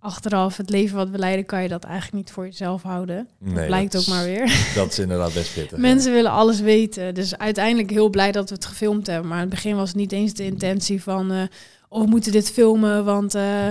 achteraf, 0.00 0.56
het 0.56 0.70
leven 0.70 0.96
wat 0.96 1.08
we 1.10 1.18
leiden, 1.18 1.44
kan 1.46 1.62
je 1.62 1.68
dat 1.68 1.84
eigenlijk 1.84 2.14
niet 2.14 2.30
voor 2.30 2.44
jezelf 2.44 2.82
houden. 2.82 3.28
Nee, 3.38 3.54
dat 3.54 3.66
blijkt 3.66 3.92
dat 3.92 4.00
ook 4.00 4.06
is- 4.06 4.12
maar 4.14 4.24
weer. 4.24 4.60
Dat 4.74 4.90
is 4.90 4.98
inderdaad 4.98 5.34
best 5.34 5.54
pittig. 5.54 5.78
Mensen 5.78 6.12
willen 6.12 6.30
alles 6.30 6.60
weten. 6.60 7.14
Dus 7.14 7.38
uiteindelijk 7.38 7.90
heel 7.90 8.08
blij 8.08 8.32
dat 8.32 8.48
we 8.48 8.54
het 8.54 8.64
gefilmd 8.64 9.06
hebben. 9.06 9.28
Maar 9.28 9.36
in 9.42 9.44
het 9.44 9.54
begin 9.54 9.76
was 9.76 9.88
het 9.88 9.96
niet 9.96 10.12
eens 10.12 10.34
de 10.34 10.44
intentie 10.44 11.02
van... 11.02 11.32
eh 11.32 11.42
oh, 11.88 12.00
we 12.02 12.08
moeten 12.08 12.32
dit 12.32 12.50
filmen, 12.50 13.04
want 13.04 13.34
eh, 13.34 13.66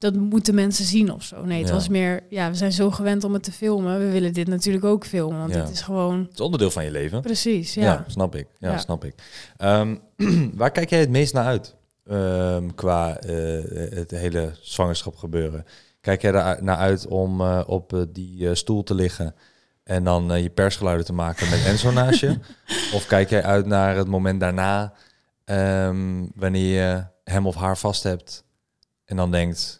dat 0.00 0.14
moeten 0.14 0.54
mensen 0.54 0.84
zien 0.84 1.12
of 1.12 1.22
zo. 1.22 1.44
Nee, 1.44 1.58
het 1.58 1.68
Ja. 1.68 1.74
was 1.74 1.88
meer... 1.88 2.22
Ja, 2.28 2.50
we 2.50 2.56
zijn 2.56 2.72
zo 2.72 2.90
gewend 2.90 3.24
om 3.24 3.32
het 3.32 3.42
te 3.42 3.52
filmen. 3.52 3.98
We 3.98 4.10
willen 4.10 4.32
dit 4.32 4.48
natuurlijk 4.48 4.84
ook 4.84 5.06
filmen, 5.06 5.38
want 5.38 5.54
Ja. 5.54 5.60
dit 5.62 5.70
is 5.72 5.80
gewoon... 5.80 6.18
Het 6.18 6.32
is 6.32 6.40
onderdeel 6.40 6.70
van 6.70 6.84
je 6.84 6.90
leven. 6.90 7.20
Precies, 7.20 7.74
Ja, 7.74 7.82
ja. 7.82 8.04
snap 8.06 8.34
ik. 8.34 8.46
Ja, 8.58 8.78
snap 8.78 9.04
ik. 9.04 9.14
Ehm, 9.56 9.96
waar 10.54 10.70
kijk 10.70 10.90
jij 10.90 11.00
het 11.00 11.10
meest 11.10 11.34
naar 11.34 11.44
uit 11.44 11.74
Ehm, 12.06 12.68
qua 12.74 13.16
eh, 13.18 13.34
het 13.94 14.10
hele 14.10 14.52
zwangerschap 14.60 15.16
gebeuren? 15.16 15.64
Kijk 16.00 16.22
jij 16.22 16.32
er 16.34 16.62
naar 16.62 16.76
uit 16.76 17.06
om 17.06 17.40
eh, 17.40 17.60
op 17.66 17.92
eh, 17.92 18.00
die 18.08 18.54
stoel 18.54 18.82
te 18.82 18.94
liggen 18.94 19.34
en 19.84 20.04
dan 20.04 20.42
je 20.42 20.50
persgeluiden 20.50 21.06
te 21.06 21.12
maken 21.12 21.50
met 21.50 21.64
Enzo 21.64 21.90
naast 21.90 22.20
je? 22.20 22.38
Of 22.96 23.06
kijk 23.06 23.30
jij 23.30 23.42
uit 23.42 23.66
naar 23.66 23.96
het 23.96 24.06
moment 24.08 24.40
daarna, 24.40 24.92
ehm, 25.44 26.26
wanneer 26.34 26.74
je 26.82 27.04
hem 27.24 27.46
of 27.46 27.54
haar 27.54 27.78
vast 27.78 28.02
hebt 28.02 28.44
en 29.04 29.16
dan 29.16 29.30
denkt, 29.30 29.79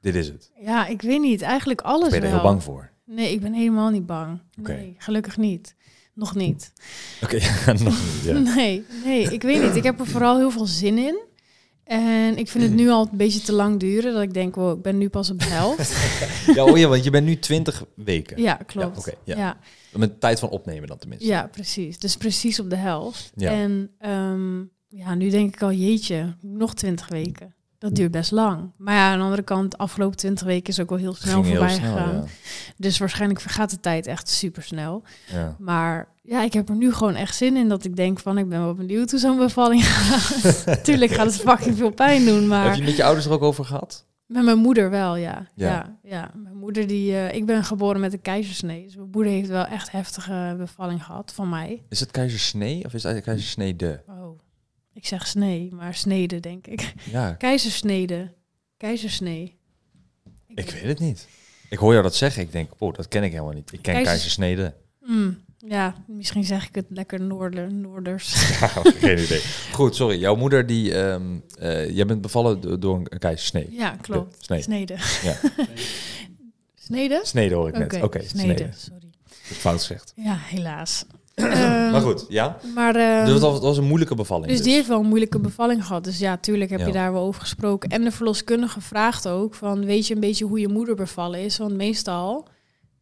dit 0.00 0.14
is 0.14 0.26
het? 0.28 0.50
Ja, 0.60 0.86
ik 0.86 1.02
weet 1.02 1.20
niet. 1.20 1.42
Eigenlijk 1.42 1.80
alles 1.80 2.10
Ben 2.10 2.18
je 2.18 2.24
er 2.26 2.32
wel. 2.32 2.40
heel 2.40 2.50
bang 2.50 2.62
voor? 2.62 2.90
Nee, 3.04 3.32
ik 3.32 3.40
ben 3.40 3.52
helemaal 3.52 3.90
niet 3.90 4.06
bang. 4.06 4.40
Nee, 4.54 4.94
gelukkig 4.98 5.36
niet. 5.36 5.74
Nog 6.14 6.34
niet. 6.34 6.72
Oké, 7.22 7.38
nog 7.84 7.84
niet. 7.84 8.22
Ja. 8.24 8.38
Nee, 8.54 8.84
nee, 9.04 9.32
ik 9.32 9.42
weet 9.42 9.62
niet. 9.62 9.76
Ik 9.76 9.82
heb 9.82 10.00
er 10.00 10.06
vooral 10.06 10.36
heel 10.38 10.50
veel 10.50 10.66
zin 10.66 10.98
in. 10.98 11.28
En 11.84 12.38
ik 12.38 12.48
vind 12.48 12.64
het 12.64 12.72
nu 12.72 12.88
al 12.88 13.08
een 13.10 13.16
beetje 13.16 13.40
te 13.40 13.52
lang 13.52 13.80
duren. 13.80 14.12
Dat 14.12 14.22
ik 14.22 14.34
denk, 14.34 14.54
wow, 14.54 14.76
ik 14.76 14.82
ben 14.82 14.98
nu 14.98 15.08
pas 15.08 15.30
op 15.30 15.38
de 15.38 15.44
helft. 15.44 15.94
ja, 16.56 16.64
oh 16.64 16.78
ja, 16.78 16.88
want 16.88 17.04
je 17.04 17.10
bent 17.10 17.26
nu 17.26 17.38
20 17.38 17.84
weken. 17.94 18.42
Ja, 18.42 18.54
klopt. 18.54 18.98
oké, 18.98 19.12
ja. 19.24 19.36
ja. 19.36 19.58
Met 19.92 20.20
tijd 20.20 20.38
van 20.38 20.48
opnemen 20.48 20.88
dan 20.88 20.98
tenminste. 20.98 21.28
Ja, 21.28 21.48
precies. 21.52 21.98
Dus 21.98 22.16
precies 22.16 22.60
op 22.60 22.70
de 22.70 22.76
helft. 22.76 23.32
Ja. 23.34 23.50
En 23.50 23.90
ehm, 23.98 24.58
ja, 24.88 25.14
nu 25.14 25.30
denk 25.30 25.54
ik 25.54 25.62
al, 25.62 25.72
jeetje, 25.72 26.36
nog 26.40 26.74
twintig 26.74 27.08
weken. 27.08 27.54
Dat 27.80 27.94
duurt 27.94 28.10
best 28.10 28.30
lang. 28.30 28.70
Maar 28.76 28.94
ja, 28.94 29.10
aan 29.12 29.18
de 29.18 29.24
andere 29.24 29.42
kant, 29.42 29.70
de 29.70 29.76
afgelopen 29.76 30.16
twintig 30.16 30.46
weken 30.46 30.68
is 30.68 30.80
ook 30.80 30.88
wel 30.88 30.98
heel 30.98 31.14
snel 31.14 31.32
Ging 31.34 31.44
heel 31.46 31.56
voorbij 31.56 31.74
snel, 31.74 31.92
gegaan. 31.96 32.14
ja. 32.14 32.24
Dus 32.76 32.98
waarschijnlijk 32.98 33.40
vergaat 33.40 33.70
de 33.70 33.80
tijd 33.80 34.06
echt 34.06 34.28
super 34.28 34.62
snel. 34.62 35.02
Ja. 35.32 35.56
Maar 35.58 36.08
ja, 36.22 36.42
ik 36.42 36.52
heb 36.52 36.68
er 36.68 36.74
nu 36.74 36.92
gewoon 36.92 37.14
echt 37.14 37.36
zin 37.36 37.56
in 37.56 37.68
dat 37.68 37.84
ik 37.84 37.96
denk 37.96 38.18
van, 38.18 38.38
ik 38.38 38.48
ben 38.48 38.60
wel 38.60 38.74
benieuwd 38.74 39.10
hoe 39.10 39.20
zo'n 39.20 39.36
bevalling 39.36 39.84
gaat. 39.86 40.84
Tuurlijk 40.84 41.10
gaat 41.12 41.26
het 41.26 41.36
fucking 41.40 41.76
veel 41.76 41.90
pijn 41.90 42.24
doen, 42.24 42.46
maar... 42.46 42.64
Heb 42.66 42.74
je 42.74 42.82
met 42.82 42.96
je 42.96 43.04
ouders 43.04 43.26
er 43.26 43.32
ook 43.32 43.42
over 43.42 43.64
gehad? 43.64 44.06
Met 44.26 44.44
mijn 44.44 44.58
moeder 44.58 44.90
wel, 44.90 45.16
ja. 45.16 45.46
Ja. 45.54 45.66
Ja, 45.66 45.98
ja. 46.02 46.30
Mijn 46.34 46.56
moeder 46.56 46.86
die... 46.86 47.12
eh, 47.12 47.34
ik 47.34 47.46
ben 47.46 47.64
geboren 47.64 48.00
met 48.00 48.12
een 48.12 48.22
keizersnee. 48.22 48.84
Dus 48.84 48.96
mijn 48.96 49.08
moeder 49.12 49.32
heeft 49.32 49.48
wel 49.48 49.64
echt 49.64 49.90
heftige 49.90 50.54
bevalling 50.58 51.04
gehad 51.04 51.32
van 51.34 51.48
mij. 51.48 51.82
Is 51.88 52.00
het 52.00 52.10
keizersnee 52.10 52.84
of 52.84 52.94
is 52.94 53.02
het 53.02 53.22
keizersnee 53.22 53.76
de? 53.76 54.00
Oh, 54.08 54.38
ik 55.00 55.06
zeg 55.06 55.26
snee, 55.26 55.68
maar 55.72 55.94
snede 55.94 56.40
denk 56.40 56.66
ik. 56.66 56.92
Ja, 57.10 57.32
Keizersnede. 57.44 58.32
Keizersnee. 58.76 59.58
ik 60.54 60.70
weet 60.70 60.82
het 60.82 60.98
niet. 60.98 61.28
Ik 61.68 61.78
hoor 61.78 61.90
jou 61.92 62.02
dat 62.02 62.14
zeggen. 62.14 62.42
Ik 62.42 62.52
denk, 62.52 62.70
oh, 62.78 62.94
dat 62.94 63.08
ken 63.08 63.22
ik 63.22 63.30
helemaal 63.32 63.52
niet. 63.52 63.72
Ik 63.72 63.82
ken 63.82 63.92
Keizers- 63.94 64.08
keizersnede. 64.08 64.74
Mm, 65.00 65.38
ja, 65.58 65.94
misschien 66.06 66.44
zeg 66.44 66.68
ik 66.68 66.74
het 66.74 66.84
lekker 66.88 67.20
noorder, 67.20 67.72
noorders. 67.72 68.32
Ja, 68.60 68.66
geen 69.06 69.18
idee. 69.18 69.42
Goed, 69.72 69.96
sorry. 69.96 70.18
Jouw 70.18 70.34
moeder 70.36 70.66
die, 70.66 70.94
eh, 70.94 71.90
jij 71.90 72.06
bent 72.06 72.20
bevallen 72.20 72.60
do- 72.60 72.78
door 72.78 72.96
een 72.96 73.18
keizersnee. 73.18 73.66
Ja, 73.70 73.96
klopt. 74.00 74.44
snee. 74.44 74.62
Snede. 74.62 74.94
Ja. 75.22 75.36
Snede? 76.74 77.20
Snede 77.22 77.54
hoor 77.54 77.68
ik 77.68 77.78
net. 77.78 78.02
Oké, 78.02 78.22
snede. 78.26 78.54
snede. 78.56 78.70
Sorry. 78.76 79.10
Fout 79.42 79.78
gezegd. 79.80 80.12
Ja, 80.16 80.36
helaas. 80.38 81.04
Maar 81.92 82.00
goed, 82.00 82.26
ja. 82.28 82.56
Maar, 82.74 82.96
uh, 82.96 83.26
dus 83.26 83.40
dat 83.40 83.60
was, 83.60 83.76
een 83.76 83.84
moeilijke 83.84 84.14
bevalling. 84.14 84.46
Dus, 84.46 84.56
dus, 84.56 84.66
die 84.66 84.74
heeft 84.74 84.88
wel 84.88 85.00
een 85.00 85.06
moeilijke 85.06 85.38
bevalling 85.38 85.86
gehad. 85.86 86.04
Dus 86.04 86.18
ja, 86.18 86.36
tuurlijk 86.36 86.70
heb 86.70 86.80
Ja. 86.80 86.86
je 86.86 86.92
daar 86.92 87.12
wel 87.12 87.22
over 87.22 87.40
gesproken. 87.40 87.90
En 87.90 88.02
de 88.04 88.10
verloskundige 88.10 88.80
vraagt 88.80 89.28
ook 89.28 89.54
van, 89.54 89.84
weet 89.84 90.06
je 90.06 90.14
een 90.14 90.20
beetje 90.20 90.44
hoe 90.44 90.60
je 90.60 90.68
moeder 90.68 90.94
bevallen 90.94 91.40
is? 91.40 91.58
Want 91.58 91.74
meestal 91.76 92.48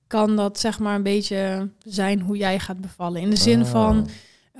kan 0.06 0.36
dat 0.36 0.58
zeg 0.58 0.78
maar 0.78 0.94
een 0.94 1.02
beetje 1.02 1.68
zijn 1.84 2.20
hoe 2.20 2.36
jij 2.36 2.58
gaat 2.58 2.80
bevallen. 2.80 3.20
In 3.20 3.30
de 3.30 3.36
zin 3.36 3.60
Ah. 3.60 3.66
van, 3.66 4.08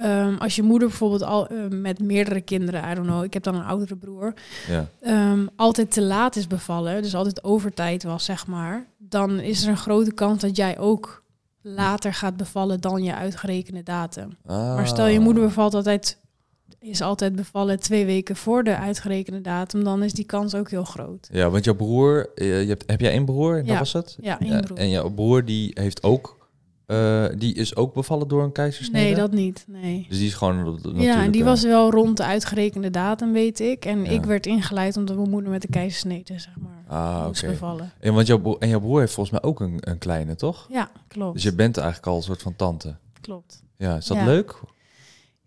ehm, 0.01 0.35
als 0.39 0.57
je 0.57 0.63
moeder 0.63 0.89
bijvoorbeeld 0.89 1.23
al 1.23 1.49
met 1.71 1.99
meerdere 2.01 2.41
kinderen, 2.41 2.91
I 2.91 2.95
don't 2.95 3.07
know, 3.07 3.25
ik 3.25 3.33
heb 3.33 3.43
dan 3.43 3.55
een 3.55 3.65
oudere 3.65 3.97
broer, 3.97 4.35
Ja. 4.69 4.89
ehm, 5.01 5.47
altijd 5.57 5.91
te 5.93 6.03
laat 6.03 6.37
is 6.37 6.47
bevallen, 6.47 7.03
dus 7.03 7.15
altijd 7.15 7.45
overtijd 7.45 8.03
was, 8.03 8.25
zeg 8.25 8.47
maar, 8.47 8.87
dan 8.99 9.41
is 9.41 9.63
er 9.63 9.69
een 9.69 9.77
grote 9.77 10.13
kans 10.13 10.41
dat 10.41 10.57
jij 10.57 10.79
ook 10.79 11.23
later 11.75 12.15
gaat 12.15 12.37
bevallen 12.37 12.81
dan 12.81 13.03
je 13.03 13.15
uitgerekende 13.15 13.83
datum. 13.83 14.37
Maar 14.47 14.87
stel 14.87 15.07
je 15.07 15.19
Ah. 15.19 15.25
moeder 15.25 15.43
bevalt 15.43 15.75
altijd, 15.75 16.19
is 16.79 17.01
altijd 17.03 17.37
bevallen 17.37 17.81
twee 17.81 18.05
weken 18.07 18.37
voor 18.37 18.65
de 18.65 18.77
uitgerekende 18.77 19.41
datum, 19.41 19.85
dan 19.85 20.03
is 20.03 20.13
die 20.13 20.25
kans 20.25 20.55
ook 20.55 20.71
heel 20.71 20.85
groot. 20.85 21.29
Ja, 21.33 21.51
want 21.51 21.65
jouw 21.65 21.75
broer, 21.75 22.31
eh, 22.35 22.63
je 22.63 22.69
hebt, 22.69 22.85
heb 22.87 23.01
jij 23.01 23.11
één 23.11 23.25
broer? 23.25 23.57
Dat 23.57 23.67
Ja. 23.67 23.79
was 23.79 23.93
het? 23.93 24.17
Ja, 24.21 24.41
één 24.41 24.53
Ja, 24.53 24.61
broer. 24.61 24.79
En 24.79 24.89
jouw 24.91 25.11
broer 25.11 25.45
die 25.45 25.71
heeft 25.75 26.03
ook, 26.03 26.38
eh, 26.89 27.25
die 27.39 27.55
is 27.55 27.77
ook 27.77 27.95
bevallen 27.95 28.29
door 28.29 28.43
een 28.43 28.53
keizersnede? 28.53 29.05
Nee, 29.05 29.15
dat 29.15 29.33
niet. 29.33 29.65
Nee. 29.69 30.07
Dus 30.09 30.19
die 30.19 30.27
is 30.27 30.35
gewoon 30.35 30.57
natuurlijk... 30.75 31.05
Ja, 31.05 31.23
en 31.23 31.31
die 31.31 31.41
eh, 31.41 31.47
was 31.47 31.63
wel 31.63 31.91
rond 31.91 32.17
de 32.17 32.25
uitgerekende 32.25 32.91
datum, 32.91 33.33
weet 33.33 33.61
ik. 33.61 33.85
En 33.85 34.05
Ja. 34.05 34.11
ik 34.11 34.25
werd 34.25 34.47
ingeleid 34.47 34.97
omdat 34.97 35.17
mijn 35.17 35.31
moeder 35.31 35.51
met 35.51 35.63
de 35.63 35.69
keizersnede, 35.69 36.39
zeg 36.39 36.55
maar, 36.59 36.99
Ah, 36.99 37.27
moest 37.27 37.43
oké. 37.43 37.53
bevallen. 37.53 37.93
En, 38.01 38.15
want 38.15 38.27
jouw 38.27 38.39
broer, 38.39 38.57
en 38.59 38.69
jouw 38.69 38.81
broer 38.81 39.01
heeft 39.01 39.13
volgens 39.13 39.41
mij 39.41 39.51
ook 39.51 39.61
een, 39.61 39.77
een 39.81 39.99
kleine, 39.99 40.35
toch? 40.35 40.67
Ja, 40.71 40.91
klopt. 41.09 41.35
Dus 41.35 41.43
je 41.43 41.55
bent 41.55 41.77
eigenlijk 41.77 42.07
al 42.07 42.17
een 42.17 42.23
soort 42.23 42.43
van 42.43 42.57
tante. 42.57 42.97
Klopt. 43.21 43.63
Ja, 43.77 43.97
is 43.97 44.07
dat 44.07 44.17
Ja. 44.17 44.25
leuk? 44.25 44.61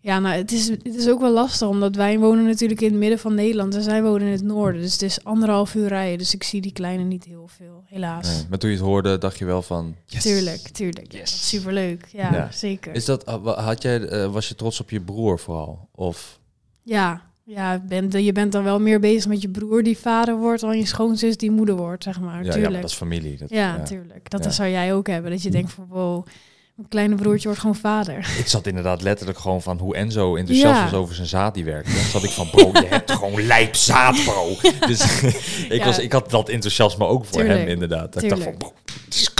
Ja, 0.04 0.18
nou, 0.18 0.36
het 0.36 0.52
is, 0.52 0.68
het 0.68 0.94
is 0.94 1.08
ook 1.08 1.20
wel 1.20 1.32
lastig, 1.32 1.68
omdat 1.68 1.96
wij 1.96 2.18
wonen 2.18 2.44
natuurlijk 2.44 2.80
in 2.80 2.88
het 2.90 2.98
midden 2.98 3.18
van 3.18 3.34
Nederland 3.34 3.74
en 3.74 3.82
zij 3.82 4.02
wonen 4.02 4.26
in 4.26 4.32
het 4.32 4.42
noorden. 4.42 4.80
Dus 4.80 4.92
het 4.92 5.02
is 5.02 5.24
anderhalf 5.24 5.74
uur 5.74 5.88
rijden, 5.88 6.18
dus 6.18 6.34
ik 6.34 6.42
zie 6.42 6.60
die 6.60 6.72
kleine 6.72 7.02
niet 7.04 7.24
heel 7.24 7.48
veel, 7.56 7.82
helaas. 7.86 8.34
Nee. 8.34 8.44
Maar 8.48 8.58
toen 8.58 8.70
je 8.70 8.76
het 8.76 8.84
hoorde, 8.84 9.18
dacht 9.18 9.38
je 9.38 9.44
wel 9.44 9.62
van... 9.62 9.94
Yes. 10.06 10.22
Tuurlijk, 10.22 10.58
tuurlijk. 10.60 11.12
Ja, 11.12 11.18
Yes. 11.18 11.48
superleuk. 11.48 12.06
Ja, 12.12 12.32
Ja. 12.34 12.50
zeker. 12.52 12.94
Is 12.94 13.04
dat, 13.04 13.24
had 13.44 13.82
jij, 13.82 14.00
eh, 14.08 14.32
was 14.32 14.48
je 14.48 14.54
trots 14.54 14.80
op 14.80 14.90
je 14.90 15.00
broer 15.00 15.38
vooral? 15.38 15.88
Of... 15.94 16.40
Ja, 16.82 17.22
ja 17.44 17.78
bent, 17.88 18.12
je 18.12 18.32
bent 18.32 18.52
dan 18.52 18.64
wel 18.64 18.80
meer 18.80 19.00
bezig 19.00 19.28
met 19.28 19.42
je 19.42 19.48
broer 19.48 19.82
die 19.82 19.98
vader 19.98 20.36
wordt 20.36 20.60
dan 20.60 20.78
je 20.78 20.86
schoonzus 20.86 21.36
die 21.36 21.50
moeder 21.50 21.76
wordt, 21.76 22.02
zeg 22.02 22.20
maar. 22.20 22.38
Ja, 22.38 22.44
ja, 22.44 22.50
tuurlijk. 22.50 22.72
maar 22.72 22.80
dat 22.80 22.90
is 22.90 22.96
familie. 22.96 23.36
Dat, 23.38 23.50
Ja, 23.50 23.76
ja. 23.76 23.82
tuurlijk. 23.82 24.30
Dat 24.30 24.44
Ja. 24.44 24.50
zou 24.50 24.68
jij 24.68 24.94
ook 24.94 25.06
hebben. 25.06 25.30
Dat 25.30 25.42
je 25.42 25.50
denkt 25.50 25.72
van, 25.72 25.86
wow, 25.88 26.26
mijn 26.74 26.88
kleine 26.88 27.14
broertje 27.14 27.44
wordt 27.44 27.60
gewoon 27.60 27.76
vader. 27.76 28.16
Ik 28.38 28.46
zat 28.46 28.66
inderdaad 28.66 29.02
letterlijk 29.02 29.38
gewoon 29.38 29.62
van 29.62 29.78
hoe 29.78 29.96
Enzo 29.96 30.36
enthousiast 30.36 30.76
Ja. 30.78 30.82
was 30.84 30.92
over 30.94 31.14
zijn 31.14 31.26
zaad 31.26 31.54
die 31.54 31.64
werkte. 31.64 31.92
Dan 31.94 32.02
zat 32.04 32.22
ik 32.22 32.30
van, 32.30 32.50
bro, 32.50 32.70
je 32.72 32.86
hebt 32.88 33.10
gewoon 33.10 33.46
lijp 33.46 33.74
zaad, 33.74 34.24
bro. 34.24 34.48
Dus 34.86 35.22
ik, 35.68 35.72
Ja. 35.78 35.84
was, 35.84 35.98
ik 35.98 36.12
had 36.12 36.30
dat 36.30 36.48
enthousiasme 36.48 37.06
ook 37.06 37.24
voor 37.24 37.38
Tuurlijk. 37.38 37.58
hem 37.60 37.68
inderdaad. 37.68 38.12
Dat 38.12 38.22
ik 38.22 38.28
dacht 38.28 38.42
van, 38.42 38.56
bro, 38.56 38.72
het 39.04 39.14
is 39.14 39.30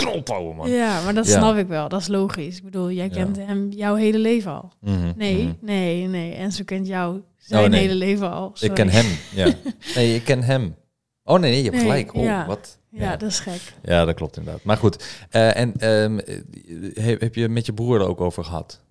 man. 0.55 0.69
Ja, 0.69 1.01
maar 1.03 1.13
dat 1.13 1.27
Ja. 1.27 1.37
snap 1.37 1.55
ik 1.57 1.67
wel. 1.67 1.89
Dat 1.89 2.01
is 2.01 2.07
logisch. 2.07 2.57
Ik 2.57 2.63
bedoel, 2.63 2.91
jij 2.91 3.05
Ja. 3.05 3.11
kent 3.13 3.37
hem 3.37 3.71
jouw 3.71 3.95
hele 3.95 4.17
leven 4.19 4.51
al. 4.51 4.71
Mhm, 4.81 5.11
Nee, 5.15 5.43
mhm. 5.43 5.53
nee, 5.61 6.07
nee. 6.07 6.33
En 6.33 6.51
zo 6.51 6.63
kent 6.65 6.87
jou 6.87 7.21
zijn 7.37 7.63
Oh, 7.63 7.69
nee. 7.69 7.79
hele 7.79 7.95
leven 7.95 8.31
al. 8.31 8.55
Ik 8.59 8.73
ken 8.73 8.89
hem, 8.89 9.05
ja. 9.33 9.47
Nee, 9.95 10.15
ik 10.15 10.23
ken 10.23 10.43
hem. 10.43 10.75
Oh 11.23 11.39
nee, 11.39 11.51
nee 11.51 11.63
je 11.63 11.69
hebt 11.69 11.75
Nee, 11.83 11.85
gelijk. 11.91 12.13
Oh, 12.15 12.23
ja. 12.23 12.45
wat? 12.45 12.77
Ja, 12.93 13.15
dat 13.15 13.29
is 13.29 13.39
gek. 13.39 13.73
Ja, 13.83 14.05
dat 14.05 14.15
klopt 14.15 14.37
inderdaad. 14.37 14.63
Maar 14.63 14.77
goed, 14.77 15.03
eh, 15.29 15.57
en 15.57 15.73
ehm, 15.77 16.19
eh, 16.19 17.03
heb, 17.03 17.21
heb 17.21 17.35
je 17.35 17.49
met 17.49 17.65
je 17.65 17.73
broer 17.73 17.99
er 18.01 18.07
ook 18.07 18.21
over 18.21 18.43
gehad? 18.43 18.81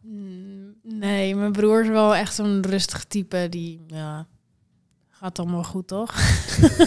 Mm, 0.00 0.52
Nee, 0.82 1.34
mijn 1.36 1.52
broer 1.52 1.82
is 1.82 1.88
wel 1.88 2.14
echt 2.14 2.34
zo'n 2.34 2.62
rustig 2.68 3.04
type 3.04 3.46
die, 3.50 3.84
ja, 3.86 4.26
gaat 5.10 5.38
allemaal 5.38 5.64
goed, 5.64 5.86
toch? 5.86 6.14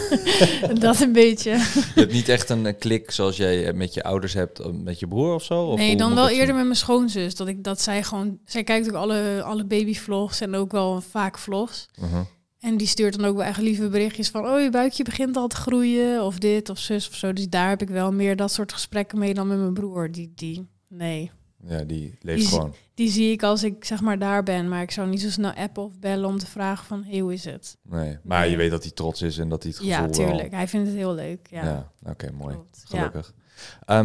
dat 0.79 0.99
een 0.99 1.11
beetje. 1.11 1.51
Je 1.51 1.91
hebt 1.95 2.11
niet 2.11 2.29
echt 2.29 2.49
een 2.49 2.65
eh, 2.65 2.73
klik 2.79 3.11
zoals 3.11 3.37
jij 3.37 3.67
eh, 3.67 3.73
met 3.73 3.93
je 3.93 4.03
ouders 4.03 4.33
hebt, 4.33 4.73
met 4.83 4.99
je 4.99 5.07
broer 5.07 5.33
of 5.33 5.43
zo? 5.43 5.63
Of 5.63 5.77
nee, 5.77 5.97
dan 5.97 6.15
wel 6.15 6.29
eerder 6.29 6.55
met 6.55 6.63
mijn 6.63 6.75
schoonzus. 6.75 7.35
Dat, 7.35 7.47
ik, 7.47 7.63
dat 7.63 7.81
zij 7.81 8.03
gewoon... 8.03 8.39
Zij 8.45 8.63
kijkt 8.63 8.87
ook 8.87 8.95
alle, 8.95 9.41
alle 9.43 9.65
babyvlogs 9.65 10.41
en 10.41 10.55
ook 10.55 10.71
wel 10.71 11.01
vaak 11.01 11.37
vlogs. 11.37 11.85
Mhm. 11.99 12.21
En 12.65 12.77
die 12.77 12.87
stuurt 12.87 13.15
dan 13.17 13.25
ook 13.25 13.35
wel 13.35 13.45
echt 13.45 13.59
lieve 13.61 13.89
berichtjes 13.89 14.29
van... 14.29 14.45
oh, 14.47 14.61
je 14.61 14.69
buikje 14.69 15.03
begint 15.03 15.37
al 15.37 15.47
te 15.47 15.55
groeien, 15.55 16.23
of 16.23 16.37
dit, 16.39 16.69
of 16.69 16.77
zus, 16.79 17.07
of 17.09 17.15
zo. 17.15 17.33
Dus 17.33 17.49
daar 17.49 17.69
heb 17.69 17.81
ik 17.81 17.89
wel 17.89 18.11
meer 18.13 18.35
dat 18.35 18.51
soort 18.51 18.73
gesprekken 18.73 19.19
mee 19.19 19.33
dan 19.33 19.47
met 19.47 19.57
mijn 19.57 19.73
broer. 19.73 20.11
Die, 20.11 20.31
die 20.35 20.67
nee, 20.87 21.31
Ja, 21.67 21.83
die 21.83 22.17
leeft 22.21 22.39
Die- 22.39 22.47
gewoon. 22.49 22.73
die 22.93 23.09
zie 23.09 23.31
ik 23.31 23.43
als 23.43 23.63
ik 23.63 23.85
zeg 23.85 24.01
maar 24.01 24.19
daar 24.19 24.43
ben. 24.43 24.69
Maar 24.69 24.81
ik 24.81 24.91
zou 24.91 25.09
niet 25.09 25.21
zo 25.21 25.29
snel 25.29 25.51
appen 25.53 25.83
of 25.83 25.99
bellen 25.99 26.29
om 26.29 26.37
te 26.37 26.45
vragen 26.47 26.85
van... 26.85 27.03
hey, 27.03 27.19
hoe 27.19 27.33
is 27.33 27.45
het? 27.45 27.77
Nee. 27.83 28.17
Maar 28.23 28.41
Nee. 28.41 28.49
je 28.51 28.57
weet 28.57 28.71
dat 28.71 28.83
hij 28.83 28.91
trots 28.91 29.21
is 29.21 29.37
en 29.37 29.49
dat 29.49 29.63
hij 29.63 29.71
het 29.71 29.81
gevoel 29.81 29.95
Ja, 29.95 30.01
wel- 30.03 30.11
tuurlijk. 30.27 30.51
Hij 30.51 30.67
vindt 30.67 30.87
het 30.87 30.95
heel 30.95 31.13
leuk, 31.13 31.47
ja. 31.49 31.63
Ja, 31.63 31.91
oké, 32.11 32.31
mooi. 32.31 32.53
Klopt. 32.53 32.83
Gelukkig. 32.87 33.33
Ja. 33.37 33.43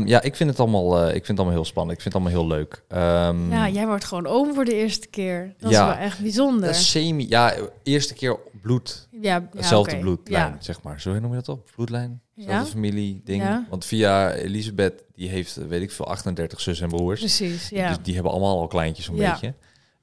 Ja, 0.04 0.22
ik 0.22 0.36
vind 0.36 0.50
het 0.50 0.60
allemaal, 0.60 0.98
eh, 0.98 1.06
ik 1.06 1.12
vind 1.12 1.26
het 1.26 1.36
allemaal 1.38 1.54
heel 1.54 1.64
spannend. 1.64 1.96
Ik 1.96 2.02
vind 2.02 2.14
het 2.14 2.22
allemaal 2.22 2.42
heel 2.42 2.56
leuk. 2.58 2.82
Ehm, 2.88 3.50
Ja, 3.50 3.68
jij 3.68 3.86
wordt 3.86 4.04
gewoon 4.04 4.26
oom 4.26 4.54
voor 4.54 4.64
de 4.64 4.74
eerste 4.74 5.06
keer. 5.08 5.54
Dat 5.58 5.70
Ja. 5.70 5.88
is 5.90 5.94
wel 5.96 6.04
echt 6.04 6.20
bijzonder. 6.20 6.74
semi, 6.74 7.28
ja, 7.28 7.54
eerste 7.82 8.14
keer 8.14 8.38
bloed, 8.62 9.08
ja, 9.10 9.18
ja, 9.20 9.48
hetzelfde 9.56 9.98
bloedlijn, 9.98 10.50
Ja. 10.52 10.56
zeg 10.60 10.82
maar. 10.82 11.00
Zo 11.00 11.12
noem 11.20 11.30
je 11.30 11.36
dat 11.36 11.48
op? 11.48 11.70
Bloedlijn? 11.74 12.20
Hetzelfde 12.34 12.64
Ja. 12.64 12.70
familie 12.72 13.20
ding. 13.24 13.66
Want 13.68 13.84
via 13.84 14.32
Elisabeth, 14.32 15.04
die 15.14 15.28
heeft, 15.28 15.56
eh, 15.56 15.64
weet 15.66 15.82
ik 15.82 15.90
veel, 15.90 16.06
38 16.06 16.60
zus 16.60 16.80
en 16.80 16.88
broers. 16.88 17.18
Precies, 17.20 17.68
ja. 17.68 17.88
Dus 17.88 17.96
die 18.02 18.14
hebben 18.14 18.32
allemaal 18.32 18.60
al 18.60 18.66
kleintjes 18.66 19.08
een 19.08 19.16
beetje. 19.16 19.54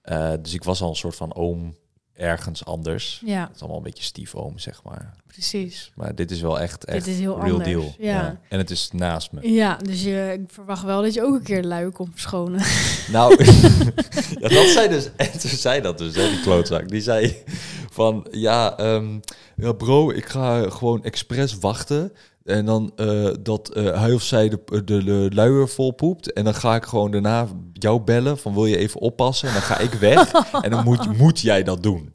Eh, 0.02 0.32
dus 0.42 0.54
ik 0.54 0.64
was 0.64 0.82
al 0.82 0.90
een 0.90 0.96
soort 0.96 1.16
van 1.16 1.36
oom 1.36 1.76
ergens 2.18 2.66
anders. 2.66 3.22
ja, 3.26 3.42
Het 3.42 3.56
is 3.56 3.60
allemaal 3.62 3.78
een 3.78 3.84
beetje 3.84 4.04
stiefoom, 4.04 4.60
zeg 4.60 4.84
maar. 4.84 5.14
precies. 5.28 5.92
Maar 5.96 6.16
dit 6.16 6.32
is 6.32 6.42
wel 6.42 6.60
echt, 6.60 6.86
echt 6.86 7.06
Dit 7.06 7.14
is 7.14 7.20
heel 7.20 7.36
real 7.42 7.52
anders. 7.52 7.70
deal. 7.70 7.96
Ja. 8.00 8.40
En 8.50 8.58
het 8.58 8.70
is 8.70 8.90
naast 8.94 9.32
me. 9.32 9.52
Ja, 9.52 9.76
dus 9.76 10.04
je, 10.04 10.38
ik 10.40 10.54
verwacht 10.54 10.84
wel 10.84 11.02
dat 11.02 11.14
je 11.14 11.24
ook 11.24 11.36
een 11.36 11.44
keer 11.44 11.64
lui 11.64 11.90
komt 11.90 12.12
verschonen. 12.12 12.62
Nou, 13.12 13.44
ja, 14.42 14.48
dat 14.48 14.68
zei 14.68 14.88
dus, 14.90 15.10
en 15.16 15.40
toen 15.40 15.50
zei 15.50 15.82
dat 15.82 15.98
dus, 15.98 16.16
hè, 16.16 16.30
die 16.30 16.42
klootzak. 16.42 16.90
Die 16.90 17.02
zei 17.02 17.44
van, 17.92 18.28
ja, 18.32 18.78
ehm, 18.78 19.20
ja 19.56 19.72
bro, 19.72 20.12
ik 20.12 20.26
ga 20.26 20.70
gewoon 20.70 21.04
expres 21.04 21.58
wachten. 21.60 22.12
En 22.48 22.66
dan 22.66 22.92
eh, 22.96 23.30
dat 23.40 23.70
eh, 23.70 24.02
hij 24.02 24.14
of 24.14 24.22
zij 24.22 24.50
de, 24.50 24.84
de, 24.84 25.04
de 25.04 25.30
luier 25.34 25.70
vol 25.70 25.92
poept. 25.92 26.34
En 26.34 26.44
dan 26.44 26.54
ga 26.54 26.76
ik 26.76 26.84
gewoon 26.84 27.12
daarna 27.12 27.48
jou 27.74 28.02
bellen 28.02 28.38
van 28.38 28.54
wil 28.54 28.66
je 28.66 28.78
even 28.78 29.02
oppassen? 29.02 29.48
En 29.48 29.54
dan 29.54 29.64
ga 29.64 29.78
ik 29.78 29.94
weg. 29.94 30.32
en 30.62 30.72
dan 30.72 30.84
moet, 30.84 31.18
moet 31.18 31.40
jij 31.40 31.64
dat 31.64 31.84
doen. 31.84 32.14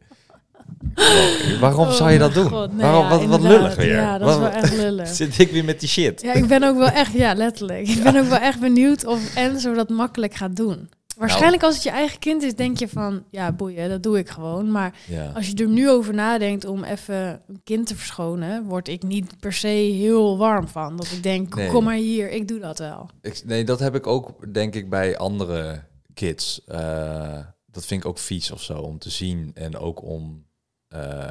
Bro, 0.95 1.59
waarom 1.61 1.93
zou 1.93 2.11
je 2.11 2.19
dat 2.19 2.29
Oh 2.29 2.35
doen? 2.35 2.51
mijn 2.51 2.55
God, 2.55 2.73
nee, 2.73 2.83
waarom, 2.83 3.05
ja, 3.05 3.09
wat, 3.09 3.25
wat 3.25 3.41
lullig 3.41 3.75
weer. 3.75 3.95
Ja, 3.95 4.19
dat 4.19 4.29
is 4.29 4.37
wel 4.37 4.49
echt 4.49 4.77
lullig. 4.77 5.09
Zit 5.15 5.39
ik 5.39 5.51
weer 5.51 5.65
met 5.65 5.81
die 5.81 5.89
shit? 5.89 6.23
Ja, 6.23 6.33
ik 6.33 6.47
ben 6.47 6.63
ook 6.63 6.77
wel 6.79 6.89
echt, 6.89 7.13
ja, 7.13 7.35
letterlijk. 7.35 7.89
Ik 7.89 8.03
ben 8.03 8.17
ook 8.17 8.29
wel 8.29 8.39
echt 8.39 8.61
benieuwd 8.61 9.07
of 9.07 9.35
Enzo 9.35 9.75
dat 9.75 9.89
makkelijk 9.89 10.35
gaat 10.35 10.57
doen. 10.57 10.89
Waarschijnlijk 11.17 11.63
als 11.63 11.75
het 11.75 11.83
je 11.83 11.91
eigen 11.91 12.19
kind 12.19 12.43
is, 12.43 12.55
denk 12.55 12.79
je 12.79 12.89
van, 12.89 13.25
ja, 13.31 13.53
boeien, 13.53 13.89
dat 13.89 14.03
doe 14.03 14.19
ik 14.19 14.29
gewoon. 14.29 14.71
Maar 14.71 14.99
Ja. 15.09 15.31
als 15.35 15.47
je 15.49 15.55
er 15.55 15.69
nu 15.69 15.91
over 15.91 16.15
nadenkt 16.15 16.65
om 16.65 16.85
even 16.85 17.43
een 17.49 17.61
kind 17.65 17.87
te 17.87 17.97
verschonen, 17.97 18.65
word 18.65 18.89
ik 18.89 19.03
niet 19.03 19.39
per 19.41 19.53
se 19.53 19.67
heel 19.69 20.39
warm 20.39 20.69
van. 20.69 20.97
Dat 20.97 21.11
ik 21.11 21.23
denk, 21.23 21.55
Nee. 21.55 21.69
kom 21.69 21.85
maar 21.85 21.95
hier, 21.97 22.31
ik 22.31 22.49
doe 22.49 22.59
dat 22.59 22.79
wel. 22.79 23.11
Ik, 23.21 23.43
nee, 23.45 23.65
dat 23.65 23.79
heb 23.81 23.95
ik 23.95 24.07
ook, 24.07 24.53
denk 24.55 24.75
ik, 24.75 24.91
bij 24.91 25.17
andere 25.19 25.83
kids. 26.15 26.65
Eh, 26.65 27.39
dat 27.67 27.87
vind 27.87 28.03
ik 28.03 28.09
ook 28.09 28.19
vies 28.19 28.51
of 28.51 28.63
zo, 28.63 28.79
om 28.79 28.99
te 28.99 29.11
zien 29.11 29.51
en 29.55 29.77
ook 29.77 30.03
om 30.03 30.45
eh, 30.89 31.31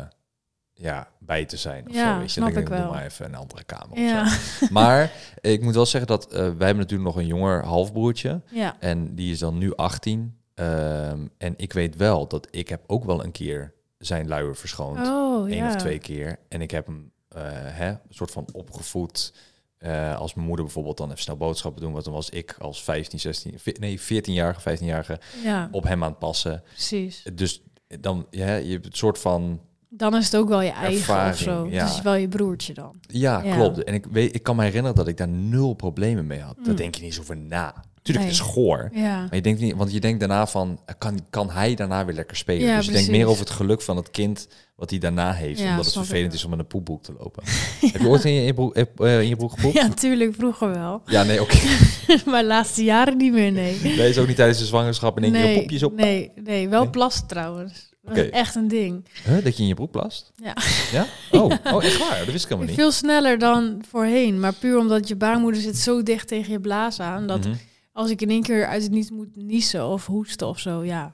ja, 0.82 1.08
bij 1.20 1.46
te 1.46 1.58
zijn. 1.58 1.88
Of 1.88 1.94
Ja, 1.96 2.14
zo, 2.14 2.20
weet 2.20 2.34
je. 2.34 2.40
snap 2.42 2.50
ik 2.58 2.66
doe 2.68 2.78
wel. 2.78 2.92
maar 2.92 3.04
even 3.06 3.26
een 3.26 3.36
andere 3.36 3.64
kamer. 3.64 4.00
Ja. 4.00 4.38
Maar 4.70 5.12
ik 5.42 5.62
moet 5.62 5.76
wel 5.76 5.86
zeggen 5.86 6.10
dat 6.10 6.26
eh, 6.26 6.38
wij 6.40 6.46
hebben 6.48 6.76
natuurlijk 6.78 7.04
nog 7.10 7.16
een 7.18 7.26
jonger 7.28 7.66
halfbroertje. 7.66 8.42
ja. 8.52 8.76
En 8.80 9.16
die 9.16 9.32
is 9.32 9.40
dan 9.40 9.58
nu 9.58 9.76
18. 9.76 10.36
Ehm, 10.54 11.28
en 11.38 11.54
ik 11.58 11.74
weet 11.74 11.96
wel 11.96 12.28
dat 12.28 12.48
ik 12.52 12.70
heb 12.70 12.84
ook 12.88 13.04
wel 13.06 13.24
een 13.24 13.32
keer 13.32 13.74
zijn 13.98 14.28
luier 14.28 14.56
verschoond. 14.56 15.08
Oh, 15.08 15.50
Eén 15.50 15.56
ja. 15.58 15.68
of 15.68 15.76
twee 15.76 16.00
keer. 16.00 16.40
En 16.50 16.62
ik 16.62 16.72
heb 16.72 16.86
hem 16.86 17.12
eh, 17.28 17.42
hè, 17.54 17.90
een 17.90 18.00
soort 18.10 18.32
van 18.32 18.48
opgevoed. 18.52 19.34
Eh, 19.78 20.18
als 20.18 20.34
mijn 20.34 20.48
moeder 20.48 20.66
bijvoorbeeld 20.66 20.98
dan 20.98 21.10
even 21.10 21.22
snel 21.22 21.38
boodschappen 21.38 21.82
doen. 21.82 21.92
Want 21.92 22.04
dan 22.06 22.14
was 22.14 22.30
ik 22.30 22.56
als 22.60 22.84
15, 22.84 23.20
16, 23.20 23.60
ve- 23.60 23.76
nee 23.80 24.00
14-jarige, 24.02 24.78
15-jarige 24.78 25.20
Ja, 25.44 25.68
op 25.72 25.84
hem 25.84 26.04
aan 26.04 26.10
het 26.10 26.20
passen. 26.20 26.64
precies. 26.74 27.24
Dus 27.34 27.62
dan, 28.00 28.28
ja, 28.30 28.56
je 28.56 28.72
hebt 28.72 28.86
het 28.86 28.98
soort 28.98 29.20
van... 29.20 29.62
Dan 29.94 30.16
is 30.16 30.26
het 30.26 30.36
ook 30.36 30.50
wel 30.50 30.62
je 30.62 30.70
eigen 30.72 30.98
Ervaring, 31.00 31.34
of 31.34 31.40
zo. 31.40 31.68
ja. 31.70 31.84
Het 31.84 31.94
is 31.94 32.02
wel 32.02 32.14
je 32.16 32.28
broertje 32.28 32.74
dan. 32.74 32.96
Ja, 33.08 33.42
Ja. 33.44 33.56
klopt. 33.56 33.84
En 33.84 33.94
ik, 33.94 34.06
weet, 34.12 34.36
ik 34.36 34.44
kan 34.44 34.56
me 34.56 34.64
herinneren 34.64 34.96
dat 34.96 35.08
ik 35.08 35.18
daar 35.18 35.28
nul 35.28 35.74
problemen 35.74 36.28
mee 36.28 36.40
had. 36.40 36.56
Daar 36.56 36.68
Mm. 36.70 36.76
denk 36.76 36.96
je 36.96 37.02
niet 37.02 37.10
eens 37.12 37.20
over 37.20 37.38
na. 37.38 37.74
Tuurlijk, 38.02 38.26
Nee. 38.26 38.36
het 38.36 38.46
is 38.46 38.52
goor. 38.54 38.90
Ja. 38.94 39.18
Maar 39.20 39.36
je 39.36 39.42
denkt 39.42 39.60
niet, 39.62 39.76
want 39.76 39.92
je 39.94 40.00
denkt 40.00 40.20
daarna 40.20 40.48
van, 40.48 40.80
kan, 40.98 41.20
kan 41.30 41.50
hij 41.50 41.76
daarna 41.76 42.06
weer 42.06 42.16
lekker 42.16 42.38
spelen? 42.38 42.68
Ja, 42.68 42.78
dus 42.78 42.86
je 42.86 42.92
denkt 42.92 43.10
meer 43.10 43.26
over 43.28 43.40
het 43.40 43.50
geluk 43.54 43.82
van 43.82 43.98
het 43.98 44.12
kind 44.12 44.48
wat 44.76 44.90
hij 44.90 45.00
daarna 45.00 45.32
heeft. 45.34 45.60
Ja, 45.60 45.70
omdat 45.70 45.86
het 45.86 45.94
vervelend 45.94 46.34
is 46.34 46.44
om 46.44 46.50
met 46.50 46.60
een 46.60 46.68
poepboek 46.68 47.04
te 47.04 47.14
lopen. 47.20 47.44
Heb 47.92 48.02
je 48.02 48.08
ooit 48.08 48.26
in 48.26 48.32
je 48.34 48.54
broek, 48.54 48.76
eh, 48.76 49.22
in 49.22 49.28
je 49.28 49.36
broek 49.36 49.52
gepoept? 49.52 49.74
ja, 49.74 49.90
tuurlijk, 49.90 50.36
vroeger 50.36 50.70
wel. 50.74 51.02
Ja, 51.06 51.24
nee, 51.24 51.42
oké. 51.42 51.58
maar 52.30 52.42
de 52.42 52.48
laatste 52.48 52.84
jaren 52.84 53.18
niet 53.18 53.34
meer, 53.34 53.52
nee. 53.52 53.80
Nee, 53.84 54.10
is 54.10 54.18
ook 54.18 54.28
niet 54.28 54.36
tijdens 54.36 54.60
de 54.60 54.66
zwangerschap 54.66 55.18
in 55.18 55.24
één 55.24 55.34
keer 55.34 55.44
een 55.54 55.60
poepje 55.60 55.78
zo. 55.78 55.92
nee, 55.96 56.32
nee, 56.44 56.70
wel 56.70 56.82
Nee? 56.82 56.90
plassen 56.90 57.28
trouwens. 57.28 57.90
Is 58.14 58.30
echt 58.30 58.56
een 58.56 58.68
ding. 58.68 59.06
Huh, 59.26 59.44
dat 59.44 59.56
je 59.56 59.62
in 59.62 59.68
je 59.68 59.74
broek 59.74 59.92
plast? 59.92 60.32
Ja. 60.36 60.56
Ja? 60.92 61.06
Oh, 61.32 61.52
oh 61.74 61.84
echt 61.84 61.98
waar? 61.98 62.18
Dat 62.18 62.26
wist 62.32 62.44
ik 62.44 62.50
helemaal 62.50 62.66
niet. 62.70 62.76
Veel 62.80 62.92
sneller 62.92 63.38
dan 63.40 63.82
voorheen. 63.90 64.40
Maar 64.40 64.54
puur 64.54 64.78
omdat 64.78 65.08
je 65.08 65.16
baarmoeder 65.16 65.62
zit 65.62 65.78
zo 65.78 66.04
dicht 66.04 66.28
tegen 66.28 66.52
je 66.52 66.60
blaas 66.60 67.00
aan. 67.00 67.28
Dat 67.28 67.46
Mhm. 67.46 67.56
als 67.94 68.10
ik 68.10 68.22
in 68.22 68.30
één 68.30 68.44
keer 68.44 68.68
uit 68.68 68.84
het 68.84 68.92
niet 68.92 69.10
moet 69.12 69.36
niezen 69.36 69.88
of 69.88 70.06
hoesten 70.06 70.48
of 70.48 70.60
zo, 70.60 70.84
ja. 70.84 71.12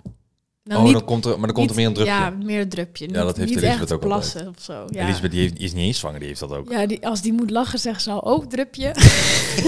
Nou, 0.67 0.85
oh, 0.87 0.91
dan 0.93 1.05
komt 1.05 1.25
er, 1.25 1.31
maar 1.37 1.47
dan 1.47 1.55
komt 1.55 1.69
er 1.69 1.75
meer 1.75 1.85
een 1.87 1.93
drupje. 1.93 2.11
Ja, 2.13 2.29
meer 2.43 2.61
een 2.61 2.69
drupje. 2.69 3.07
Ja, 3.11 3.23
dat 3.23 3.37
heeft 3.37 3.49
niet 3.49 3.57
Elisabeth 3.57 3.91
ook 3.91 4.03
altijd. 4.03 4.11
plassen 4.21 4.47
of 4.47 4.63
zo. 4.63 4.85
Ja. 4.89 5.03
Elisabeth 5.03 5.31
die 5.31 5.39
heeft, 5.39 5.55
die 5.55 5.65
is 5.65 5.73
niet 5.73 5.85
eens 5.85 5.99
zwanger, 5.99 6.19
die 6.19 6.27
heeft 6.27 6.39
dat 6.39 6.51
ook. 6.51 6.71
Ja, 6.71 6.85
die, 6.85 7.07
als 7.07 7.21
die 7.21 7.33
moet 7.33 7.49
lachen, 7.49 7.79
zegt 7.79 8.01
ze 8.01 8.11
al 8.11 8.23
ook 8.25 8.45
drupje. 8.49 8.91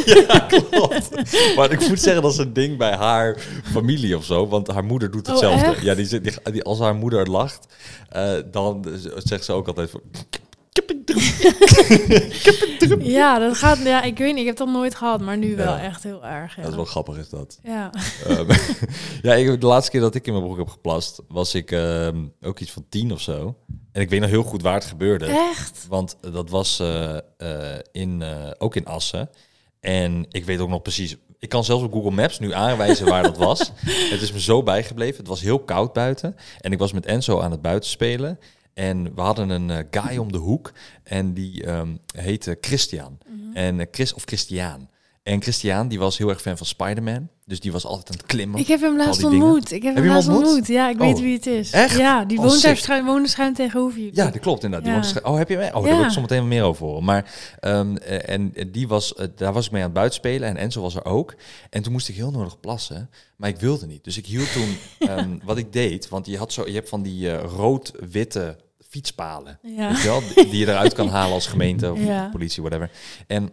Ja, 0.06 0.39
klopt. 0.39 1.10
maar 1.56 1.72
ik 1.72 1.88
moet 1.88 2.00
zeggen, 2.00 2.22
dat 2.22 2.32
is 2.32 2.38
een 2.38 2.54
ding 2.54 2.78
bij 2.78 2.95
haar 2.95 3.38
familie 3.64 4.18
of 4.18 4.24
zo. 4.26 4.47
Want 4.47 4.68
haar 4.68 4.84
moeder 4.84 5.12
doet 5.12 5.28
Oh, 5.28 5.32
hetzelfde. 5.34 5.86
ja, 5.86 5.95
die, 5.95 6.22
die- 6.52 6.64
als 6.64 6.80
haar 6.80 6.95
moeder 6.95 7.30
lacht, 7.30 7.68
eh, 8.10 8.32
dan 8.52 8.86
zegt 9.18 9.43
ze 9.45 9.52
ook 9.54 9.68
altijd 9.68 9.89
van... 9.89 10.02
Ja, 12.99 13.39
dat 13.39 13.57
gaat. 13.57 13.78
Ja, 13.78 14.01
ik 14.01 14.17
weet 14.17 14.32
niet. 14.32 14.41
Ik 14.41 14.47
heb 14.47 14.57
dat 14.57 14.67
nooit 14.67 14.95
gehad, 14.95 15.22
maar 15.22 15.38
nu 15.38 15.55
wel 15.55 15.76
echt 15.76 16.03
heel 16.03 16.26
erg. 16.26 16.55
Ja. 16.55 16.61
Dat 16.61 16.72
is 16.72 16.78
wel 16.78 16.86
grappig, 16.86 17.17
is 17.17 17.30
dat. 17.30 17.59
ja. 17.63 17.91
Ehm, 18.28 18.51
ja, 19.22 19.34
ik, 19.34 19.61
de 19.61 19.67
laatste 19.67 19.91
keer 19.91 20.01
dat 20.01 20.15
ik 20.15 20.28
in 20.28 20.34
mijn 20.34 20.45
broek 20.45 20.57
heb 20.57 20.67
geplast, 20.67 21.22
was 21.28 21.55
ik 21.55 21.72
ehm, 21.72 22.26
ook 22.41 22.59
iets 22.59 22.72
van 22.72 22.86
tien 22.89 23.11
of 23.11 23.22
zo. 23.22 23.55
En 23.91 24.01
ik 24.01 24.09
weet 24.09 24.20
nog 24.20 24.30
heel 24.30 24.43
goed 24.43 24.61
waar 24.61 24.74
het 24.74 24.86
gebeurde. 24.86 25.26
Echt? 25.26 25.86
Want 25.89 26.17
dat 26.22 26.49
was 26.49 26.80
eh, 26.80 27.17
eh, 27.38 27.80
in, 27.91 28.22
eh, 28.22 28.51
ook 28.57 28.76
in 28.76 28.86
Assen. 28.86 29.30
En 29.80 30.26
ik 30.30 30.45
weet 30.45 30.59
ook 30.59 30.70
nog 30.70 30.82
precies... 30.82 31.15
Ik 31.39 31.49
kan 31.49 31.63
zelfs 31.63 31.84
op 31.84 31.93
Google 31.93 32.11
Maps 32.11 32.39
nu 32.39 32.53
aanwijzen 32.53 33.05
waar 33.05 33.24
dat 33.24 33.38
was. 33.38 33.72
Het 34.11 34.22
is 34.22 34.32
me 34.32 34.41
zo 34.41 34.63
bijgebleven. 34.63 35.17
Het 35.17 35.28
was 35.28 35.41
heel 35.41 35.59
koud 35.59 35.93
buiten. 35.93 36.36
En 36.61 36.72
ik 36.72 36.80
was 36.80 36.91
met 36.91 37.05
Enzo 37.05 37.39
aan 37.39 37.51
het 37.51 37.61
buiten 37.61 37.89
spelen. 37.89 38.39
En 38.74 39.15
we 39.15 39.22
hadden 39.22 39.49
een 39.49 39.70
eh, 39.70 39.86
guy 39.91 40.17
om 40.17 40.32
de 40.32 40.38
hoek. 40.38 40.72
En 41.03 41.34
die 41.34 41.63
ehm, 41.63 41.95
heette 42.15 42.57
Christian. 42.61 43.17
En 43.53 43.80
eh, 43.80 43.88
Chris, 43.91 44.13
of 44.13 44.24
Christiaan. 44.24 44.89
En 45.24 45.41
Christian, 45.41 45.88
die 45.88 45.99
was 45.99 46.17
heel 46.17 46.30
erg 46.30 46.41
fan 46.41 46.57
van 46.57 46.65
Spider-Man. 46.65 47.28
Dus 47.45 47.59
die 47.59 47.72
was 47.72 47.86
altijd 47.86 48.09
aan 48.09 48.15
het 48.17 48.26
klimmen. 48.26 48.59
Ik 48.59 48.67
heb 48.67 48.82
hem 48.82 48.97
laatst 48.97 49.24
ontmoet. 49.24 49.72
Ik 49.72 49.84
heb, 49.84 49.95
Heb 49.95 50.03
hem 50.03 50.13
laatst 50.13 50.28
ontmoet? 50.30 50.47
ontmoet? 50.47 50.67
Ja, 50.67 50.89
ik 50.89 50.95
Oh. 51.01 51.07
weet 51.07 51.20
wie 51.20 51.34
het 51.36 51.45
is. 51.45 51.72
Echt? 51.72 51.97
Ja, 51.97 52.26
die 52.26 52.38
Oh, 52.38 52.45
woont 52.45 52.61
daar 52.61 52.78
schuin, 52.78 53.05
woonde 53.05 53.28
schuin 53.30 53.53
tegenover 53.53 53.99
je. 53.99 54.09
Ja, 54.13 54.26
dat 54.30 54.39
klopt 54.39 54.63
inderdaad. 54.63 55.11
Ja. 55.13 55.20
oh, 55.32 55.38
heb 55.38 55.49
je 55.49 55.57
mij? 55.57 55.74
Oh, 55.74 55.82
daar 55.84 55.91
Ja. 55.91 55.97
wil 55.97 56.05
ik 56.05 56.11
zo 56.11 56.22
meteen 56.22 56.47
meer 56.47 56.63
over 56.63 56.86
horen. 56.86 57.03
Maar 57.03 57.34
ehm, 57.59 57.95
eh, 57.95 58.30
en 58.34 58.53
die 58.72 58.88
was, 58.88 59.13
eh, 59.15 59.28
daar 59.36 59.53
was 59.53 59.65
ik 59.65 59.72
mee 59.72 59.82
aan 59.82 59.88
het 59.88 59.97
buitenspelen 59.97 60.47
en 60.49 60.57
Enzo 60.57 60.82
was 60.82 60.95
er 60.95 61.05
ook. 61.05 61.36
En 61.70 61.82
toen 61.84 61.91
moest 61.91 62.09
ik 62.09 62.15
heel 62.15 62.32
nodig 62.32 62.59
plassen, 62.59 63.09
maar 63.38 63.49
ik 63.49 63.59
wilde 63.59 63.86
niet. 63.86 64.03
Dus 64.03 64.17
ik 64.17 64.26
hield 64.26 64.51
toen 64.53 64.78
ehm, 65.09 65.38
wat 65.43 65.57
ik 65.57 65.74
deed, 65.74 66.09
want 66.09 66.26
je 66.26 66.38
had 66.38 66.53
zo, 66.53 66.67
je 66.67 66.74
hebt 66.74 66.89
van 66.89 67.01
die 67.01 67.32
eh, 67.32 67.43
rood-witte 67.57 68.57
fietspalen, 68.89 69.59
Ja. 69.61 69.88
weet 69.91 70.01
je 70.01 70.07
wel, 70.07 70.22
die 70.36 70.57
je 70.57 70.67
eruit 70.67 70.93
kan 70.93 71.09
halen 71.17 71.34
als 71.34 71.47
gemeente 71.47 71.91
of 71.91 71.99
politie, 72.32 72.61
whatever. 72.63 72.91
En 73.28 73.49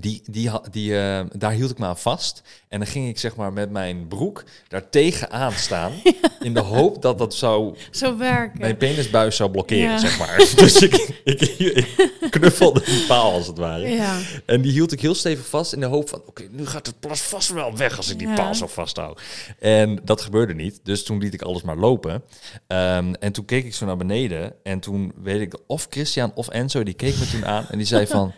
die, 0.00 0.22
die, 0.30 0.50
die, 0.70 0.98
eh, 1.00 1.24
daar 1.32 1.52
hield 1.52 1.70
ik 1.70 1.78
me 1.78 1.86
aan 1.86 1.98
vast. 1.98 2.42
En 2.68 2.78
dan 2.78 2.88
ging 2.88 3.08
ik 3.08 3.18
zeg 3.18 3.36
maar 3.36 3.52
met 3.52 3.70
mijn 3.70 4.08
broek 4.08 4.44
daar 4.68 4.88
tegenaan 4.90 5.52
staan. 5.52 5.92
In 6.40 6.54
de 6.54 6.60
hoop 6.60 7.02
dat 7.02 7.18
dat 7.18 7.34
zou 7.34 7.76
Zo 7.90 8.16
werken. 8.16 8.60
mijn 8.60 8.76
penisbuis 8.76 9.36
zou 9.36 9.50
blokkeren, 9.50 9.82
Ja. 9.90 9.98
zeg 9.98 10.18
maar. 10.18 10.36
Dus 10.56 10.82
ik, 10.82 11.20
ik, 11.24 11.40
ik 11.40 12.30
knuffelde 12.30 12.82
die 12.84 13.06
paal 13.06 13.32
als 13.32 13.46
het 13.46 13.58
ware. 13.58 13.88
Ja. 13.88 14.18
En 14.46 14.62
die 14.62 14.72
hield 14.72 14.92
ik 14.92 15.00
heel 15.00 15.14
stevig 15.14 15.46
vast 15.46 15.72
in 15.72 15.80
de 15.80 15.86
hoop 15.86 16.08
van... 16.08 16.22
oké, 16.26 16.44
nu 16.50 16.66
gaat 16.66 16.86
het 16.86 17.00
plas 17.00 17.20
vast 17.20 17.52
wel 17.52 17.76
weg 17.76 17.96
als 17.96 18.10
ik 18.10 18.18
die 18.18 18.34
paal 18.34 18.54
zo 18.54 18.66
vasthoud. 18.66 19.20
En 19.58 20.00
dat 20.04 20.20
gebeurde 20.20 20.54
niet. 20.54 20.80
Dus 20.82 21.04
toen 21.04 21.18
liet 21.18 21.34
ik 21.34 21.42
alles 21.42 21.62
maar 21.62 21.76
lopen. 21.76 22.22
Ehm, 22.66 23.12
en 23.20 23.32
toen 23.32 23.44
keek 23.44 23.64
ik 23.64 23.74
zo 23.74 23.86
naar 23.86 23.96
beneden. 23.96 24.52
En 24.62 24.80
toen 24.80 25.12
weet 25.22 25.40
ik 25.40 25.54
of 25.66 25.86
Christian 25.90 26.32
of 26.34 26.48
Enzo, 26.48 26.82
die 26.82 26.94
keek 26.94 27.18
me 27.18 27.26
toen 27.30 27.46
aan. 27.46 27.66
En 27.70 27.78
die 27.78 27.86
zei 27.86 28.06
van, 28.16 28.32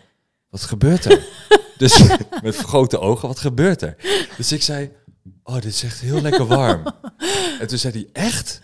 wat 0.49 0.61
gebeurt 0.61 1.05
er? 1.05 1.27
dus 1.77 2.03
met 2.43 2.55
vergrote 2.55 2.99
ogen, 2.99 3.27
wat 3.27 3.39
gebeurt 3.39 3.81
er? 3.81 3.95
Dus 4.37 4.51
ik 4.51 4.61
zei, 4.61 4.91
oh, 5.43 5.53
dit 5.55 5.65
is 5.65 5.83
echt 5.83 5.99
heel 5.99 6.21
lekker 6.21 6.45
warm. 6.47 6.83
En 7.59 7.67
toen 7.67 7.77
zei 7.77 7.93
hij, 7.93 8.23
echt? 8.23 8.59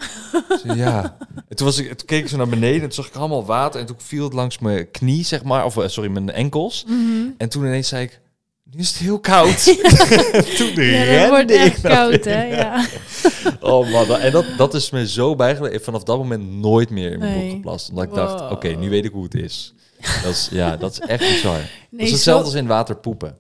Zei, 0.64 0.78
ja. 0.78 1.18
En 1.50 1.56
toen, 1.56 1.66
was 1.66 1.78
ik, 1.78 1.88
toen 1.98 2.08
keek 2.08 2.24
ik 2.24 2.30
zo 2.30 2.38
naar 2.38 2.48
beneden 2.50 2.76
en 2.76 2.82
toen 2.82 2.92
zag 3.04 3.08
ik 3.08 3.16
allemaal 3.16 3.46
water. 3.46 3.80
En 3.80 3.86
toen 3.86 3.96
viel 4.00 4.24
het 4.24 4.34
langs 4.34 4.60
mijn 4.60 4.92
knie, 4.92 5.26
zeg 5.26 5.44
maar. 5.44 5.66
Of 5.66 5.78
eh, 5.78 5.88
sorry, 5.88 6.10
mijn 6.10 6.30
enkels. 6.32 6.84
Mhm. 6.88 7.28
En 7.38 7.50
toen 7.50 7.66
ineens 7.66 7.88
zei 7.88 8.04
ik, 8.04 8.22
nu 8.72 8.80
is 8.80 8.90
het 8.90 8.98
heel 8.98 9.20
koud. 9.20 9.64
toen 10.58 10.84
Ja, 10.84 11.20
dat 11.22 11.30
wordt 11.30 11.52
echt 11.52 11.82
koud, 11.82 12.26
hè? 12.26 12.44
Ja. 12.44 12.86
Oh 13.60 13.92
man, 13.92 14.18
en 14.18 14.32
dat, 14.32 14.46
dat 14.58 14.74
is 14.74 14.90
me 14.90 15.08
zo 15.08 15.36
bijgebleven. 15.36 15.82
Vanaf 15.84 16.04
dat 16.04 16.18
moment 16.18 16.50
nooit 16.50 16.90
meer 16.90 17.12
in 17.12 17.20
mijn 17.20 17.32
Nee. 17.32 17.42
broek 17.42 17.56
geplast. 17.56 17.90
Omdat 17.90 18.04
ik 18.04 18.14
dacht, 18.14 18.52
oké, 18.52 18.68
nu 18.68 18.90
weet 18.90 19.06
ik 19.06 19.12
hoe 19.12 19.24
het 19.24 19.36
is. 19.36 19.74
Dat 20.24 20.32
is 20.32 20.48
ja, 20.52 20.78
dat 20.78 20.92
is 20.92 21.00
echt 21.00 21.20
bizar. 21.20 21.58
dat 21.58 21.68
Nee, 21.90 22.06
is 22.06 22.12
hetzelfde 22.12 22.46
als 22.46 22.54
in 22.54 22.68
water 22.68 22.96
poepen. 22.96 23.38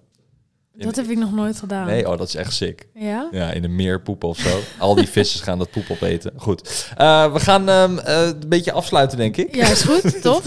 Dat 0.76 0.95
heb 0.95 1.09
ik 1.09 1.18
nog 1.18 1.32
nooit 1.34 1.59
gedaan. 1.59 1.86
Nee, 1.86 2.09
oh, 2.09 2.18
dat 2.18 2.28
is 2.28 2.36
echt 2.36 2.53
sick. 2.53 2.88
Ja? 2.93 3.28
Ja, 3.32 3.51
in 3.51 3.64
een 3.64 3.76
meer 3.76 4.01
poepen 4.01 4.30
of 4.30 4.38
zo. 4.38 4.59
Al 4.78 4.95
die 4.95 5.07
vissers 5.07 5.41
gaan 5.41 5.57
dat 5.57 5.70
poep 5.72 5.89
opeten. 5.89 6.34
Goed. 6.38 6.89
Eh, 6.97 7.34
we 7.34 7.39
gaan 7.39 7.70
ehm, 7.70 7.97
eh, 7.97 8.26
een 8.26 8.47
beetje 8.47 8.72
afsluiten, 8.72 9.18
denk 9.18 9.38
ik. 9.38 9.55
Ja, 9.55 9.68
is 9.70 9.82
goed, 9.84 10.22
top. 10.22 10.43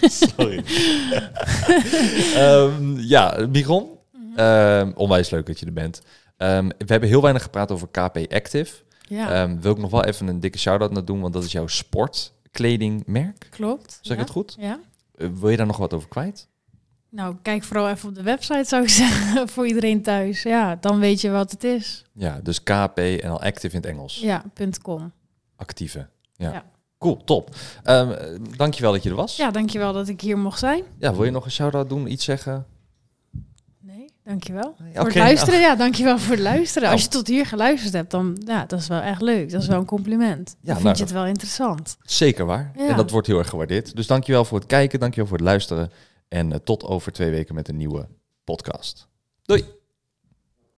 Sorry. 0.00 0.64
Ehm, 2.34 2.98
ja, 2.98 3.46
Miron. 3.52 3.86
Mhm. 4.12 4.38
Ehm, 4.38 4.92
onwijs 4.94 5.30
leuk 5.30 5.46
dat 5.46 5.58
je 5.58 5.66
er 5.66 5.72
bent. 5.72 6.00
We 6.36 6.84
hebben 6.86 7.08
heel 7.08 7.22
weinig 7.22 7.42
gepraat 7.42 7.70
over 7.72 7.88
KP 7.88 8.32
Active. 8.32 8.74
Ja, 9.08 9.56
wil 9.60 9.72
ik 9.72 9.78
nog 9.78 9.90
wel 9.90 10.04
even 10.04 10.26
een 10.26 10.40
dikke 10.40 10.58
shout-out 10.58 10.92
naar 10.92 11.04
doen, 11.04 11.20
want 11.20 11.32
dat 11.32 11.44
is 11.44 11.52
jouw 11.52 11.66
sportkledingmerk. 11.66 13.46
klopt. 13.50 13.98
Zeg 14.02 14.12
ik 14.12 14.18
ja. 14.18 14.22
het 14.24 14.30
goed? 14.30 14.56
Ja. 14.58 14.80
Eh, 15.20 15.28
wil 15.34 15.48
je 15.50 15.56
daar 15.56 15.66
nog 15.66 15.76
wat 15.76 15.94
over 15.94 16.08
kwijt? 16.08 16.48
Nou, 17.08 17.36
kijk 17.42 17.64
vooral 17.64 17.88
even 17.88 18.08
op 18.08 18.14
de 18.14 18.22
website, 18.22 18.64
zou 18.64 18.82
ik 18.82 18.88
zeggen, 19.04 19.48
voor 19.48 19.66
iedereen 19.66 20.02
thuis. 20.02 20.42
Ja, 20.42 20.76
dan 20.76 20.98
weet 20.98 21.20
je 21.20 21.30
wat 21.30 21.50
het 21.50 21.64
is. 21.64 22.04
Ja, 22.12 22.40
dus 22.42 22.62
KP 22.62 22.98
en 22.98 23.30
al 23.30 23.42
active 23.42 23.74
in 23.76 23.80
het 23.82 23.90
Engels. 23.90 24.18
Ja, 24.20 24.44
.com. 24.82 25.12
Actieve. 25.56 26.08
Ja. 26.32 26.52
Ja. 26.52 26.64
Cool, 26.98 27.16
top. 27.24 27.54
Eh, 27.82 28.10
dankjewel 28.56 28.92
dat 28.92 29.02
je 29.02 29.10
er 29.10 29.16
was. 29.16 29.36
Ja, 29.36 29.50
dankjewel 29.50 29.92
dat 29.92 30.08
ik 30.08 30.20
hier 30.20 30.38
mocht 30.38 30.58
zijn. 30.58 30.82
Ja, 30.98 31.14
wil 31.14 31.24
je 31.24 31.30
nog 31.30 31.44
een 31.44 31.50
shout-out 31.50 31.88
doen? 31.88 32.12
Iets 32.12 32.24
zeggen? 32.24 32.66
Dankjewel. 34.30 34.74
Nee, 34.78 34.92
Voor 34.94 35.04
het 35.04 35.14
luisteren, 35.14 35.60
ja, 35.60 35.76
dankjewel 35.76 36.18
voor 36.18 36.34
het 36.34 36.42
luisteren. 36.42 36.82
Nou. 36.82 36.94
Als 36.94 37.02
je 37.02 37.08
tot 37.10 37.26
hier 37.26 37.46
geluisterd 37.46 37.92
hebt, 37.92 38.10
dan 38.10 38.42
ja, 38.46 38.64
dat 38.66 38.80
is 38.80 38.88
wel 38.88 39.00
echt 39.00 39.20
leuk. 39.20 39.50
Dat 39.50 39.62
is 39.62 39.68
wel 39.68 39.78
een 39.78 39.84
compliment. 39.84 40.48
Ja, 40.48 40.56
dan 40.62 40.74
vind 40.74 40.84
nou, 40.84 40.96
je 40.96 41.02
het 41.02 41.12
wel 41.12 41.26
interessant. 41.26 41.96
Zeker 42.02 42.46
waar. 42.46 42.72
Ja. 42.76 42.88
En 42.88 42.96
dat 42.96 43.10
wordt 43.10 43.26
heel 43.26 43.38
erg 43.38 43.48
gewaardeerd. 43.48 43.96
Dus 43.96 44.06
dankjewel 44.06 44.44
voor 44.44 44.58
het 44.58 44.66
kijken, 44.66 45.00
dankjewel 45.00 45.28
voor 45.28 45.38
het 45.38 45.46
luisteren. 45.46 45.90
En 46.28 46.52
eh, 46.52 46.58
tot 46.64 46.84
over 46.84 47.12
twee 47.12 47.30
weken 47.30 47.54
met 47.54 47.68
een 47.68 47.76
nieuwe 47.76 48.08
podcast. 48.44 49.08
Doei! 49.42 49.79